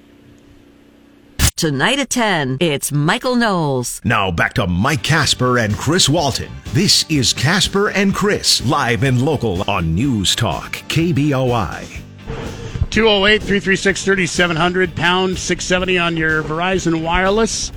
[1.56, 4.02] Tonight at 10, it's Michael Knowles.
[4.04, 6.52] Now back to Mike Casper and Chris Walton.
[6.74, 12.03] This is Casper and Chris, live and local on News Talk, KBOI.
[12.90, 17.72] 208 336 3700, pound 670 on your Verizon Wireless.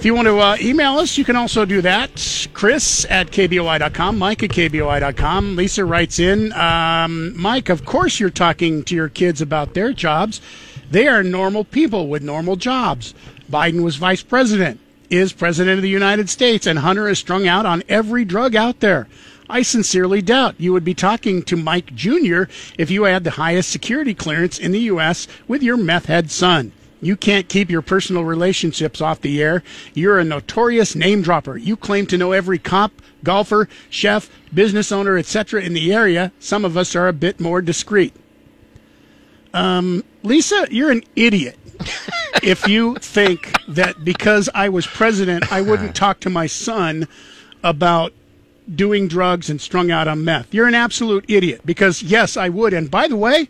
[0.00, 2.48] If you want to uh, email us, you can also do that.
[2.54, 5.56] Chris at KBOI.com, Mike at KBOI.com.
[5.56, 10.40] Lisa writes in um, Mike, of course you're talking to your kids about their jobs.
[10.90, 13.14] They are normal people with normal jobs.
[13.50, 14.80] Biden was vice president,
[15.10, 18.80] is president of the United States, and Hunter is strung out on every drug out
[18.80, 19.06] there.
[19.50, 22.44] I sincerely doubt you would be talking to Mike Jr.
[22.78, 25.26] if you had the highest security clearance in the U.S.
[25.48, 26.70] with your meth head son.
[27.02, 29.64] You can't keep your personal relationships off the air.
[29.92, 31.56] You're a notorious name dropper.
[31.56, 32.92] You claim to know every cop,
[33.24, 35.62] golfer, chef, business owner, etc.
[35.62, 36.30] in the area.
[36.38, 38.14] Some of us are a bit more discreet.
[39.52, 41.58] Um, Lisa, you're an idiot.
[42.42, 47.08] if you think that because I was president, I wouldn't talk to my son
[47.64, 48.12] about
[48.74, 50.52] doing drugs and strung out on meth.
[50.54, 52.72] You're an absolute idiot because, yes, I would.
[52.72, 53.48] And by the way,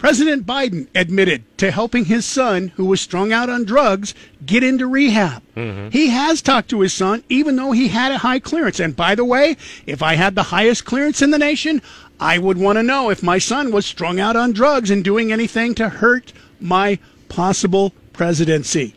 [0.00, 4.14] President Biden admitted to helping his son, who was strung out on drugs,
[4.46, 5.42] get into rehab.
[5.54, 5.90] Mm-hmm.
[5.90, 8.80] He has talked to his son, even though he had a high clearance.
[8.80, 11.82] And by the way, if I had the highest clearance in the nation,
[12.18, 15.32] I would want to know if my son was strung out on drugs and doing
[15.32, 18.94] anything to hurt my possible presidency.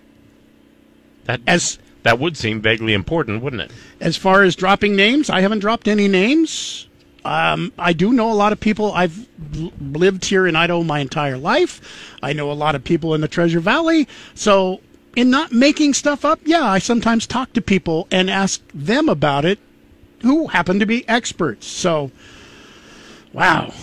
[1.26, 3.72] That as that would seem vaguely important, wouldn't it?
[4.00, 6.88] As far as dropping names, I haven't dropped any names.
[7.26, 8.92] Um, I do know a lot of people.
[8.92, 9.28] I've
[9.80, 12.16] lived here in Idaho my entire life.
[12.22, 14.08] I know a lot of people in the Treasure Valley.
[14.36, 14.82] So,
[15.16, 19.46] in not making stuff up, yeah, I sometimes talk to people and ask them about
[19.46, 19.60] it
[20.22, 21.68] who happen to be experts.
[21.68, 22.12] So,
[23.32, 23.74] wow.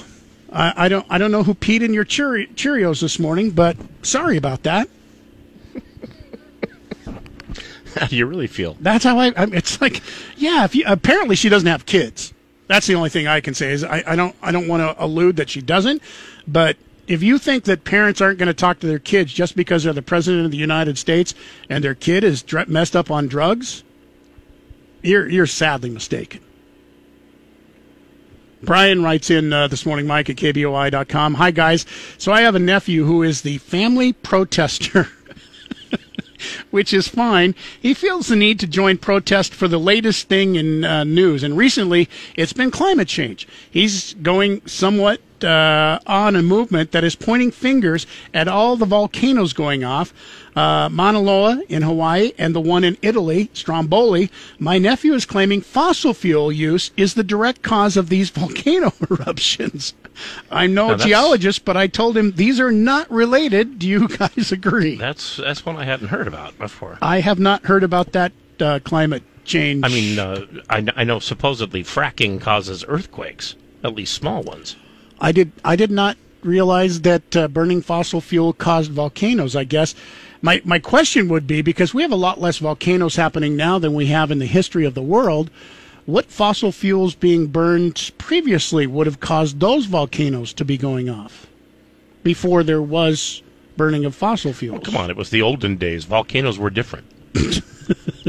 [0.52, 3.76] I, I don't I don't know who peed in your Cheeri- Cheerios this morning, but
[4.02, 4.88] sorry about that.
[7.96, 8.76] How do you really feel?
[8.80, 9.28] That's how I.
[9.28, 10.02] I it's like,
[10.36, 10.64] yeah.
[10.64, 12.32] If you apparently she doesn't have kids.
[12.66, 15.04] That's the only thing I can say is I, I don't I don't want to
[15.04, 16.02] allude that she doesn't,
[16.46, 16.76] but
[17.06, 19.92] if you think that parents aren't going to talk to their kids just because they're
[19.92, 21.34] the president of the United States
[21.68, 23.82] and their kid is dr- messed up on drugs,
[25.02, 26.40] you're you're sadly mistaken.
[28.62, 31.34] Brian writes in uh, this morning, Mike at KBOI.com.
[31.34, 31.86] Hi, guys.
[32.18, 35.08] So I have a nephew who is the family protester.
[36.70, 37.54] which is fine.
[37.80, 41.56] He feels the need to join protest for the latest thing in uh, news, and
[41.56, 43.46] recently it's been climate change.
[43.70, 49.52] He's going somewhat uh, on a movement that is pointing fingers at all the volcanoes
[49.52, 50.12] going off.
[50.56, 54.30] Uh, Mauna Loa in Hawaii and the one in Italy, Stromboli.
[54.58, 59.94] My nephew is claiming fossil fuel use is the direct cause of these volcano eruptions.
[60.50, 63.78] I'm no that's- geologist, but I told him these are not related.
[63.78, 64.96] Do you guys agree?
[64.96, 66.98] That's that's one I hadn't heard about before.
[67.00, 69.84] I have not heard about that uh, climate change.
[69.84, 74.76] I mean, uh, I, I know supposedly fracking causes earthquakes, at least small ones.
[75.20, 79.54] I did I did not realize that uh, burning fossil fuel caused volcanoes.
[79.54, 79.94] I guess
[80.42, 83.92] My my question would be because we have a lot less volcanoes happening now than
[83.94, 85.50] we have in the history of the world.
[86.10, 91.46] What fossil fuels being burned previously would have caused those volcanoes to be going off
[92.24, 93.44] before there was
[93.76, 94.82] burning of fossil fuels?
[94.82, 96.06] Come on, it was the olden days.
[96.06, 97.06] Volcanoes were different.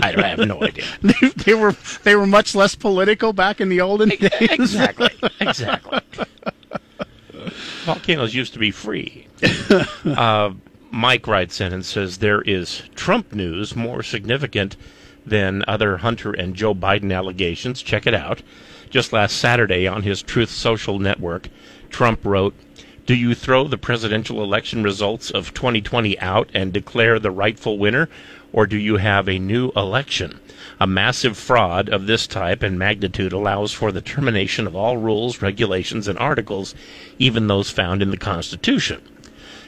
[0.04, 0.86] I, I have no idea.
[1.02, 4.30] they, they were they were much less political back in the olden days.
[4.42, 5.10] Exactly.
[5.40, 6.02] Exactly.
[7.86, 9.28] Volcanoes used to be free.
[10.06, 10.54] Uh,
[10.92, 14.78] Mike writes in and says there is Trump news more significant
[15.26, 17.82] than other Hunter and Joe Biden allegations.
[17.82, 18.42] Check it out.
[18.90, 21.48] Just last Saturday on his Truth Social network,
[21.90, 22.54] Trump wrote,
[23.06, 28.10] Do you throw the presidential election results of 2020 out and declare the rightful winner,
[28.52, 30.40] or do you have a new election?
[30.80, 35.42] A massive fraud of this type and magnitude allows for the termination of all rules,
[35.42, 36.76] regulations, and articles,
[37.18, 39.02] even those found in the Constitution.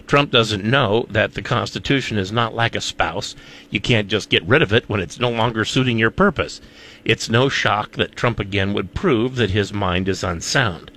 [0.07, 3.35] Trump doesn't know that the Constitution is not like a spouse.
[3.69, 6.61] You can't just get rid of it when it's no longer suiting your purpose.
[7.05, 10.91] It's no shock that Trump again would prove that his mind is unsound.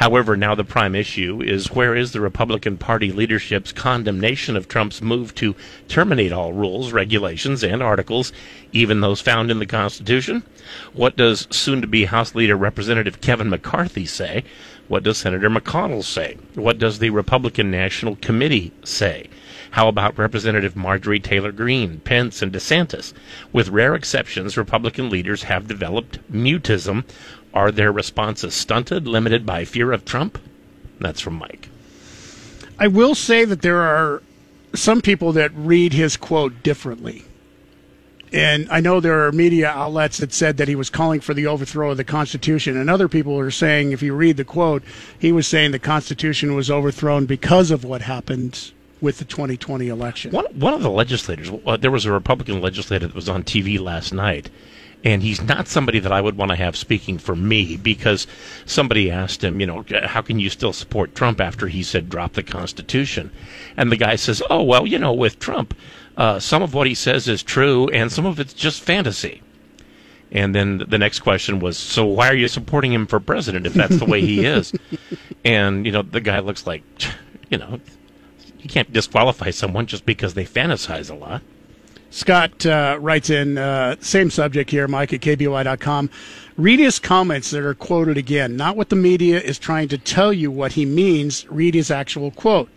[0.00, 5.02] However, now the prime issue is where is the Republican Party leadership's condemnation of Trump's
[5.02, 5.54] move to
[5.88, 8.32] terminate all rules, regulations, and articles,
[8.72, 10.42] even those found in the Constitution?
[10.94, 14.42] What does soon to be House Leader Representative Kevin McCarthy say?
[14.90, 16.36] What does Senator McConnell say?
[16.56, 19.28] What does the Republican National Committee say?
[19.70, 23.12] How about Representative Marjorie Taylor Greene, Pence, and DeSantis?
[23.52, 27.04] With rare exceptions, Republican leaders have developed mutism.
[27.54, 30.40] Are their responses stunted, limited by fear of Trump?
[30.98, 31.68] That's from Mike.
[32.76, 34.24] I will say that there are
[34.74, 37.22] some people that read his quote differently.
[38.32, 41.46] And I know there are media outlets that said that he was calling for the
[41.46, 42.76] overthrow of the Constitution.
[42.76, 44.84] And other people are saying, if you read the quote,
[45.18, 48.70] he was saying the Constitution was overthrown because of what happened
[49.00, 50.30] with the 2020 election.
[50.30, 53.80] One, one of the legislators, uh, there was a Republican legislator that was on TV
[53.80, 54.50] last night,
[55.02, 58.26] and he's not somebody that I would want to have speaking for me because
[58.66, 62.34] somebody asked him, you know, how can you still support Trump after he said drop
[62.34, 63.30] the Constitution?
[63.76, 65.74] And the guy says, oh, well, you know, with Trump,
[66.20, 69.42] uh, some of what he says is true and some of it's just fantasy.
[70.30, 73.72] And then the next question was, so why are you supporting him for president if
[73.72, 74.70] that's the way he is?
[75.46, 76.82] and, you know, the guy looks like,
[77.48, 77.80] you know,
[78.58, 81.40] you can't disqualify someone just because they fantasize a lot.
[82.10, 86.10] Scott uh, writes in, uh, same subject here, Mike at KBOI.com.
[86.58, 90.34] Read his comments that are quoted again, not what the media is trying to tell
[90.34, 91.48] you what he means.
[91.50, 92.68] Read his actual quote.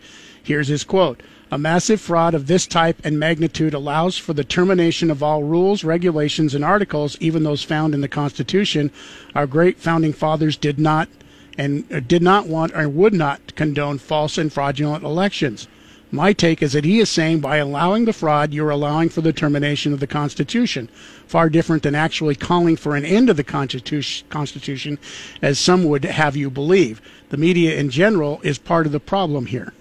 [0.42, 1.22] Here's his quote.
[1.54, 5.84] A massive fraud of this type and magnitude allows for the termination of all rules,
[5.84, 8.90] regulations, and articles, even those found in the Constitution.
[9.36, 11.08] Our great founding fathers did not
[11.56, 15.68] and uh, did not want or would not condone false and fraudulent elections.
[16.10, 19.32] My take is that he is saying by allowing the fraud, you're allowing for the
[19.32, 20.90] termination of the Constitution.
[21.28, 24.98] Far different than actually calling for an end of the Constitution,
[25.40, 27.00] as some would have you believe.
[27.28, 29.72] The media in general is part of the problem here.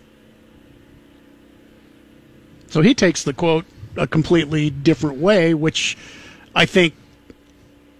[2.73, 5.95] So he takes the quote a completely different way, which
[6.55, 6.95] I think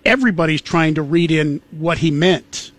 [0.03, 2.71] everybody's trying to read in what he meant.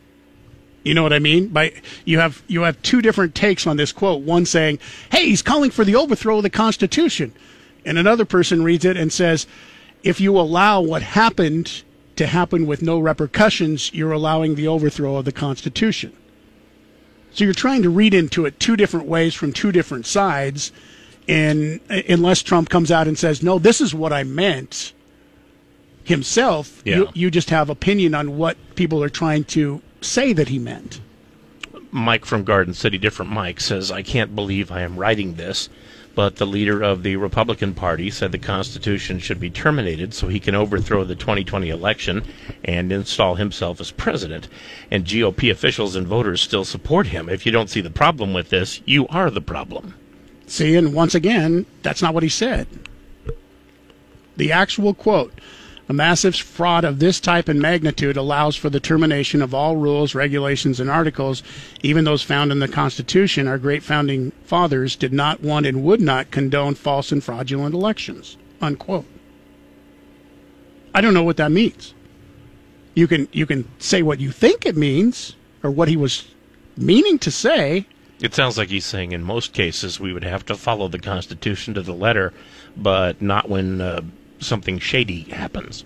[0.83, 1.47] You know what I mean?
[1.47, 1.73] By
[2.05, 4.23] you have you have two different takes on this quote.
[4.23, 4.81] One saying,
[5.13, 7.31] "Hey, he's calling for the overthrow of the Constitution,"
[7.85, 9.47] and another person reads it and says,
[10.03, 11.85] "If you allow what happened
[12.17, 16.11] to happen with no repercussions, you're allowing the overthrow of the Constitution."
[17.33, 20.73] So you're trying to read into it two different ways from two different sides,
[21.29, 24.93] and unless Trump comes out and says, "No, this is what I meant,"
[26.05, 26.97] himself, Yeah.
[26.97, 31.01] you, you just have opinion on what people are trying to say that he meant.
[31.91, 35.69] Mike from Garden City, different Mike, says, I can't believe I am writing this,
[36.15, 40.41] but the leader of the Republican Party said the Constitution should be terminated so he
[40.41, 42.25] can overthrow the 2020 election
[42.65, 44.49] and install himself as president.
[44.91, 47.29] And GOP officials and voters still support him.
[47.29, 49.95] If you don't see the problem with this, you are the problem.
[50.47, 52.67] See, and once again, that's not what he said.
[54.37, 55.33] The actual quote
[55.89, 60.15] A massive fraud of this type and magnitude allows for the termination of all rules,
[60.15, 61.43] regulations, and articles,
[61.83, 63.49] even those found in the Constitution.
[63.49, 68.37] Our great founding fathers did not want and would not condone false and fraudulent elections.
[68.61, 69.07] Unquote.
[70.95, 71.95] I don't know what that means.
[72.95, 76.29] You can you can say what you think it means or what he was
[76.77, 77.87] meaning to say.
[78.21, 81.75] It sounds like he's saying in most cases we would have to follow the Constitution
[81.75, 82.33] to the letter,
[82.77, 84.03] but not when uh,
[84.39, 85.85] something shady happens.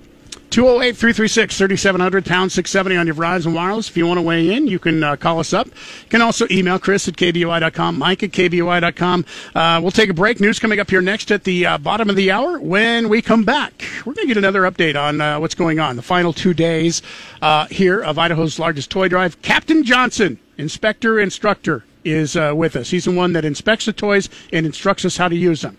[0.50, 3.90] 208 336 3700, pound 670 on your Verizon Wireless.
[3.90, 5.66] If you want to weigh in, you can uh, call us up.
[5.66, 9.26] You can also email Chris at KBOI.com, Mike at KBOI.com.
[9.54, 10.40] Uh, we'll take a break.
[10.40, 12.58] News coming up here next at the uh, bottom of the hour.
[12.58, 15.96] When we come back, we're going to get another update on uh, what's going on.
[15.96, 17.02] The final two days
[17.42, 19.42] uh, here of Idaho's largest toy drive.
[19.42, 22.90] Captain Johnson, inspector, instructor, is uh, with us.
[22.90, 25.76] He's the one that inspects the toys and instructs us how to use them.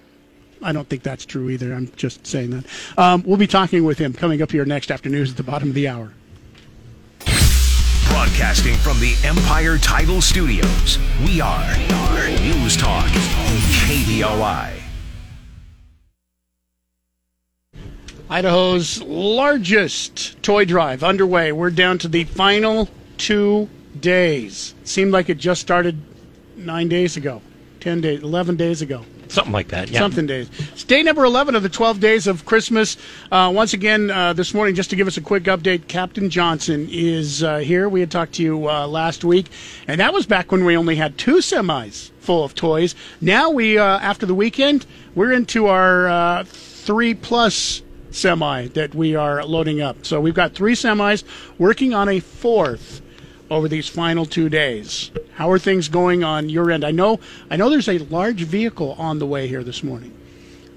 [0.61, 1.73] I don't think that's true either.
[1.73, 2.65] I'm just saying that.
[2.97, 5.69] Um, we'll be talking with him coming up here next after news at the bottom
[5.69, 6.11] of the hour.
[8.09, 11.77] Broadcasting from the Empire Title Studios, we are
[12.41, 13.07] News Talk,
[13.87, 14.79] KBOI.
[18.29, 21.51] Idaho's largest toy drive underway.
[21.51, 22.87] We're down to the final
[23.17, 23.67] two
[23.99, 24.75] days.
[24.83, 25.97] Seemed like it just started
[26.59, 27.41] nine days ago,
[27.79, 29.05] 10 days, 11 days ago.
[29.29, 29.99] Something like that, yeah.
[29.99, 30.49] Something days.
[30.71, 32.97] It's day number 11 of the 12 days of Christmas.
[33.31, 36.87] Uh, once again, uh, this morning, just to give us a quick update, Captain Johnson
[36.89, 37.87] is uh, here.
[37.87, 39.47] We had talked to you uh, last week,
[39.87, 42.95] and that was back when we only had two semis full of toys.
[43.21, 49.15] Now we, uh, after the weekend, we're into our uh, three plus semi that we
[49.15, 50.07] are loading up.
[50.07, 51.23] So we've got three semis
[51.59, 53.01] working on a fourth
[53.49, 55.11] over these final two days.
[55.35, 56.83] How are things going on your end?
[56.83, 57.19] I know
[57.49, 60.15] I know there's a large vehicle on the way here this morning.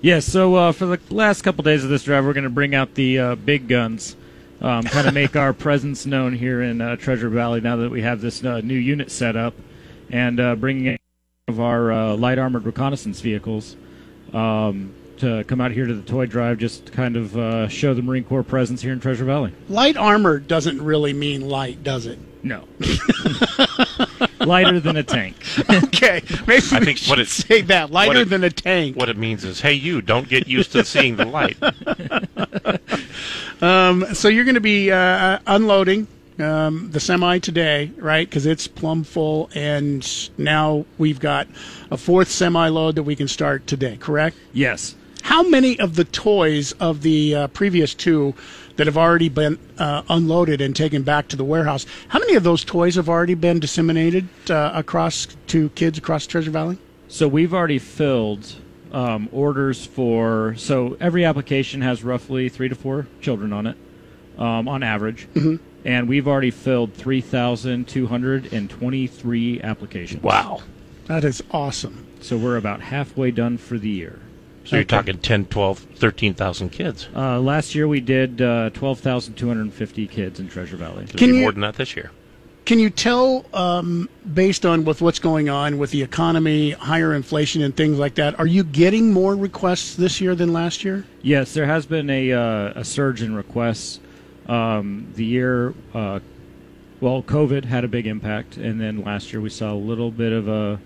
[0.00, 2.74] Yes, so uh, for the last couple days of this drive, we're going to bring
[2.74, 4.16] out the uh, big guns,
[4.60, 8.02] um, kind of make our presence known here in uh, Treasure Valley now that we
[8.02, 9.54] have this uh, new unit set up,
[10.10, 10.98] and uh, bringing in
[11.48, 13.76] of our uh, light armored reconnaissance vehicles
[14.32, 17.94] um, to come out here to the toy drive, just to kind of uh, show
[17.94, 19.52] the Marine Corps presence here in Treasure Valley.
[19.68, 22.18] Light armor doesn't really mean light, does it?
[22.42, 22.66] No.
[24.40, 25.36] Lighter than a tank.
[25.70, 28.50] okay, maybe I we think what should it say that what lighter it- than a
[28.50, 28.96] tank.
[28.96, 31.56] What it means is, hey, you don't get used to seeing the light.
[33.60, 36.08] Um, so you're going to be uh, unloading
[36.40, 38.28] um, the semi today, right?
[38.28, 40.04] Because it's plumb full, and
[40.36, 41.46] now we've got
[41.88, 43.96] a fourth semi load that we can start today.
[44.00, 44.36] Correct?
[44.52, 44.96] Yes.
[45.22, 48.34] How many of the toys of the uh, previous two
[48.76, 51.86] that have already been uh, unloaded and taken back to the warehouse?
[52.08, 56.50] How many of those toys have already been disseminated uh, across to kids across Treasure
[56.50, 56.78] Valley?
[57.08, 58.54] So we've already filled
[58.92, 60.54] um, orders for.
[60.56, 63.76] So every application has roughly three to four children on it,
[64.38, 65.28] um, on average.
[65.34, 65.60] Mhm.
[65.84, 70.22] And we've already filled 3,223 applications.
[70.22, 70.62] Wow.
[71.06, 72.06] That is awesome.
[72.20, 74.20] So we're about halfway done for the year.
[74.64, 77.08] So you're talking 10, 12, 13,000 kids.
[77.14, 81.04] Uh, last year we did uh, 12,250 kids in Treasure Valley.
[81.04, 82.10] It'll be more than that this year.
[82.64, 87.60] Can you tell, um, based on with what's going on with the economy, higher inflation,
[87.62, 91.04] and things like that, are you getting more requests this year than last year?
[91.22, 93.98] Yes, there has been a, uh, a surge in requests.
[94.46, 96.20] Um, the year, uh,
[97.00, 100.32] well, COVID had a big impact, and then last year we saw a little bit
[100.32, 100.78] of a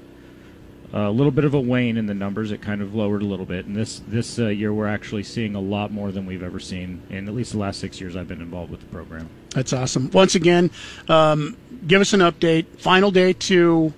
[0.92, 2.52] a little bit of a wane in the numbers.
[2.52, 5.54] It kind of lowered a little bit, and this this uh, year we're actually seeing
[5.54, 8.28] a lot more than we've ever seen in at least the last six years I've
[8.28, 9.28] been involved with the program.
[9.50, 10.10] That's awesome.
[10.12, 10.70] Once again,
[11.08, 11.56] um,
[11.86, 12.66] give us an update.
[12.78, 13.92] Final day to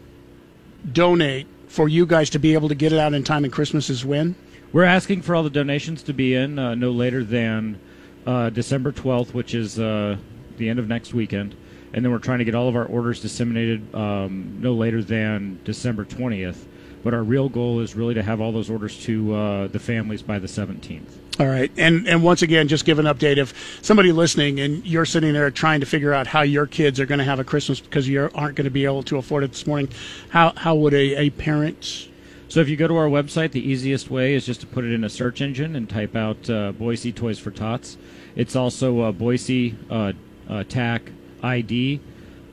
[0.93, 3.91] donate for you guys to be able to get it out in time, and Christmas
[3.91, 4.35] is when?
[4.73, 7.81] We're asking for all the donations to be in uh, no later than
[8.27, 10.17] uh, December 12th, which is uh,
[10.59, 11.55] the end of next weekend.
[11.95, 15.59] And then we're trying to get all of our orders disseminated um, no later than
[15.65, 16.67] December 20th.
[17.09, 20.21] But our real goal is really to have all those orders to uh, the families
[20.21, 21.41] by the 17th.
[21.41, 23.39] All right, and and once again, just give an update.
[23.39, 27.07] If somebody listening and you're sitting there trying to figure out how your kids are
[27.07, 29.53] going to have a Christmas because you aren't going to be able to afford it
[29.53, 29.89] this morning,
[30.29, 32.11] how how would a, a parent?
[32.49, 34.93] So if you go to our website, the easiest way is just to put it
[34.93, 37.97] in a search engine and type out uh, Boise Toys for Tots.
[38.37, 40.13] It's also uh, Boise uh,
[40.47, 41.11] uh, TAC
[41.43, 42.01] ID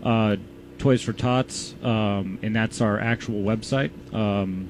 [0.02, 0.38] uh,
[0.78, 3.92] Toys for Tots, um, and that's our actual website.
[4.14, 4.70] Um,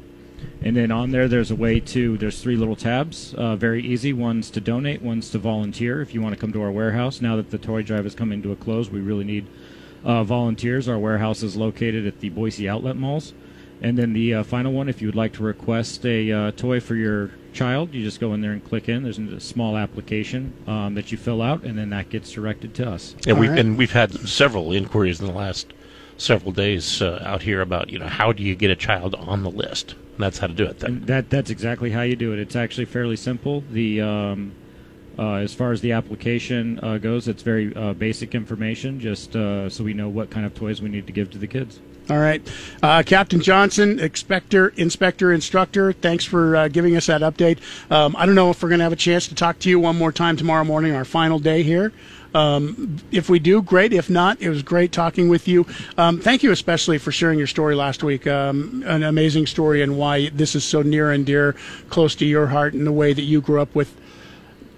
[0.61, 2.18] and then on there, there's a way to.
[2.18, 3.34] There's three little tabs.
[3.34, 4.14] Uh, very easy.
[4.14, 5.02] One's to donate.
[5.02, 6.02] One's to volunteer.
[6.02, 8.41] If you want to come to our warehouse, now that the toy drive is coming
[8.44, 9.48] to a close, we really need
[10.03, 10.88] uh, volunteers.
[10.88, 13.34] Our warehouse is located at the Boise Outlet Malls.
[13.82, 16.80] And then the uh, final one, if you would like to request a uh, toy
[16.80, 19.03] for your child, you just go in there and click in.
[19.03, 22.90] There's a small application um, that you fill out, and then that gets directed to
[22.90, 23.15] us.
[23.27, 25.73] And we've and we've had several inquiries in the last
[26.17, 29.43] several days uh, out here about you know how do you get a child on
[29.43, 29.93] the list?
[29.93, 30.79] And that's how to do it.
[30.79, 31.05] Then.
[31.05, 32.39] That that's exactly how you do it.
[32.39, 33.63] It's actually fairly simple.
[33.71, 34.53] The um,
[35.17, 39.69] Uh, as far as the application uh, goes, it's very uh, basic information, just uh,
[39.69, 41.79] so we know what kind of toys we need to give to the kids.
[42.09, 42.41] All right.
[42.83, 47.59] Uh, Captain Johnson, inspector, inspector, instructor, thanks for uh, giving us that update.
[47.89, 49.79] Um, I don't know if we're going to have a chance to talk to you
[49.79, 51.93] one more time tomorrow morning, our final day here.
[52.36, 53.94] Um, if we do, great.
[53.94, 55.66] If not, it was great talking with you.
[55.98, 58.28] Um, thank you especially for sharing your story last week.
[58.28, 61.53] Um, an amazing story and why this is so near and dear,
[61.90, 63.95] close to your heart, and the way that you grew up with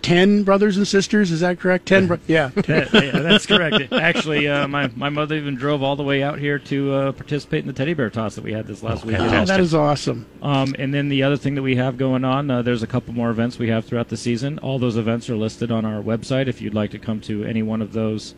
[0.01, 1.31] 10 brothers and sisters.
[1.31, 1.85] Is that correct?
[1.87, 2.07] 10?
[2.07, 2.51] Bro- yeah.
[2.67, 3.91] yeah, that's correct.
[3.91, 7.61] Actually, uh, my my mother even drove all the way out here to uh, participate
[7.61, 9.17] in the teddy bear toss that we had this last week.
[9.19, 10.25] Oh, that is awesome.
[10.41, 13.13] Um, and then the other thing that we have going on, uh, there's a couple
[13.13, 14.59] more events we have throughout the season.
[14.59, 17.63] All those events are listed on our website if you'd like to come to any
[17.63, 18.35] one of those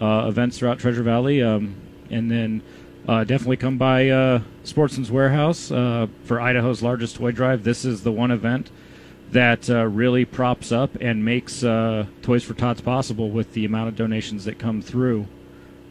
[0.00, 1.42] uh, events throughout Treasure Valley.
[1.42, 1.76] Um,
[2.10, 2.62] and then
[3.08, 7.62] uh, definitely come by uh, Sportsman's Warehouse uh, for Idaho's largest toy drive.
[7.62, 8.70] This is the one event
[9.32, 13.88] that uh, really props up and makes uh, Toys for Tots possible with the amount
[13.88, 15.26] of donations that come through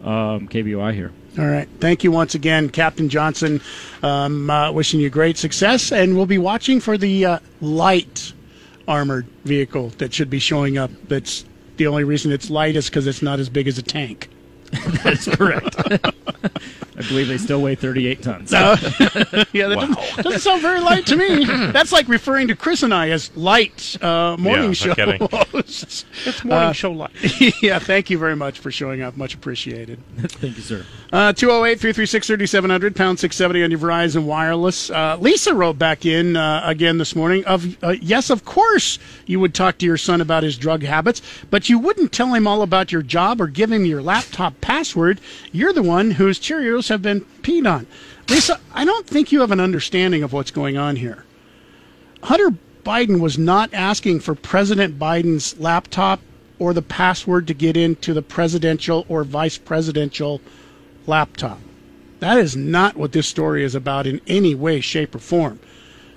[0.04, 1.12] um, KBOI here.
[1.38, 1.68] All right.
[1.80, 3.60] Thank you once again, Captain Johnson.
[4.02, 5.92] Um, uh, wishing you great success.
[5.92, 8.34] And we'll be watching for the uh, light
[8.88, 10.92] armored vehicle that should be showing up.
[11.08, 11.44] That's
[11.76, 14.30] the only reason it's light is because it's not as big as a tank.
[15.04, 15.76] That's correct.
[16.98, 18.54] I believe they still weigh 38 tons.
[18.54, 18.78] Uh,
[19.52, 21.44] yeah, that doesn't, doesn't sound very light to me.
[21.46, 25.28] That's like referring to Chris and I as light uh, morning Yeah, show.
[25.32, 26.06] hosts.
[26.26, 27.12] It's morning Uh, show light.
[27.62, 29.18] yeah, thank you very much for showing up.
[29.18, 30.00] Much appreciated.
[30.18, 30.86] Thank you, sir.
[31.12, 34.90] Uh, 208 336 3700, pound 670 on your Verizon Wireless.
[34.90, 39.40] Uh, Lisa wrote back in uh, again this morning of, uh, yes, of course you
[39.40, 42.62] would talk to your son about his drug habits, but you wouldn't tell him all
[42.62, 45.22] about your job or give him your laptop password.
[45.52, 47.86] You're the one whose Cheerios have been peed on.
[48.28, 51.24] Lisa, I don't think you have an understanding of what's going on here.
[52.24, 52.50] Hunter
[52.84, 56.20] Biden was not asking for President Biden's laptop
[56.58, 60.42] or the password to get into the presidential or vice presidential
[61.06, 61.60] laptop.
[62.20, 65.60] That is not what this story is about in any way, shape, or form.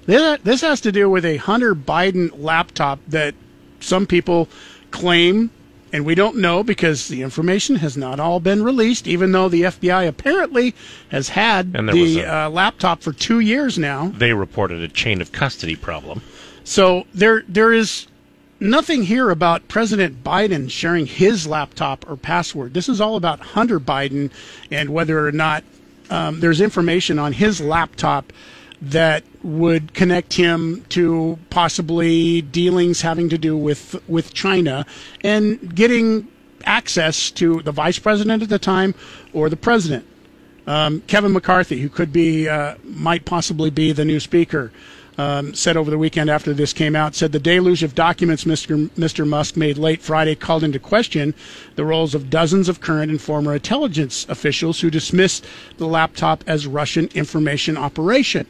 [0.06, 3.34] This has to do with a Hunter Biden laptop that
[3.80, 4.48] some people
[4.90, 5.50] claim,
[5.92, 9.62] and we don't know because the information has not all been released, even though the
[9.62, 10.74] FBI apparently
[11.10, 14.08] has had And there was the a- uh, laptop for two years now.
[14.14, 16.22] They reported a chain of custody problem.
[16.64, 18.06] So there there is
[18.60, 22.74] nothing here about President Biden sharing his laptop or password.
[22.74, 24.30] This is all about Hunter Biden
[24.70, 25.64] and whether or not
[26.10, 28.32] um, there's information on his laptop
[28.80, 34.86] that would connect him to possibly dealings having to do with with China
[35.22, 36.28] and getting
[36.64, 38.94] access to the vice president at the time
[39.32, 40.06] or the president.
[40.66, 44.70] Um, Kevin McCarthy, who could be, uh, might possibly be the new speaker,
[45.16, 48.88] um, said over the weekend after this came out, said the deluge of documents Mr.
[48.90, 49.26] Mr.
[49.26, 51.34] Musk made late Friday called into question
[51.74, 55.46] the roles of dozens of current and former intelligence officials who dismissed
[55.78, 58.46] the laptop as Russian information operation.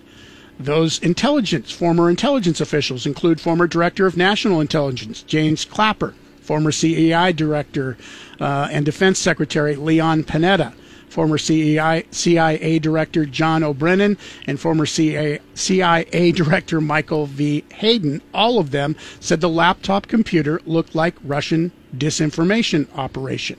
[0.59, 7.33] Those intelligence, former intelligence officials include former Director of National Intelligence, James Clapper, former CEI
[7.33, 7.97] Director
[8.41, 10.73] uh, and Defense Secretary Leon Panetta,
[11.09, 13.73] former CEI, CIA Director John O.
[13.73, 14.19] Brennan,
[14.49, 17.65] and former CIA, CIA Director Michael V.
[17.75, 18.21] Hayden.
[18.35, 23.59] All of them said the laptop computer looked like Russian disinformation operation.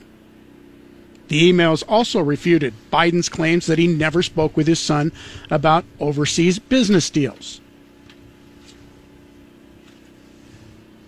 [1.30, 5.12] The emails also refuted Biden's claims that he never spoke with his son
[5.48, 7.60] about overseas business deals.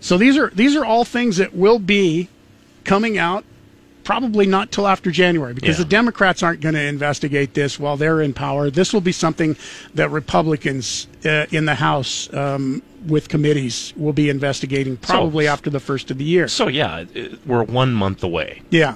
[0.00, 2.28] So these are these are all things that will be
[2.84, 3.44] coming out
[4.04, 5.84] probably not till after January because Yeah.
[5.84, 8.70] the Democrats aren't going to investigate this while they're in power.
[8.70, 9.56] This will be something
[9.94, 15.80] that Republicans uh, in the House um, with committees will be investigating probably after the
[15.80, 16.46] first of the year.
[16.46, 17.04] So yeah,
[17.44, 18.62] we're one month away.
[18.70, 18.94] Yeah.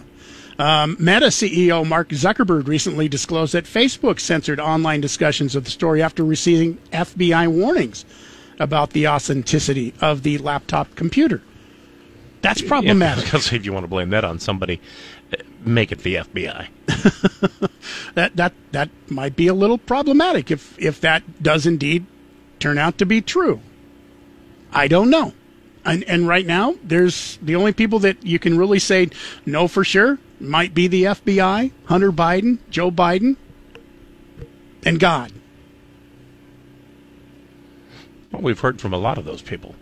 [0.58, 6.02] Um, Meta CEO Mark Zuckerberg recently disclosed that Facebook censored online discussions of the story
[6.02, 8.04] after receiving FBI warnings
[8.58, 11.42] about the authenticity of the laptop computer.
[12.40, 13.24] That's problematic.
[13.24, 14.80] Because if you want to blame that on somebody,
[15.32, 16.68] uh, make it the FBI.
[18.14, 22.06] that that that might be a little problematic if if that does indeed
[22.60, 23.60] turn out to be true.
[24.72, 25.34] I don't know.
[25.84, 29.10] And and right now there's the only people that you can really say
[29.44, 33.36] no for sure might be the FBI, Hunter Biden, Joe Biden,
[34.84, 35.32] and God.
[38.32, 39.74] Well, we've heard from a lot of those people.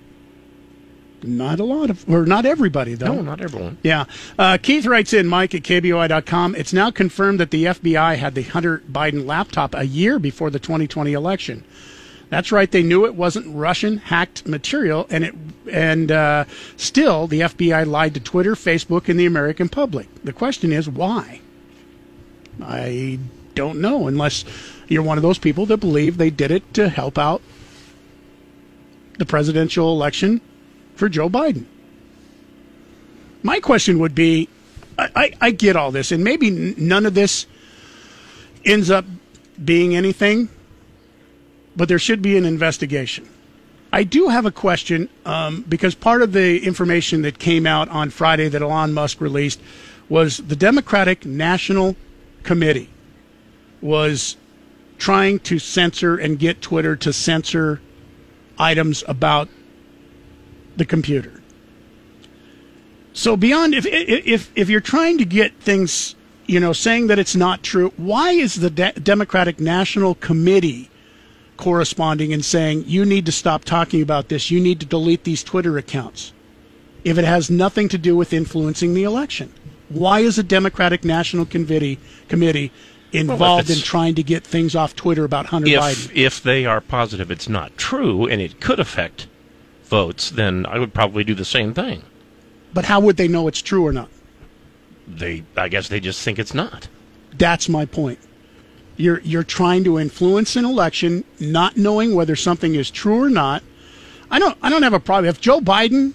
[1.22, 3.14] Not a lot of, or not everybody, though.
[3.14, 3.78] No, not everyone.
[3.82, 4.04] Yeah.
[4.38, 6.54] Uh, Keith writes in, Mike at KBOI.com.
[6.54, 10.58] It's now confirmed that the FBI had the Hunter Biden laptop a year before the
[10.58, 11.64] 2020 election.
[12.30, 12.70] That's right.
[12.70, 15.34] They knew it wasn't Russian hacked material, and it
[15.70, 16.44] And uh,
[16.76, 20.08] still, the FBI lied to Twitter, Facebook, and the American public.
[20.24, 21.40] The question is why?
[22.62, 23.18] I
[23.54, 24.44] don't know, unless
[24.88, 27.40] you're one of those people that believe they did it to help out
[29.18, 30.40] the presidential election
[30.96, 31.66] for Joe Biden.
[33.42, 34.48] My question would be
[34.98, 37.46] I, I, I get all this, and maybe none of this
[38.64, 39.04] ends up
[39.62, 40.48] being anything,
[41.76, 43.28] but there should be an investigation.
[43.92, 48.10] I do have a question um, because part of the information that came out on
[48.10, 49.60] Friday that Elon Musk released
[50.08, 51.96] was the Democratic National
[52.42, 52.90] Committee
[53.80, 54.36] was
[54.98, 57.80] trying to censor and get Twitter to censor
[58.58, 59.48] items about
[60.76, 61.40] the computer.
[63.12, 67.36] So beyond if if if you're trying to get things, you know, saying that it's
[67.36, 70.90] not true, why is the De- Democratic National Committee
[71.56, 75.44] corresponding and saying you need to stop talking about this, you need to delete these
[75.44, 76.32] Twitter accounts
[77.04, 79.52] if it has nothing to do with influencing the election?
[79.88, 81.98] Why is a Democratic National Committee
[82.28, 82.72] committee
[83.12, 86.16] involved in trying to get things off Twitter about Hunter if Biden?
[86.16, 89.28] if they are positive it's not true and it could affect
[89.84, 92.02] votes, then I would probably do the same thing.
[92.72, 94.08] But how would they know it's true or not?
[95.06, 96.88] They, I guess, they just think it's not.
[97.36, 98.18] That's my point.
[98.96, 103.62] You're you're trying to influence an election, not knowing whether something is true or not.
[104.30, 106.14] I don't I don't have a problem if Joe Biden,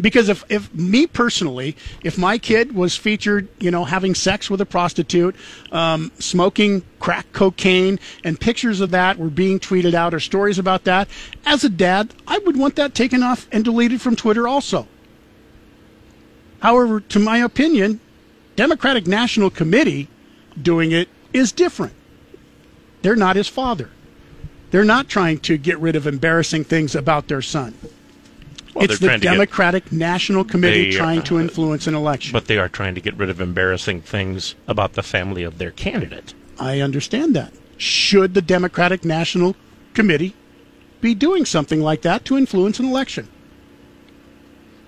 [0.00, 4.60] because if if me personally, if my kid was featured, you know, having sex with
[4.60, 5.34] a prostitute,
[5.72, 10.84] um, smoking crack cocaine, and pictures of that were being tweeted out or stories about
[10.84, 11.08] that,
[11.44, 14.86] as a dad, I would want that taken off and deleted from Twitter also.
[16.60, 18.00] However, to my opinion,
[18.56, 20.08] Democratic National Committee
[20.60, 21.92] doing it is different.
[23.02, 23.90] They're not his father.
[24.70, 27.74] They're not trying to get rid of embarrassing things about their son.
[28.74, 32.32] Well, it's the to get- Democratic National Committee They, trying to uh, influence an election.
[32.32, 35.70] But they are trying to get rid of embarrassing things about the family of their
[35.70, 36.34] candidate.
[36.60, 37.52] I understand that.
[37.76, 39.56] Should the Democratic National
[39.94, 40.34] Committee
[41.00, 43.28] be doing something like that to influence an election?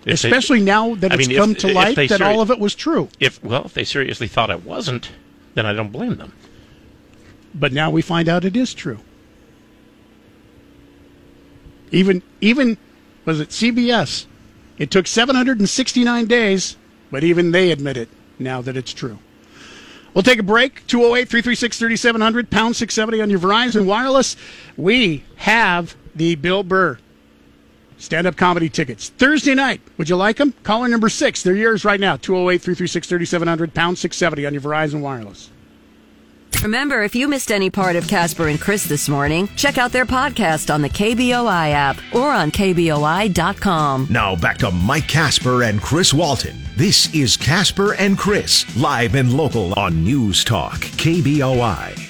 [0.05, 2.25] If they- Especially now that I it's mean, if- come to if light that seri-
[2.35, 3.09] all of it was true.
[3.19, 5.11] If well, if they seriously thought it wasn't,
[5.55, 6.33] then I don't blame them.
[7.55, 9.01] But now we find out it is true.
[11.91, 12.79] Even even
[13.25, 14.27] was it CBS?
[14.79, 16.77] It took 769 days,
[17.11, 18.09] but even they admit it
[18.39, 19.19] now that it's true.
[20.15, 20.87] We'll take a break.
[20.87, 24.37] 208 336 3700, pound 670 on your Verizon Wireless.
[24.77, 26.99] We have the Bill Burr
[28.01, 29.11] stand up comedy tickets.
[29.11, 29.81] Thursday night.
[29.99, 30.53] Would you like them?
[30.63, 31.43] Caller number six.
[31.43, 32.17] They're yours right now.
[32.17, 35.51] 208 336 3700, pound 670 on your Verizon Wireless.
[36.63, 40.05] Remember, if you missed any part of Casper and Chris this morning, check out their
[40.05, 44.09] podcast on the KBOI app or on KBOI.com.
[44.11, 46.59] Now back to Mike Casper and Chris Walton.
[46.77, 52.10] This is Casper and Chris, live and local on News Talk, KBOI.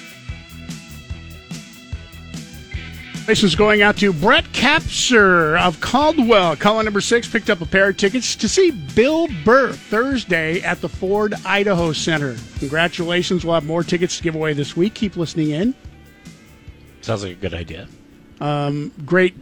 [3.31, 6.57] Congratulations going out to Brett Capser of Caldwell.
[6.57, 10.81] Caller number six picked up a pair of tickets to see Bill Burr Thursday at
[10.81, 12.35] the Ford Idaho Center.
[12.59, 13.45] Congratulations.
[13.45, 14.95] We'll have more tickets to give away this week.
[14.95, 15.73] Keep listening in.
[16.99, 17.87] Sounds like a good idea.
[18.41, 19.33] Um, great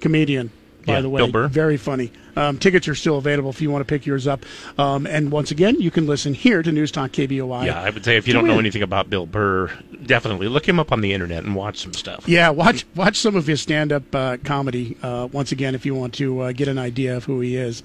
[0.00, 0.50] comedian,
[0.84, 1.22] by Yeah, the way.
[1.22, 1.46] Bill Burr.
[1.46, 2.10] Very funny.
[2.38, 4.44] Um, tickets are still available if you want to pick yours up.
[4.78, 7.66] Um, and once again, you can listen here to News Talk KBOI.
[7.66, 9.70] Yeah, I would say if you don't know anything about Bill Burr,
[10.06, 12.28] definitely look him up on the internet and watch some stuff.
[12.28, 15.94] Yeah, watch watch some of his stand up uh, comedy uh, once again if you
[15.94, 17.82] want to uh, get an idea of who he is.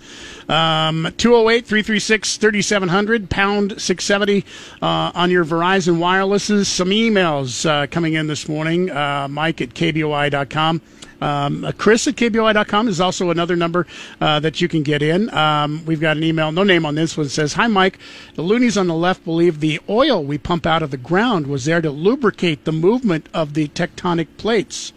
[0.47, 4.45] Um, 208 336 3700, pound 670
[4.81, 6.67] uh, on your Verizon wirelesses.
[6.67, 8.91] Some emails uh, coming in this morning.
[8.91, 10.81] Uh, Mike at KBOI.com.
[11.23, 13.87] Um, Chris at KBOI.com is also another number
[14.19, 15.33] uh, that you can get in.
[15.33, 17.97] Um, we've got an email, no name on this one, says Hi, Mike.
[18.35, 21.65] The loonies on the left believe the oil we pump out of the ground was
[21.65, 24.93] there to lubricate the movement of the tectonic plates,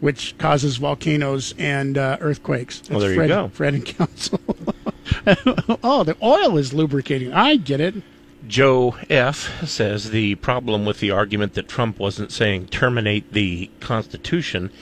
[0.00, 2.82] which causes volcanoes and uh, earthquakes.
[2.90, 3.48] Well, there you go.
[3.48, 4.40] Fred and Council.
[5.82, 7.32] oh, the oil is lubricating.
[7.32, 7.94] I get it.
[8.46, 9.68] Joe F.
[9.68, 14.72] says the problem with the argument that Trump wasn't saying terminate the Constitution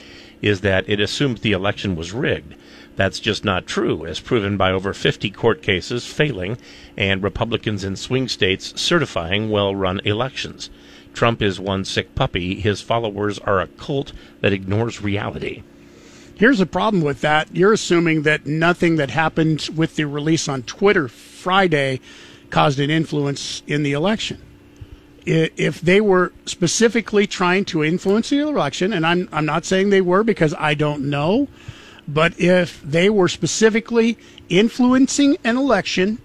[0.41, 2.55] is that it assumes the election was rigged.
[2.99, 6.57] That's just not true, as proven by over 50 court cases failing
[6.97, 10.69] and Republicans in swing states certifying well run elections.
[11.13, 12.59] Trump is one sick puppy.
[12.59, 14.11] His followers are a cult
[14.41, 15.63] that ignores reality.
[16.35, 17.55] Here's the problem with that.
[17.55, 22.01] You're assuming that nothing that happened with the release on Twitter Friday
[22.49, 24.41] caused an influence in the election.
[25.25, 30.01] If they were specifically trying to influence the election, and I'm, I'm not saying they
[30.01, 31.47] were because I don't know,
[32.09, 34.17] But if they were specifically
[34.49, 36.19] influencing an election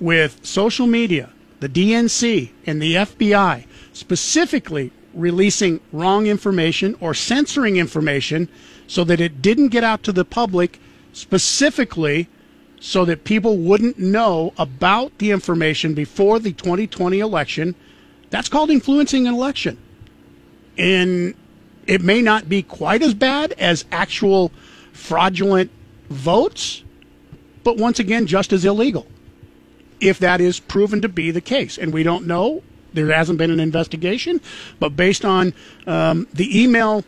[0.00, 1.30] with social media,
[1.60, 8.48] the DNC, and the FBI, specifically releasing wrong information or censoring information
[8.86, 10.80] so that it didn't get out to the public,
[11.12, 12.28] specifically
[12.80, 17.74] so that people wouldn't know about the information before the 2020 election,
[18.30, 19.76] that's called influencing an election.
[20.78, 21.34] And
[21.86, 24.52] it may not be quite as bad as actual
[24.98, 25.70] fraudulent
[26.10, 26.82] votes,
[27.64, 29.06] but once again, just as illegal
[30.00, 31.78] if that is proven to be the case.
[31.78, 32.62] And we don't know.
[32.92, 34.40] There hasn't been an investigation,
[34.80, 35.54] but based on
[35.86, 37.04] um, the email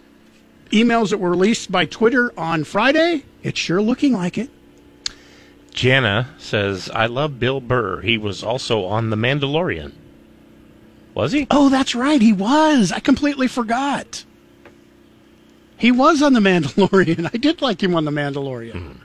[0.71, 4.51] emails that were released by Twitter on Friday, it's sure looking like it.
[5.73, 8.03] Jana says, I love Bill Burr.
[8.03, 9.93] He was also on The Mandalorian.
[11.15, 11.47] Was he?
[11.51, 12.21] Oh, that's right.
[12.21, 12.93] He was.
[12.93, 14.25] I completely forgot.
[15.81, 17.31] He was on The Mandalorian.
[17.35, 18.99] I did like him on The Mandalorian.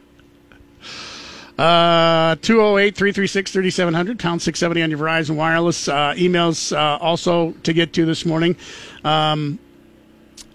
[1.58, 5.88] Uh, 208 336 3700, pound 670 on your Verizon Wireless.
[5.88, 8.58] Uh, emails uh, also to get to this morning.
[9.06, 9.58] Um,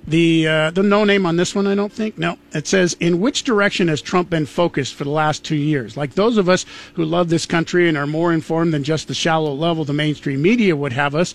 [0.07, 2.19] the uh, the no name on this one, I don't think.
[2.19, 5.97] No, it says, "In which direction has Trump been focused for the last two years?"
[5.97, 9.15] Like those of us who love this country and are more informed than just the
[9.15, 11.35] shallow level the mainstream media would have us.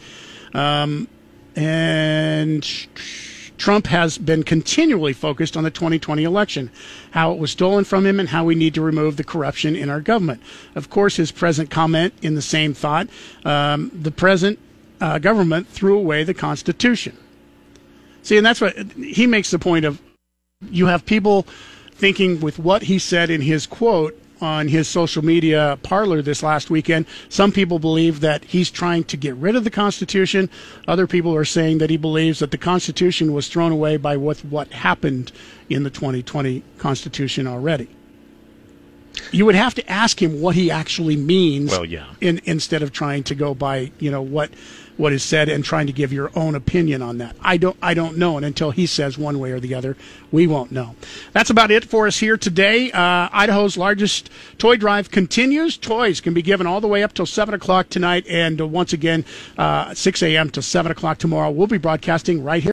[0.53, 1.07] Um,
[1.55, 2.67] and
[3.57, 6.71] Trump has been continually focused on the 2020 election,
[7.11, 9.89] how it was stolen from him, and how we need to remove the corruption in
[9.89, 10.41] our government.
[10.75, 13.07] Of course, his present comment in the same thought:
[13.43, 14.59] um, the present
[14.99, 17.17] uh, government threw away the Constitution.
[18.23, 20.01] See, and that's what he makes the point of
[20.69, 21.43] you have people
[21.91, 26.69] thinking with what he said in his quote on his social media Parler this last
[26.69, 27.05] weekend.
[27.29, 30.49] Some people believe that he's trying to get rid of the Constitution.
[30.87, 34.39] Other people are saying that he believes that the Constitution was thrown away by what,
[34.39, 35.31] what happened
[35.69, 37.89] in the 2020 Constitution already.
[39.31, 41.71] You would have to ask him what he actually means.
[41.71, 42.05] Well, yeah.
[42.21, 44.51] In, instead of trying to go by, you know, what
[44.97, 47.35] what is said and trying to give your own opinion on that.
[47.41, 49.97] I don't I don't know, and until he says one way or the other,
[50.31, 50.95] we won't know.
[51.33, 52.91] That's about it for us here today.
[52.91, 55.77] Uh, Idaho's largest toy drive continues.
[55.77, 59.25] Toys can be given all the way up till seven o'clock tonight, and once again,
[59.57, 60.49] uh, six a.m.
[60.51, 61.49] to seven o'clock tomorrow.
[61.49, 62.63] We'll be broadcasting right here.